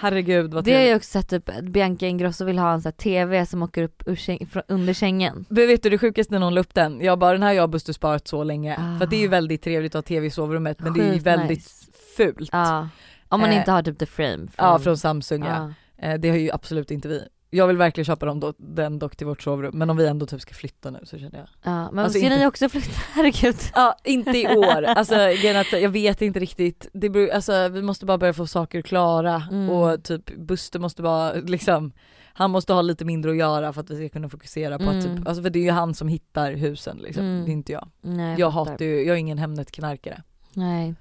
herregud 0.00 0.54
vad 0.54 0.64
Det 0.64 0.74
har 0.74 0.80
jag 0.80 0.96
också 0.96 1.10
sett 1.10 1.28
typ, 1.28 1.48
att 1.48 1.64
Bianca 1.64 2.06
Ingrosso 2.06 2.44
vill 2.44 2.58
ha 2.58 2.72
en 2.72 2.82
sån 2.82 2.88
här 2.88 2.96
TV 3.02 3.46
som 3.46 3.62
åker 3.62 3.82
upp 3.82 4.02
ur 4.06 4.16
säng, 4.16 4.46
från, 4.46 4.62
under 4.68 4.94
sängen. 4.94 5.44
Men 5.48 5.66
vet 5.66 5.82
du 5.82 5.90
det 5.90 5.98
sjukaste 5.98 6.32
när 6.32 6.40
någon 6.40 6.54
la 6.54 6.60
upp 6.60 6.74
den, 6.74 7.00
jag 7.00 7.18
bara 7.18 7.32
den 7.32 7.42
här 7.42 7.48
har 7.48 7.54
jag 7.54 7.62
och 7.62 7.70
Buster 7.70 7.92
sparat 7.92 8.28
så 8.28 8.44
länge. 8.44 8.76
Ah. 8.78 8.98
För 8.98 9.06
det 9.06 9.16
är 9.16 9.20
ju 9.20 9.28
väldigt 9.28 9.62
trevligt 9.62 9.94
att 9.94 10.04
ha 10.04 10.08
TV 10.08 10.26
i 10.26 10.30
sovrummet 10.30 10.80
men 10.80 10.92
det 10.92 11.00
är 11.00 11.04
ju 11.06 11.12
Sjukt 11.12 11.26
väldigt 11.26 11.48
nice. 11.58 11.86
fult. 12.16 12.48
Ja. 12.52 12.88
Om 13.28 13.40
man 13.40 13.50
Eh, 13.50 13.56
inte 13.58 13.70
har 13.70 13.82
typ 13.82 13.98
the 13.98 14.06
frame. 14.06 14.46
Ja 14.56 14.78
från 14.78 14.96
Samsung 14.98 15.44
ja. 15.44 15.72
ja. 15.96 16.06
Eh, 16.08 16.18
Det 16.20 16.28
har 16.30 16.36
ju 16.36 16.50
absolut 16.52 16.90
inte 16.90 17.08
vi. 17.08 17.22
Jag 17.52 17.66
vill 17.66 17.76
verkligen 17.76 18.04
köpa 18.04 18.26
dem 18.26 18.40
då, 18.40 18.54
den 18.58 18.98
dock 18.98 19.16
till 19.16 19.26
vårt 19.26 19.42
sovrum 19.42 19.78
men 19.78 19.90
om 19.90 19.96
vi 19.96 20.06
ändå 20.06 20.26
typ 20.26 20.40
ska 20.40 20.54
flytta 20.54 20.90
nu 20.90 20.98
så 21.04 21.18
känner 21.18 21.38
jag. 21.38 21.48
Ja, 21.62 21.90
men 21.90 22.04
Alltså 22.04 22.18
ska 22.18 22.26
inte- 22.26 22.38
ni 22.38 22.46
också 22.46 22.68
flytta? 22.68 22.90
Herregud. 23.14 23.56
Ja 23.74 23.96
inte 24.04 24.30
i 24.38 24.56
år, 24.56 24.82
alltså 24.82 25.14
att 25.14 25.72
jag 25.82 25.88
vet 25.90 26.22
inte 26.22 26.40
riktigt, 26.40 26.88
det 26.92 27.10
beror, 27.10 27.30
alltså 27.30 27.68
vi 27.68 27.82
måste 27.82 28.06
bara 28.06 28.18
börja 28.18 28.32
få 28.32 28.46
saker 28.46 28.82
klara 28.82 29.42
Mm. 29.50 29.70
och 29.70 30.02
typ 30.04 30.36
Buster 30.36 30.78
måste 30.78 31.02
bara 31.02 31.32
liksom 31.32 31.92
han 32.32 32.50
måste 32.50 32.72
ha 32.72 32.82
lite 32.82 33.04
mindre 33.04 33.30
att 33.30 33.36
göra 33.36 33.72
för 33.72 33.80
att 33.80 33.90
vi 33.90 33.96
ska 33.96 34.08
kunna 34.12 34.28
fokusera 34.28 34.78
på 34.78 34.84
att 34.84 35.04
Mm. 35.04 35.16
typ, 35.16 35.26
alltså 35.28 35.42
för 35.42 35.50
det 35.50 35.58
är 35.58 35.64
ju 35.64 35.70
han 35.70 35.94
som 35.94 36.08
hittar 36.08 36.52
husen 36.52 36.98
liksom, 36.98 37.24
Mm. 37.24 37.44
det 37.44 37.50
är 37.50 37.52
inte 37.52 37.72
jag. 37.72 37.88
Nej, 38.00 38.36
Jag 38.40 38.52
fattar. 38.52 38.70
hatar 38.70 38.84
ju, 38.84 39.02
jag 39.04 39.14
är 39.16 39.20
ingen 39.20 39.38
Hemnet-knarkare. 39.38 40.22
Nej, 40.52 40.94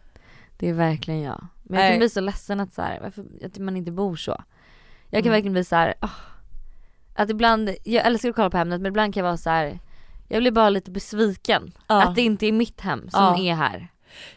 det 0.57 0.69
är 0.69 0.73
verkligen 0.73 1.21
jag. 1.21 1.47
Men 1.63 1.79
jag 1.79 1.83
Nej. 1.85 1.91
kan 1.91 1.99
bli 1.99 2.09
så 2.09 2.19
ledsen 2.21 2.59
att 2.59 2.73
så 2.73 2.81
här, 2.81 2.99
varför 3.01 3.25
att 3.45 3.57
man 3.57 3.77
inte 3.77 3.91
bor 3.91 4.15
så. 4.15 4.43
Jag 5.09 5.23
kan 5.23 5.27
Mm. 5.27 5.31
verkligen 5.31 5.53
bli 5.53 5.63
så 5.63 5.75
här, 5.75 5.93
åh, 6.01 6.09
att 7.23 7.29
ibland, 7.29 7.69
jag 7.83 8.05
älskar 8.05 8.29
att 8.29 8.35
kolla 8.35 8.49
på 8.49 8.57
Hemnet 8.57 8.81
men 8.81 8.89
ibland 8.89 9.13
kan 9.13 9.21
jag 9.21 9.25
vara 9.25 9.37
så 9.37 9.49
här. 9.49 9.79
jag 10.27 10.41
blir 10.41 10.51
bara 10.51 10.69
lite 10.69 10.91
besviken. 10.91 11.71
Ja. 11.87 12.03
Att 12.03 12.15
det 12.15 12.21
inte 12.21 12.47
är 12.47 12.51
mitt 12.51 12.81
hem 12.81 13.09
som 13.09 13.21
Ja. 13.23 13.37
är 13.39 13.55
här. 13.55 13.87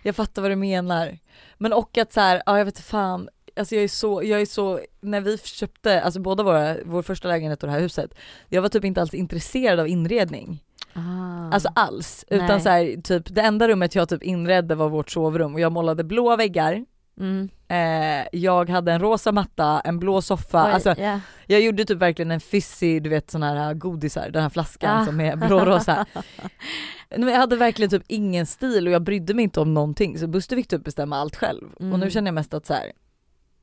Jag 0.03 0.17
fattar 0.17 0.43
vad 0.43 0.51
du 0.51 0.57
menar. 0.57 1.19
Men 1.59 1.73
och 1.73 1.99
att 1.99 2.13
så 2.13 2.21
här, 2.21 2.43
ja 2.47 2.59
jag 2.59 2.65
vet 2.65 2.79
fan, 2.79 3.29
alltså 3.57 3.75
jag 3.75 3.85
är 3.85 3.89
så, 3.89 4.23
jag 4.25 4.41
är 4.41 4.47
så, 4.47 4.81
när 5.01 5.21
vi 5.21 5.39
köpte, 5.39 6.03
alltså 6.03 6.21
båda 6.21 6.43
våra, 6.43 6.77
vår 6.85 7.03
första 7.03 7.29
lägenhet 7.29 7.63
och 7.63 7.67
det 7.67 7.73
här 7.73 7.81
huset, 7.81 8.15
jag 8.49 8.63
var 8.63 8.69
typ 8.69 8.85
inte 8.85 9.01
alls 9.01 9.15
intresserad 9.15 9.81
av 9.81 9.89
inredning. 9.89 10.63
Ah. 10.95 11.55
Alltså 11.55 11.69
alls. 11.75 12.25
Nej. 12.31 12.45
Utan 12.45 12.61
så 12.61 12.69
här, 12.69 13.01
typ 13.03 13.35
det 13.35 13.41
enda 13.41 13.69
rummet 13.69 13.95
jag 13.95 14.09
typ 14.09 14.23
inredde 14.23 14.75
var 14.75 14.89
vårt 14.89 15.11
sovrum 15.11 15.55
och 15.55 15.61
jag 15.61 15.73
målade 15.73 16.05
blåa 16.05 16.37
väggar, 16.37 16.85
mm. 17.21 17.49
Eh, 17.73 18.27
jag 18.33 18.69
hade 18.71 18.93
en 18.93 19.01
rosa 19.01 19.33
matta, 19.33 19.81
en 19.81 19.99
blå 19.99 20.23
soffa, 20.23 20.65
Oj, 20.67 20.73
alltså 20.73 20.95
ja. 20.99 21.21
jag 21.47 21.61
gjorde 21.61 21.85
typ 21.85 21.99
verkligen 21.99 22.31
en 22.31 22.41
fizzy, 22.41 23.01
du 23.01 23.11
vet 23.11 23.31
sån 23.31 23.43
här 23.43 23.75
godisar, 23.75 24.31
den 24.31 24.43
här 24.43 24.51
flaskan 24.51 25.03
Ah. 25.03 25.05
som 25.07 25.21
är 25.21 25.37
blårosa. 25.37 26.07
Men 27.17 27.29
jag 27.29 27.37
hade 27.39 27.57
verkligen 27.57 27.91
typ 27.91 28.03
ingen 28.07 28.47
stil 28.47 28.87
och 28.87 28.93
jag 28.93 29.03
brydde 29.03 29.35
mig 29.35 29.43
inte 29.43 29.61
om 29.61 29.75
någonting 29.75 30.19
så 30.19 30.27
Buster 30.27 30.57
fick 30.57 30.69
typ 30.69 30.85
bestämma 30.85 31.17
allt 31.19 31.37
själv. 31.37 31.73
Och 31.75 31.81
nu 31.85 31.95
Mm. 31.95 32.11
känner 32.11 32.29
jag 32.29 32.35
mest 32.35 32.55
att 32.55 32.67
så 32.67 32.75
här. 32.75 32.93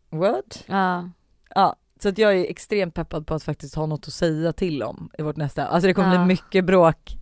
what? 0.09 0.63
Ja. 0.67 1.09
Ja, 1.55 1.75
så 2.01 2.09
att 2.09 2.17
jag 2.17 2.35
är 2.37 2.45
extremt 2.45 2.93
peppad 2.93 3.27
på 3.27 3.33
att 3.33 3.43
faktiskt 3.43 3.75
ha 3.75 3.85
något 3.85 4.07
att 4.07 4.13
säga 4.13 4.53
till 4.53 4.83
om 4.83 5.09
i 5.17 5.21
vårt 5.21 5.37
nästa, 5.37 5.67
alltså 5.67 5.87
det 5.87 5.93
kommer 5.93 6.13
Ja. 6.15 6.17
bli 6.25 6.27
mycket 6.27 6.65
bråk. 6.65 7.15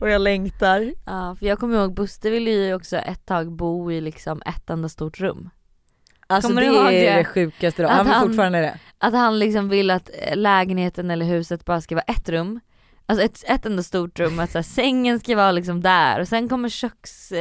Och 0.00 0.10
jag 0.10 0.20
längtar. 0.20 0.94
ja, 1.06 1.36
för 1.38 1.46
jag 1.46 1.58
kommer 1.58 1.78
ihåg 1.78 1.94
Buster 1.94 2.30
ville 2.30 2.50
ju 2.50 2.74
också 2.74 2.96
ett 2.96 3.26
tag 3.26 3.52
bo 3.52 3.92
i 3.92 4.00
liksom 4.00 4.42
ett 4.46 4.70
enda 4.70 4.88
stort 4.88 5.20
rum. 5.20 5.50
Alltså 6.26 6.48
Kommer 6.48 6.62
det 6.62 6.68
du 6.68 6.74
ihåg 6.74 6.92
är 6.92 7.16
det? 7.18 7.24
sjukaste 7.24 7.82
då. 7.82 7.88
Att 7.88 7.94
Han 7.96 8.06
vill 8.06 8.14
fortfarande 8.28 8.60
det. 8.60 8.78
Att 8.98 9.14
han 9.14 9.38
liksom 9.38 9.68
vill 9.68 9.90
att 9.90 10.10
eh, 10.22 10.36
lägenheten 10.36 11.10
eller 11.10 11.26
huset 11.26 11.64
bara 11.64 11.80
ska 11.80 11.94
vara 11.94 12.04
ett 12.16 12.28
rum. 12.28 12.60
Alltså 13.06 13.24
ett, 13.24 13.44
ett 13.46 13.66
enda 13.66 13.82
stort 13.82 14.20
rum, 14.20 14.38
att 14.38 14.50
så 14.50 14.58
här, 14.58 14.62
sängen 14.62 15.20
ska 15.20 15.36
vara 15.36 15.52
liksom 15.52 15.82
där 15.82 16.20
och 16.20 16.28
sen 16.28 16.48
kommer 16.48 16.68
köksbord 16.68 17.38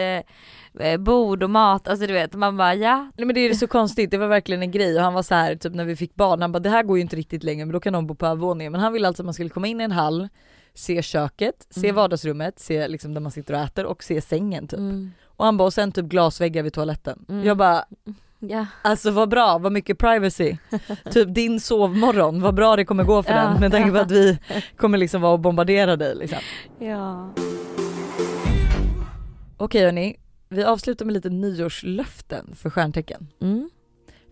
eh, 0.82 1.42
eh, 1.42 1.44
och 1.44 1.50
mat, 1.50 1.88
alltså 1.88 2.08
du 2.08 2.14
vet 2.14 2.34
man 2.34 2.58
bara 2.58 2.76
ja. 2.76 3.12
Nej 3.18 3.26
men 3.26 3.36
det 3.36 3.42
är 3.42 3.54
så 3.54 3.68
konstigt, 3.68 4.12
det 4.12 4.18
var 4.18 4.28
verkligen 4.28 4.62
en 4.64 4.72
grej 4.72 4.96
och 4.98 5.02
han 5.04 5.14
var 5.14 5.24
så 5.24 5.36
här 5.36 5.56
typ 5.56 5.74
när 5.74 5.86
vi 5.86 5.96
fick 5.96 6.16
barn, 6.16 6.42
han 6.42 6.52
bara 6.52 6.60
det 6.60 6.70
här 6.70 6.84
går 6.84 6.98
ju 6.98 7.02
inte 7.02 7.16
riktigt 7.16 7.44
längre 7.44 7.66
men 7.66 7.74
då 7.74 7.80
kan 7.80 7.94
de 7.94 8.08
bo 8.08 8.16
på 8.16 8.26
övervåningen. 8.26 8.72
Men 8.72 8.82
han 8.82 8.94
ville 8.94 9.08
alltså 9.08 9.24
att 9.24 9.26
man 9.26 9.34
skulle 9.34 9.50
komma 9.50 9.68
in 9.68 9.82
i 9.82 9.84
en 9.84 9.92
hall, 9.92 10.30
se 10.74 11.02
köket, 11.02 11.68
se 11.70 11.80
Mm. 11.88 11.96
vardagsrummet, 11.96 12.60
se 12.60 12.88
liksom 12.88 13.14
där 13.14 13.22
man 13.22 13.32
sitter 13.32 13.54
och 13.54 13.60
äter 13.60 13.86
och 13.86 14.04
se 14.04 14.22
sängen 14.22 14.68
typ. 14.68 14.80
Mm, 14.80 15.12
Och 15.26 15.46
han 15.46 15.58
bara 15.58 15.66
och 15.66 15.74
sen 15.74 15.92
typ 15.92 16.06
glasväggar 16.06 16.64
vid 16.64 16.74
toaletten. 16.74 17.26
Mm. 17.30 17.46
Jag 17.46 17.58
bara 17.58 17.86
ja. 18.50 18.66
alltså 18.82 19.12
vad 19.12 19.30
bra, 19.30 19.58
vad 19.58 19.72
mycket 19.72 19.98
privacy. 19.98 20.58
typ 21.12 21.36
din 21.36 21.60
sovmorgon, 21.60 22.42
vad 22.42 22.54
bra 22.56 22.76
det 22.76 22.86
kommer 22.86 23.04
gå 23.04 23.24
för 23.24 23.32
Ja. 23.34 23.38
den 23.50 23.60
med 23.60 23.72
tanke 23.72 23.92
på 23.92 23.98
att 23.98 24.12
vi 24.12 24.40
kommer 24.78 24.98
liksom 24.98 25.22
vara 25.22 25.34
och 25.34 25.40
bombardera 25.40 25.96
dig 25.96 26.16
liksom. 26.16 26.40
ja. 26.80 27.30
Okej 29.58 29.86
hörni, 29.86 30.16
vi 30.50 30.64
avslutar 30.64 31.06
med 31.06 31.14
lite 31.14 31.30
nyårslöften 31.30 32.56
för 32.56 32.70
stjärntecken. 32.70 33.28
Mm, 33.42 33.70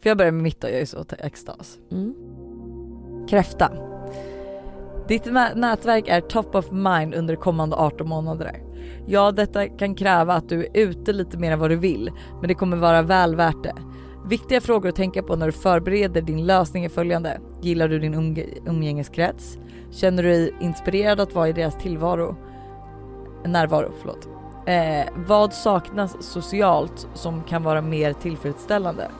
För 0.03 0.09
jag 0.09 0.17
börjar 0.17 0.31
med 0.31 0.43
mitt 0.43 0.61
då, 0.61 0.67
jag 0.67 0.79
är 0.81 0.86
så 0.86 1.05
extas. 1.19 1.77
mm. 1.91 2.13
Kräfta. 3.29 3.90
Ditt 5.12 5.26
nätverk 5.55 6.07
är 6.07 6.22
top 6.22 6.55
of 6.55 6.72
mind 6.72 7.14
under 7.16 7.36
kommande 7.36 7.76
18 7.76 8.07
månader. 8.09 8.62
Ja, 9.07 9.32
detta 9.32 9.68
kan 9.68 9.95
kräva 9.95 10.34
att 10.34 10.49
du 10.49 10.66
är 10.66 10.70
ute 10.74 11.14
lite 11.14 11.38
mer 11.38 11.51
än 11.51 11.59
vad 11.59 11.70
du 11.70 11.76
vill, 11.76 12.12
men 12.39 12.47
det 12.47 12.53
kommer 12.53 12.78
vara 12.78 13.01
väl 13.01 13.36
värt 13.36 13.64
det. 13.64 13.76
Viktiga 14.26 14.62
frågor 14.62 14.89
att 14.89 14.95
tänka 14.95 15.24
på 15.24 15.36
när 15.36 15.45
du 15.45 15.51
förbereder 15.51 16.22
din 16.22 16.45
lösning 16.45 16.86
är 16.86 16.89
följande. 16.89 17.39
Gillar 17.62 17.88
du 17.88 17.99
din 17.99 18.38
umgängeskrets? 18.66 19.57
Känner 19.91 20.24
du 20.24 20.30
dig 20.30 20.53
inspirerad 20.62 21.20
att 21.20 21.36
vara 21.36 21.49
i 21.49 21.53
deras 21.53 21.78
tillvaro? 21.78 22.36
Närvaro, 23.45 23.91
förlåt. 23.99 24.28
Eh, 24.66 25.14
vad 25.28 25.53
saknas 25.53 26.24
socialt 26.24 27.07
som 27.14 27.43
kan 27.43 27.64
vara 27.64 27.82
mer 27.82 28.14
tillfredsställande? 28.14 29.12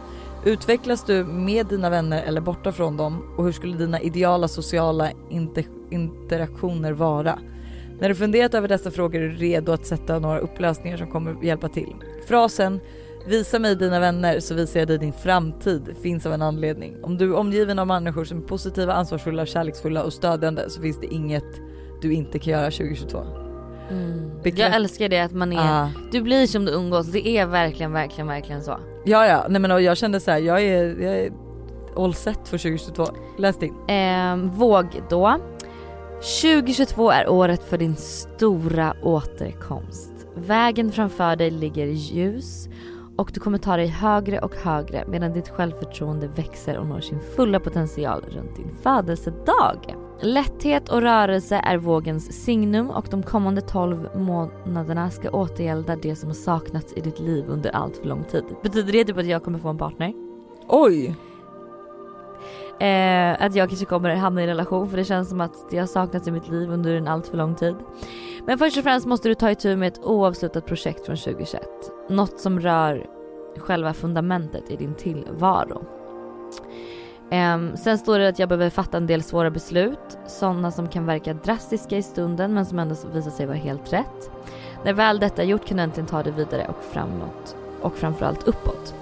Utvecklas 0.46 1.04
du 1.04 1.24
med 1.24 1.68
dina 1.68 1.90
vänner 1.90 2.24
eller 2.24 2.42
borta 2.42 2.72
från 2.72 2.98
dem 2.98 3.36
och 3.38 3.44
hur 3.44 3.52
skulle 3.52 3.78
dina 3.78 4.00
ideala 4.00 4.48
sociala 4.48 5.10
inter 5.30 5.81
interaktioner 5.92 6.92
vara? 6.92 7.40
När 8.00 8.10
du 8.10 8.16
funderat 8.16 8.54
över 8.54 8.68
dessa 8.68 8.92
frågor 8.92 9.22
är 9.22 9.30
du 9.30 9.36
redo 9.36 9.72
att 9.72 9.86
sätta 9.86 10.20
några 10.20 10.40
upplösningar 10.40 10.98
som 10.98 11.08
kommer 11.12 11.44
hjälpa 11.44 11.70
till. 11.70 11.96
Frasen 12.28 12.80
Visa 13.26 13.60
mig 13.60 13.76
dina 13.76 14.00
vänner 14.00 14.40
så 14.40 14.56
visar 14.56 14.80
jag 14.80 14.88
dig 14.88 14.98
din 14.98 15.14
framtid 15.14 15.96
finns 16.02 16.26
av 16.26 16.34
en 16.34 16.42
anledning. 16.42 16.96
Om 17.04 17.18
du 17.18 17.34
är 17.34 17.38
omgiven 17.38 17.80
av 17.80 17.88
människor 17.88 18.26
som 18.26 18.38
är 18.38 18.42
positiva, 18.42 18.94
ansvarsfulla, 18.94 19.46
kärleksfulla 19.46 20.04
och 20.04 20.14
stödjande 20.14 20.70
så 20.70 20.82
finns 20.82 21.00
det 21.00 21.08
inget 21.08 21.62
du 22.02 22.14
inte 22.14 22.40
kan 22.40 22.54
göra 22.54 22.72
2022. 22.72 23.24
Mm. 23.90 24.32
Jag 24.44 24.76
älskar 24.76 25.10
det 25.10 25.20
att 25.20 25.32
man 25.32 25.54
är, 25.54 25.84
Ah. 25.84 25.90
du 26.12 26.22
blir 26.22 26.48
som 26.48 26.66
du 26.66 26.72
umgås, 26.72 27.08
det 27.08 27.28
är 27.28 27.46
verkligen, 27.46 27.92
verkligen, 27.94 28.28
verkligen 28.28 28.62
så. 28.62 28.78
Ja 29.06 29.26
ja, 29.26 29.46
nej 29.50 29.62
men 29.62 29.84
jag 29.84 29.98
kände 29.98 30.20
så 30.20 30.32
här, 30.32 30.40
jag 30.40 30.62
är, 30.62 31.02
jag 31.02 31.20
är 31.20 31.32
all 31.98 32.14
set 32.14 32.48
för 32.48 32.58
2022. 32.58 33.06
Läs 33.38 33.60
din. 33.60 33.74
Ehm, 33.88 34.50
våg 34.52 34.86
då. 35.10 35.38
2022 36.22 37.12
är 37.12 37.30
året 37.30 37.64
för 37.64 37.78
din 37.78 37.96
stora 37.96 38.94
återkomst. 39.04 40.12
Vägen 40.36 40.92
framför 40.92 41.36
dig 41.36 41.52
ligger 41.52 41.88
ljus 41.88 42.70
och 43.18 43.32
du 43.34 43.40
kommer 43.40 43.58
ta 43.58 43.78
dig 43.78 43.88
högre 43.88 44.40
och 44.40 44.56
högre 44.56 45.06
medan 45.08 45.34
ditt 45.34 45.50
självförtroende 45.50 46.28
växer 46.28 46.78
och 46.78 46.88
når 46.88 47.00
sin 47.02 47.20
fulla 47.36 47.60
potential 47.60 48.22
runt 48.22 48.56
din 48.56 48.76
födelsedag. 48.82 49.96
Lätthet 50.22 50.90
och 50.90 51.02
rörelse 51.02 51.62
är 51.64 51.78
vågens 51.78 52.44
signum 52.44 52.90
och 52.90 53.08
de 53.12 53.24
kommande 53.24 53.62
12 53.62 54.10
månaderna 54.16 55.12
ska 55.12 55.30
återgälda 55.30 55.96
det 55.96 56.16
som 56.16 56.30
har 56.30 56.36
saknats 56.36 56.94
i 56.94 57.02
ditt 57.02 57.20
liv 57.20 57.46
under 57.48 57.70
allt 57.70 57.98
för 57.98 58.06
lång 58.06 58.24
tid. 58.24 58.44
Betyder 58.64 58.94
det 58.94 59.06
typ 59.06 59.18
att 59.18 59.28
jag 59.28 59.44
kommer 59.44 59.60
få 59.60 59.70
en 59.70 59.78
partner? 59.78 60.14
Oj! 60.68 61.16
Eh, 62.82 63.46
att 63.46 63.56
jag 63.56 63.70
kanske 63.70 63.86
kommer 63.86 64.16
hamna 64.16 64.42
i 64.42 64.44
en 64.44 64.50
relation 64.50 64.90
för 64.90 64.98
det 64.98 65.06
känns 65.06 65.30
som 65.30 65.42
att 65.42 65.70
det 65.70 65.78
har 65.78 65.88
saknats 65.88 66.28
i 66.28 66.32
mitt 66.32 66.48
liv 66.48 66.72
under 66.72 66.96
en 66.96 67.08
allt 67.08 67.28
för 67.28 67.38
lång 67.38 67.56
tid. 67.56 67.76
Men 68.46 68.58
först 68.58 68.78
och 68.78 68.84
främst 68.84 69.06
måste 69.06 69.28
du 69.28 69.36
ta 69.36 69.52
itu 69.52 69.76
med 69.76 69.88
ett 69.88 70.04
oavslutat 70.04 70.66
projekt 70.66 71.06
från 71.06 71.18
2021. 71.18 71.62
Något 72.10 72.40
som 72.40 72.60
rör 72.60 73.06
själva 73.58 73.94
fundamentet 73.94 74.72
i 74.72 74.76
din 74.76 74.96
tillvaro. 74.96 75.86
Ehm, 77.32 77.78
sen 77.78 77.98
står 77.98 78.20
det 78.20 78.28
att 78.28 78.40
jag 78.40 78.50
behöver 78.50 78.70
fatta 78.70 78.98
en 78.98 79.08
del 79.08 79.24
svåra 79.24 79.52
beslut, 79.52 80.18
sådana 80.28 80.72
som 80.72 80.88
kan 80.88 81.06
verka 81.06 81.34
drastiska 81.34 81.98
i 81.98 82.04
stunden 82.04 82.54
men 82.54 82.66
som 82.66 82.80
ändå 82.80 82.96
visar 83.14 83.32
sig 83.32 83.46
vara 83.46 83.58
helt 83.58 83.94
rätt. 83.94 84.32
När 84.86 84.94
väl 84.94 85.20
detta 85.20 85.42
är 85.42 85.46
gjort 85.46 85.66
kan 85.66 85.78
du 85.78 85.84
äntligen 85.84 86.08
ta 86.08 86.24
det 86.24 86.32
vidare 86.32 86.68
och 86.68 86.84
framåt 86.94 87.56
och 87.82 87.96
framförallt 87.96 88.48
uppåt. 88.48 88.96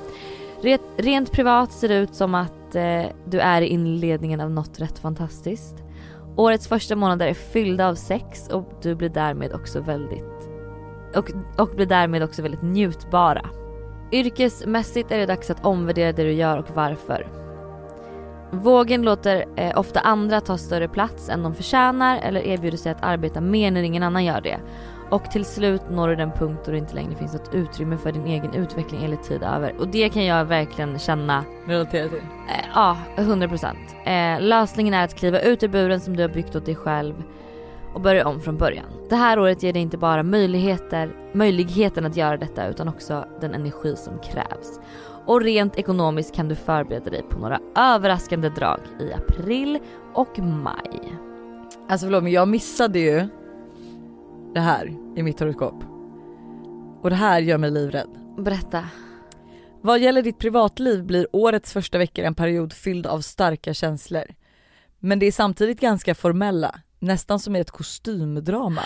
Rent, 0.62 0.82
rent 0.98 1.32
privat 1.32 1.72
ser 1.72 1.88
det 1.88 1.96
ut 1.96 2.16
som 2.16 2.36
att 2.36 2.76
eh, 2.76 3.06
du 3.26 3.40
är 3.40 3.62
i 3.62 3.68
inledningen 3.68 4.42
av 4.42 4.52
något 4.52 4.80
rätt 4.80 5.00
fantastiskt. 5.00 5.76
Årets 6.36 6.68
första 6.68 6.96
månader 6.96 7.28
är 7.28 7.34
fyllda 7.34 7.88
av 7.88 7.96
sex 7.96 8.48
och 8.48 8.72
du 8.82 8.96
blir 8.96 9.10
därmed 9.10 9.54
också 9.54 9.82
väldigt 9.82 10.50
och, 11.16 11.32
och 11.58 11.76
blir 11.76 11.86
därmed 11.86 12.24
också 12.24 12.42
väldigt 12.42 12.62
njutbara. 12.62 13.50
Yrkesmässigt 14.12 15.12
är 15.12 15.18
det 15.18 15.26
dags 15.26 15.50
att 15.50 15.66
omvärdera 15.66 16.12
det 16.12 16.24
du 16.24 16.32
gör 16.32 16.58
och 16.58 16.70
varför. 16.74 17.28
Vågen 18.52 19.02
låter 19.02 19.46
eh, 19.56 19.80
ofta 19.80 20.00
andra 20.00 20.42
ta 20.42 20.58
större 20.58 20.88
plats 20.88 21.30
än 21.30 21.44
de 21.44 21.56
förtjänar 21.56 22.20
eller 22.24 22.42
erbjuder 22.42 22.78
sig 22.78 22.92
att 22.92 23.04
arbeta 23.04 23.42
mer 23.42 23.72
när 23.72 23.84
ingen 23.84 24.04
annan 24.04 24.26
gör 24.26 24.42
det. 24.42 24.60
Och 25.10 25.32
till 25.32 25.46
slut 25.46 25.82
når 25.90 26.08
du 26.08 26.16
den 26.16 26.32
punkt 26.32 26.62
då 26.66 26.72
det 26.72 26.78
inte 26.78 26.96
längre 26.96 27.16
finns 27.16 27.34
något 27.34 27.54
utrymme 27.54 27.98
för 27.98 28.12
din 28.12 28.26
egen 28.26 28.54
utveckling 28.54 29.04
eller 29.04 29.16
tid 29.16 29.44
över. 29.44 29.76
Och 29.80 29.88
det 29.88 30.10
kan 30.10 30.26
jag 30.26 30.46
verkligen 30.46 31.00
känna 31.00 31.46
Relatera 31.68 32.10
till. 32.10 32.18
Eh, 32.18 32.66
Ja, 32.76 32.98
100%. 33.18 33.76
Eh, 34.06 34.42
lösningen 34.42 34.94
är 34.94 35.04
att 35.04 35.16
kliva 35.16 35.40
ut 35.40 35.64
ur 35.64 35.68
buren 35.68 36.00
som 36.00 36.16
du 36.16 36.24
har 36.24 36.30
byggt 36.30 36.56
åt 36.56 36.66
dig 36.66 36.76
själv 36.76 37.14
och 37.94 38.02
börja 38.02 38.28
om 38.28 38.42
från 38.42 38.58
början. 38.58 38.86
Det 39.10 39.16
här 39.16 39.40
året 39.40 39.64
ger 39.64 39.74
dig 39.74 39.82
inte 39.82 39.98
bara 39.98 40.24
möjligheter, 40.24 41.16
möjligheten 41.34 42.06
att 42.06 42.16
göra 42.18 42.38
detta 42.38 42.68
utan 42.68 42.88
också 42.88 43.26
den 43.42 43.54
energi 43.54 43.96
som 43.96 44.20
krävs. 44.20 44.80
Och 45.26 45.42
rent 45.42 45.78
ekonomiskt 45.78 46.36
kan 46.36 46.48
du 46.48 46.56
förbereda 46.56 47.10
dig 47.10 47.24
på 47.30 47.40
några 47.40 47.60
överraskande 47.76 48.50
drag 48.50 48.80
i 49.00 49.14
april 49.14 49.80
och 50.14 50.40
maj. 50.40 51.14
Alltså 51.90 52.06
förlåt 52.06 52.24
men 52.24 52.32
jag 52.32 52.48
missade 52.48 53.00
ju 53.00 53.28
det 54.54 54.60
här 54.60 54.94
i 55.16 55.24
mitt 55.24 55.40
horoskop. 55.40 55.84
Och 57.02 57.10
det 57.10 57.16
här 57.16 57.40
gör 57.40 57.58
mig 57.58 57.72
livrädd. 57.72 58.10
Berätta. 58.38 58.86
Vad 59.82 60.00
gäller 60.00 60.22
ditt 60.22 60.40
privatliv 60.40 61.04
blir 61.04 61.28
årets 61.32 61.74
första 61.74 61.98
veckor 61.98 62.26
en 62.26 62.36
period 62.36 62.74
fylld 62.74 63.08
av 63.08 63.22
starka 63.22 63.74
känslor. 63.74 64.24
Men 65.00 65.20
det 65.20 65.26
är 65.26 65.32
samtidigt 65.32 65.80
ganska 65.80 66.16
formella, 66.16 66.76
nästan 67.00 67.40
som 67.40 67.56
i 67.56 67.60
ett 67.60 67.72
kostymdrama. 67.72 68.82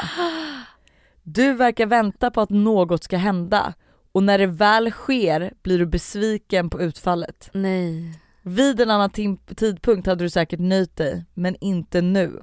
Du 1.23 1.53
verkar 1.53 1.85
vänta 1.85 2.31
på 2.31 2.41
att 2.41 2.49
något 2.49 3.03
ska 3.03 3.17
hända 3.17 3.73
och 4.11 4.23
när 4.23 4.37
det 4.37 4.47
väl 4.47 4.91
sker 4.91 5.53
blir 5.61 5.79
du 5.79 5.85
besviken 5.85 6.69
på 6.69 6.81
utfallet. 6.81 7.49
Nej. 7.53 8.19
Vid 8.41 8.81
en 8.81 8.89
annan 8.89 9.09
tidpunkt 9.55 10.07
hade 10.07 10.23
du 10.23 10.29
säkert 10.29 10.59
nöjt 10.59 10.95
dig, 10.95 11.25
men 11.33 11.55
inte 11.61 12.01
nu. 12.01 12.41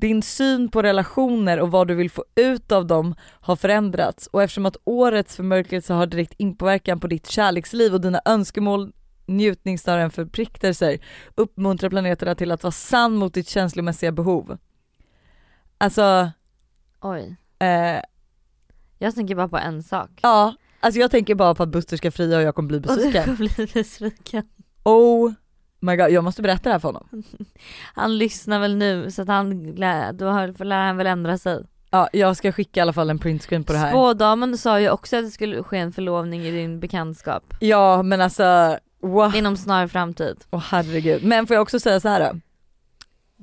Din 0.00 0.22
syn 0.22 0.68
på 0.70 0.82
relationer 0.82 1.60
och 1.60 1.70
vad 1.70 1.88
du 1.88 1.94
vill 1.94 2.10
få 2.10 2.24
ut 2.34 2.72
av 2.72 2.86
dem 2.86 3.14
har 3.40 3.56
förändrats 3.56 4.26
och 4.26 4.42
eftersom 4.42 4.66
att 4.66 4.76
årets 4.84 5.36
förmörkelse 5.36 5.92
har 5.92 6.06
direkt 6.06 6.34
inpåverkan 6.36 7.00
på 7.00 7.06
ditt 7.06 7.26
kärleksliv 7.30 7.94
och 7.94 8.00
dina 8.00 8.20
önskemål, 8.24 8.92
njutning 9.26 9.78
snarare 9.78 10.02
än 10.02 10.10
förpliktelser 10.10 10.98
uppmuntrar 11.34 11.90
planeterna 11.90 12.34
till 12.34 12.50
att 12.50 12.62
vara 12.62 12.72
sann 12.72 13.16
mot 13.16 13.34
ditt 13.34 13.48
känslomässiga 13.48 14.12
behov. 14.12 14.58
Alltså, 15.78 16.30
Oj. 17.00 17.36
eh, 17.58 18.02
Jag 18.98 19.14
tänker 19.14 19.34
bara 19.34 19.48
på 19.48 19.58
en 19.58 19.82
sak. 19.82 20.10
ja, 20.22 20.54
alltså 20.80 21.00
jag 21.00 21.10
tänker 21.10 21.34
bara 21.34 21.54
på 21.54 21.62
att 21.62 21.68
Buster 21.68 21.96
ska 21.96 22.10
fria 22.10 22.36
och 22.36 22.42
jag 22.42 22.54
kommer 22.54 22.68
bli 22.68 22.78
Och 22.78 22.82
du 22.82 22.88
besviken. 22.96 23.24
kommer 23.24 23.36
bli 23.36 23.66
besviken. 23.74 24.48
Oh 24.84 25.32
my 25.80 25.96
god, 25.96 26.10
jag 26.10 26.24
måste 26.24 26.42
berätta 26.42 26.62
det 26.62 26.72
här 26.72 26.78
för 26.78 26.88
honom. 26.88 27.06
Han 27.94 28.18
lyssnar 28.18 28.60
väl 28.60 28.76
nu 28.76 29.10
så 29.10 29.22
att 29.22 29.28
han, 29.28 29.66
då 30.14 30.24
lär 30.64 30.86
han 30.86 30.96
väl 30.96 31.06
ändra 31.06 31.38
sig. 31.38 31.64
Ja, 31.90 32.08
jag 32.12 32.36
ska 32.36 32.52
skicka 32.52 32.80
i 32.80 32.82
alla 32.82 32.92
fall 32.92 33.10
en 33.10 33.18
printscreen 33.18 33.64
på 33.64 33.72
det 33.72 33.78
här. 33.78 33.90
Spådamen 33.90 34.58
sa 34.58 34.80
ju 34.80 34.90
också 34.90 35.16
att 35.16 35.24
det 35.24 35.30
skulle 35.30 35.62
ske 35.62 35.78
en 35.78 35.92
förlovning 35.92 36.42
i 36.42 36.50
din 36.50 36.80
bekantskap. 36.80 37.54
Ja 37.60 38.02
men 38.02 38.20
alltså, 38.20 38.78
wow. 39.00 39.36
Inom 39.36 39.56
snar 39.56 39.86
framtid. 39.86 40.36
Åh 40.50 40.64
herregud. 40.70 41.24
Men 41.24 41.46
får 41.46 41.54
jag 41.54 41.62
också 41.62 41.80
säga 41.80 42.00
så 42.00 42.08
här 42.08 42.32
då? 42.32 42.40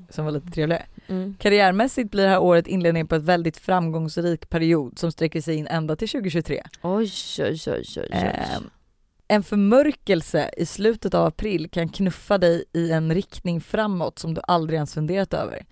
Som 0.09 0.25
var 0.25 0.31
lite 0.31 0.51
trevligare. 0.51 0.85
Mm. 1.07 1.35
Karriärmässigt 1.39 2.11
blir 2.11 2.23
det 2.23 2.29
här 2.29 2.39
året 2.39 2.67
inledningen 2.67 3.07
på 3.07 3.15
ett 3.15 3.23
väldigt 3.23 3.57
framgångsrik 3.57 4.49
period 4.49 4.99
som 4.99 5.11
sträcker 5.11 5.41
sig 5.41 5.55
in 5.55 5.67
ända 5.67 5.95
till 5.95 6.09
2023. 6.09 6.63
Oj, 6.81 7.11
oj, 7.39 7.59
oj, 7.67 7.71
oj, 7.71 7.83
oj. 7.97 8.09
Ehm, 8.11 8.69
en 9.27 9.43
förmörkelse 9.43 10.51
i 10.57 10.65
slutet 10.65 11.13
av 11.13 11.25
april 11.25 11.69
kan 11.69 11.89
knuffa 11.89 12.37
dig 12.37 12.63
i 12.73 12.91
en 12.91 13.13
riktning 13.13 13.61
framåt 13.61 14.19
som 14.19 14.33
du 14.33 14.41
aldrig 14.47 14.77
ens 14.77 14.93
funderat 14.93 15.33
över. 15.33 15.65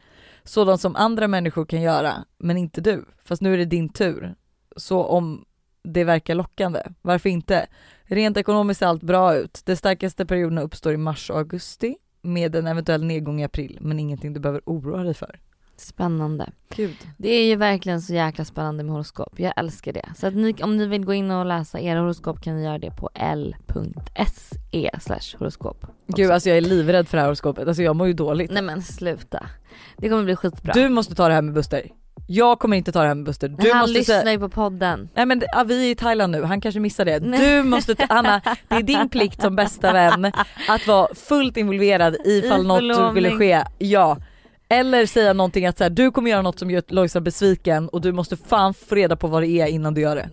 Sådant 0.43 0.81
som 0.81 0.95
andra 0.95 1.27
människor 1.27 1.65
kan 1.65 1.81
göra, 1.81 2.25
men 2.37 2.57
inte 2.57 2.81
du. 2.81 3.05
Fast 3.23 3.41
nu 3.41 3.53
är 3.53 3.57
det 3.57 3.65
din 3.65 3.89
tur. 3.89 4.35
Så 4.75 5.03
om 5.03 5.45
det 5.83 6.03
verkar 6.03 6.35
lockande, 6.35 6.81
varför 7.01 7.29
inte? 7.29 7.67
Rent 8.03 8.37
ekonomiskt 8.37 8.79
ser 8.79 8.85
allt 8.85 9.03
bra 9.03 9.35
ut. 9.35 9.61
De 9.65 9.75
starkaste 9.75 10.25
perioderna 10.25 10.61
uppstår 10.61 10.93
i 10.93 10.97
mars 10.97 11.29
och 11.29 11.37
augusti 11.37 11.95
med 12.21 12.55
en 12.55 12.67
eventuell 12.67 13.03
nedgång 13.03 13.41
i 13.41 13.43
april, 13.43 13.77
men 13.81 13.99
ingenting 13.99 14.33
du 14.33 14.39
behöver 14.39 14.61
oroa 14.65 15.03
dig 15.03 15.13
för. 15.13 15.39
Spännande. 15.77 16.49
Gud. 16.75 16.95
Det 17.17 17.29
är 17.29 17.45
ju 17.45 17.55
verkligen 17.55 18.01
så 18.01 18.13
jäkla 18.13 18.45
spännande 18.45 18.83
med 18.83 18.93
horoskop. 18.93 19.39
Jag 19.39 19.53
älskar 19.55 19.93
det. 19.93 20.05
Så 20.17 20.27
att 20.27 20.33
ni, 20.33 20.53
om 20.63 20.77
ni 20.77 20.87
vill 20.87 21.05
gå 21.05 21.13
in 21.13 21.31
och 21.31 21.45
läsa 21.45 21.79
era 21.79 21.99
horoskop 21.99 22.41
kan 22.41 22.55
ni 22.55 22.63
göra 22.63 22.77
det 22.77 22.91
på 22.91 23.09
l.se 23.13 24.89
horoskop. 25.39 25.85
Gud 26.07 26.31
alltså 26.31 26.49
jag 26.49 26.57
är 26.57 26.61
livrädd 26.61 27.07
för 27.07 27.17
det 27.17 27.21
här 27.21 27.27
horoskopet, 27.27 27.67
alltså 27.67 27.83
jag 27.83 27.95
mår 27.95 28.07
ju 28.07 28.13
dåligt. 28.13 28.51
Nej 28.51 28.63
men 28.63 28.81
sluta. 28.81 29.45
Det 29.97 30.09
kommer 30.09 30.23
bli 30.23 30.35
skitbra. 30.35 30.73
Du 30.73 30.89
måste 30.89 31.15
ta 31.15 31.27
det 31.27 31.33
här 31.33 31.41
med 31.41 31.53
Buster. 31.53 31.91
Jag 32.27 32.59
kommer 32.59 32.77
inte 32.77 32.91
ta 32.91 33.01
det 33.01 33.07
här 33.07 33.15
med 33.15 33.25
Buster. 33.25 33.47
Du 33.47 33.71
han 33.71 33.79
måste 33.79 33.93
lyssnar 33.93 34.19
säga... 34.19 34.31
ju 34.31 34.39
på 34.39 34.49
podden. 34.49 35.09
Nej 35.15 35.25
men 35.25 35.41
ja, 35.51 35.63
vi 35.63 35.87
är 35.87 35.91
i 35.91 35.95
Thailand 35.95 36.31
nu, 36.31 36.43
han 36.43 36.61
kanske 36.61 36.79
missar 36.79 37.05
det. 37.05 37.19
Du 37.19 37.63
måste, 37.63 37.95
ta- 37.95 38.05
Anna, 38.09 38.41
det 38.67 38.75
är 38.75 38.83
din 38.83 39.09
plikt 39.09 39.41
som 39.41 39.55
bästa 39.55 39.93
vän 39.93 40.25
att 40.69 40.87
vara 40.87 41.15
fullt 41.15 41.57
involverad 41.57 42.15
ifall 42.25 42.61
I 42.61 42.67
något 42.67 43.11
skulle 43.11 43.31
ske. 43.31 43.63
Ja. 43.77 44.17
Eller 44.69 45.05
säga 45.05 45.33
någonting 45.33 45.65
att 45.65 45.77
så 45.77 45.83
här, 45.83 45.89
du 45.91 46.11
kommer 46.11 46.29
göra 46.31 46.41
något 46.41 46.59
som 46.59 46.71
gör 46.71 46.83
Lojsa 46.87 47.21
besviken 47.21 47.89
och 47.89 48.01
du 48.01 48.11
måste 48.11 48.37
fan 48.37 48.73
få 48.73 48.95
reda 48.95 49.15
på 49.15 49.27
vad 49.27 49.41
det 49.43 49.47
är 49.47 49.67
innan 49.67 49.93
du 49.93 50.01
gör 50.01 50.15
det. 50.15 50.29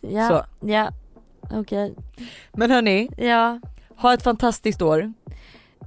Ja, 0.00 0.28
Så. 0.28 0.66
ja, 0.66 0.88
okej. 1.52 1.94
Men 2.52 2.70
hörni, 2.70 3.08
Ja, 3.16 3.60
ha 3.96 4.14
ett 4.14 4.22
fantastiskt 4.22 4.82
år. 4.82 5.12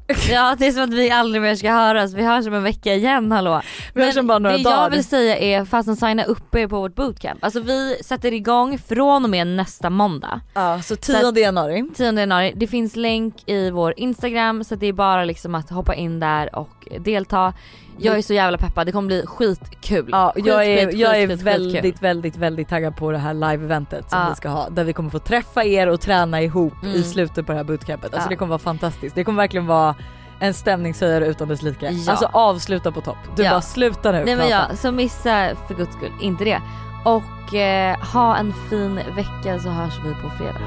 Ja 0.29 0.55
det 0.59 0.67
är 0.67 0.71
som 0.71 0.83
att 0.83 0.93
vi 0.93 1.11
aldrig 1.11 1.41
mer 1.41 1.55
ska 1.55 1.71
höras, 1.71 2.13
vi 2.13 2.23
hörs 2.23 2.47
om 2.47 2.53
en 2.53 2.63
vecka 2.63 2.93
igen 2.93 3.31
hallå. 3.31 3.61
Vi 3.93 4.05
hörs 4.05 4.17
om 4.17 4.27
bara 4.27 4.39
några 4.39 4.57
det 4.57 4.63
dagar. 4.63 4.83
jag 4.83 4.89
vill 4.89 5.03
säga 5.03 5.37
är 5.37 5.65
fasen 5.65 5.95
signa 5.95 6.23
upp 6.23 6.55
er 6.55 6.67
på 6.67 6.79
vårt 6.79 6.95
bootcamp. 6.95 7.43
Alltså 7.43 7.59
vi 7.59 7.97
sätter 8.03 8.33
igång 8.33 8.77
från 8.77 9.23
och 9.23 9.29
med 9.29 9.47
nästa 9.47 9.89
måndag. 9.89 10.41
Ja 10.53 10.81
så 10.81 10.95
10 10.95 11.39
januari. 11.39 11.89
10 11.95 12.11
januari. 12.19 12.53
Det 12.55 12.67
finns 12.67 12.95
länk 12.95 13.49
i 13.49 13.69
vår 13.69 13.93
instagram 13.97 14.63
så 14.63 14.75
det 14.75 14.87
är 14.87 14.93
bara 14.93 15.23
liksom 15.25 15.55
att 15.55 15.69
hoppa 15.69 15.95
in 15.95 16.19
där 16.19 16.55
och 16.55 16.87
delta. 16.99 17.53
Jag 17.97 18.17
är 18.17 18.21
så 18.21 18.33
jävla 18.33 18.57
peppad, 18.57 18.85
det 18.87 18.91
kommer 18.91 19.07
bli 19.07 19.23
skitkul. 19.25 20.09
Ja, 20.11 20.31
Skit, 20.35 20.45
jag 20.45 20.65
är, 20.65 20.87
skit, 20.87 20.99
jag 20.99 21.11
skit, 21.11 21.23
är 21.23 21.27
skit, 21.35 21.41
väldigt, 21.41 21.81
skitkul. 21.83 22.01
väldigt, 22.01 22.37
väldigt 22.37 22.69
taggad 22.69 22.95
på 22.97 23.11
det 23.11 23.17
här 23.17 23.33
live-eventet 23.33 24.09
som 24.09 24.19
Ja. 24.19 24.25
vi 24.29 24.35
ska 24.35 24.49
ha. 24.49 24.69
Där 24.69 24.83
vi 24.83 24.93
kommer 24.93 25.09
få 25.09 25.19
träffa 25.19 25.63
er 25.63 25.87
och 25.87 26.01
träna 26.01 26.41
ihop 26.41 26.73
i 26.83 26.89
Mm. 26.89 27.03
slutet 27.03 27.45
på 27.45 27.51
det 27.51 27.57
här 27.57 27.63
bootcampet. 27.63 28.13
Alltså 28.13 28.25
Ja. 28.27 28.29
det 28.29 28.35
kommer 28.35 28.49
vara 28.49 28.59
fantastiskt. 28.59 29.15
Det 29.15 29.23
kommer 29.23 29.41
verkligen 29.43 29.65
vara 29.67 29.95
en 30.39 30.53
stämningshöjare 30.53 31.25
utan 31.27 31.47
dess 31.47 31.61
like. 31.61 31.85
Ja. 31.91 32.11
Alltså 32.11 32.29
avsluta 32.33 32.91
på 32.91 33.01
topp. 33.01 33.17
Du 33.35 33.43
Ja. 33.43 33.49
bara 33.51 33.61
sluta 33.61 34.11
nu 34.11 34.23
Nej 34.25 34.35
men 34.35 34.49
ja, 34.49 34.61
så 34.75 34.91
missa 34.91 35.49
för 35.67 35.75
guds 35.75 35.93
skull 35.95 36.11
inte 36.21 36.43
det. 36.43 36.61
Och 37.05 37.53
eh, 37.55 37.97
ha 38.13 38.37
en 38.37 38.53
fin 38.69 38.95
vecka 39.15 39.59
så 39.59 39.69
hörs 39.69 39.93
vi 40.05 40.13
på 40.21 40.29
fredag. 40.37 40.59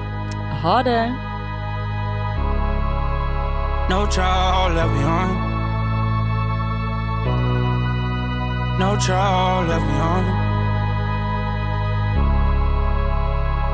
Ha 0.63 0.83
det! 0.83 1.15
No 3.91 4.05
left 4.75 4.93
behind. 4.93 5.48
No 8.79 8.97
child 8.97 9.69
left 9.69 9.85
behind. 9.87 10.27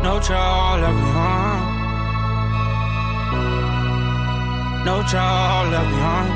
No 0.03 0.19
child 0.19 0.81
left 0.81 0.97
behind. 0.97 1.75
No 4.87 5.03
child 5.03 5.73
left 5.73 5.91
behind. 5.91 6.31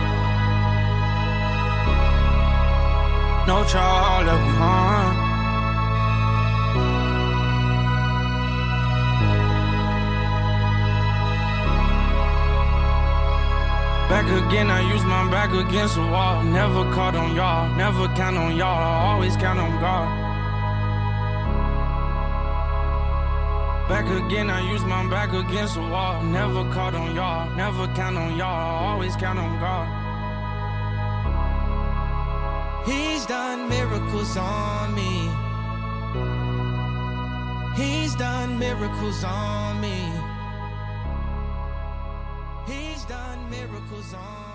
No 3.48 3.64
trial 3.64 4.24
left 4.26 4.44
behind. 4.44 5.17
Back 14.08 14.24
again, 14.24 14.70
I 14.70 14.80
use 14.90 15.04
my 15.04 15.30
back 15.30 15.52
against 15.52 15.96
the 15.96 16.00
wall. 16.00 16.42
Never 16.42 16.90
caught 16.94 17.14
on 17.14 17.36
y'all, 17.36 17.68
never 17.76 18.08
count 18.16 18.38
on 18.38 18.56
y'all, 18.56 18.78
I 18.78 19.12
always 19.12 19.36
count 19.36 19.58
on 19.58 19.78
God. 19.80 20.08
Back 23.86 24.06
again, 24.06 24.48
I 24.48 24.60
use 24.72 24.82
my 24.84 25.06
back 25.08 25.34
against 25.34 25.74
the 25.74 25.82
wall. 25.82 26.22
Never 26.22 26.64
caught 26.72 26.94
on 26.94 27.14
y'all, 27.14 27.54
never 27.54 27.86
count 27.88 28.16
on 28.16 28.34
y'all, 28.38 28.48
I 28.48 28.92
always 28.92 29.14
count 29.14 29.38
on 29.38 29.60
God. 29.60 29.86
He's 32.88 33.26
done 33.26 33.68
miracles 33.68 34.36
on 34.38 34.94
me. 34.94 35.30
He's 37.76 38.14
done 38.14 38.58
miracles 38.58 39.22
on 39.22 39.80
me. 39.82 40.07
Done 43.08 43.50
miracles 43.50 44.12
on. 44.12 44.47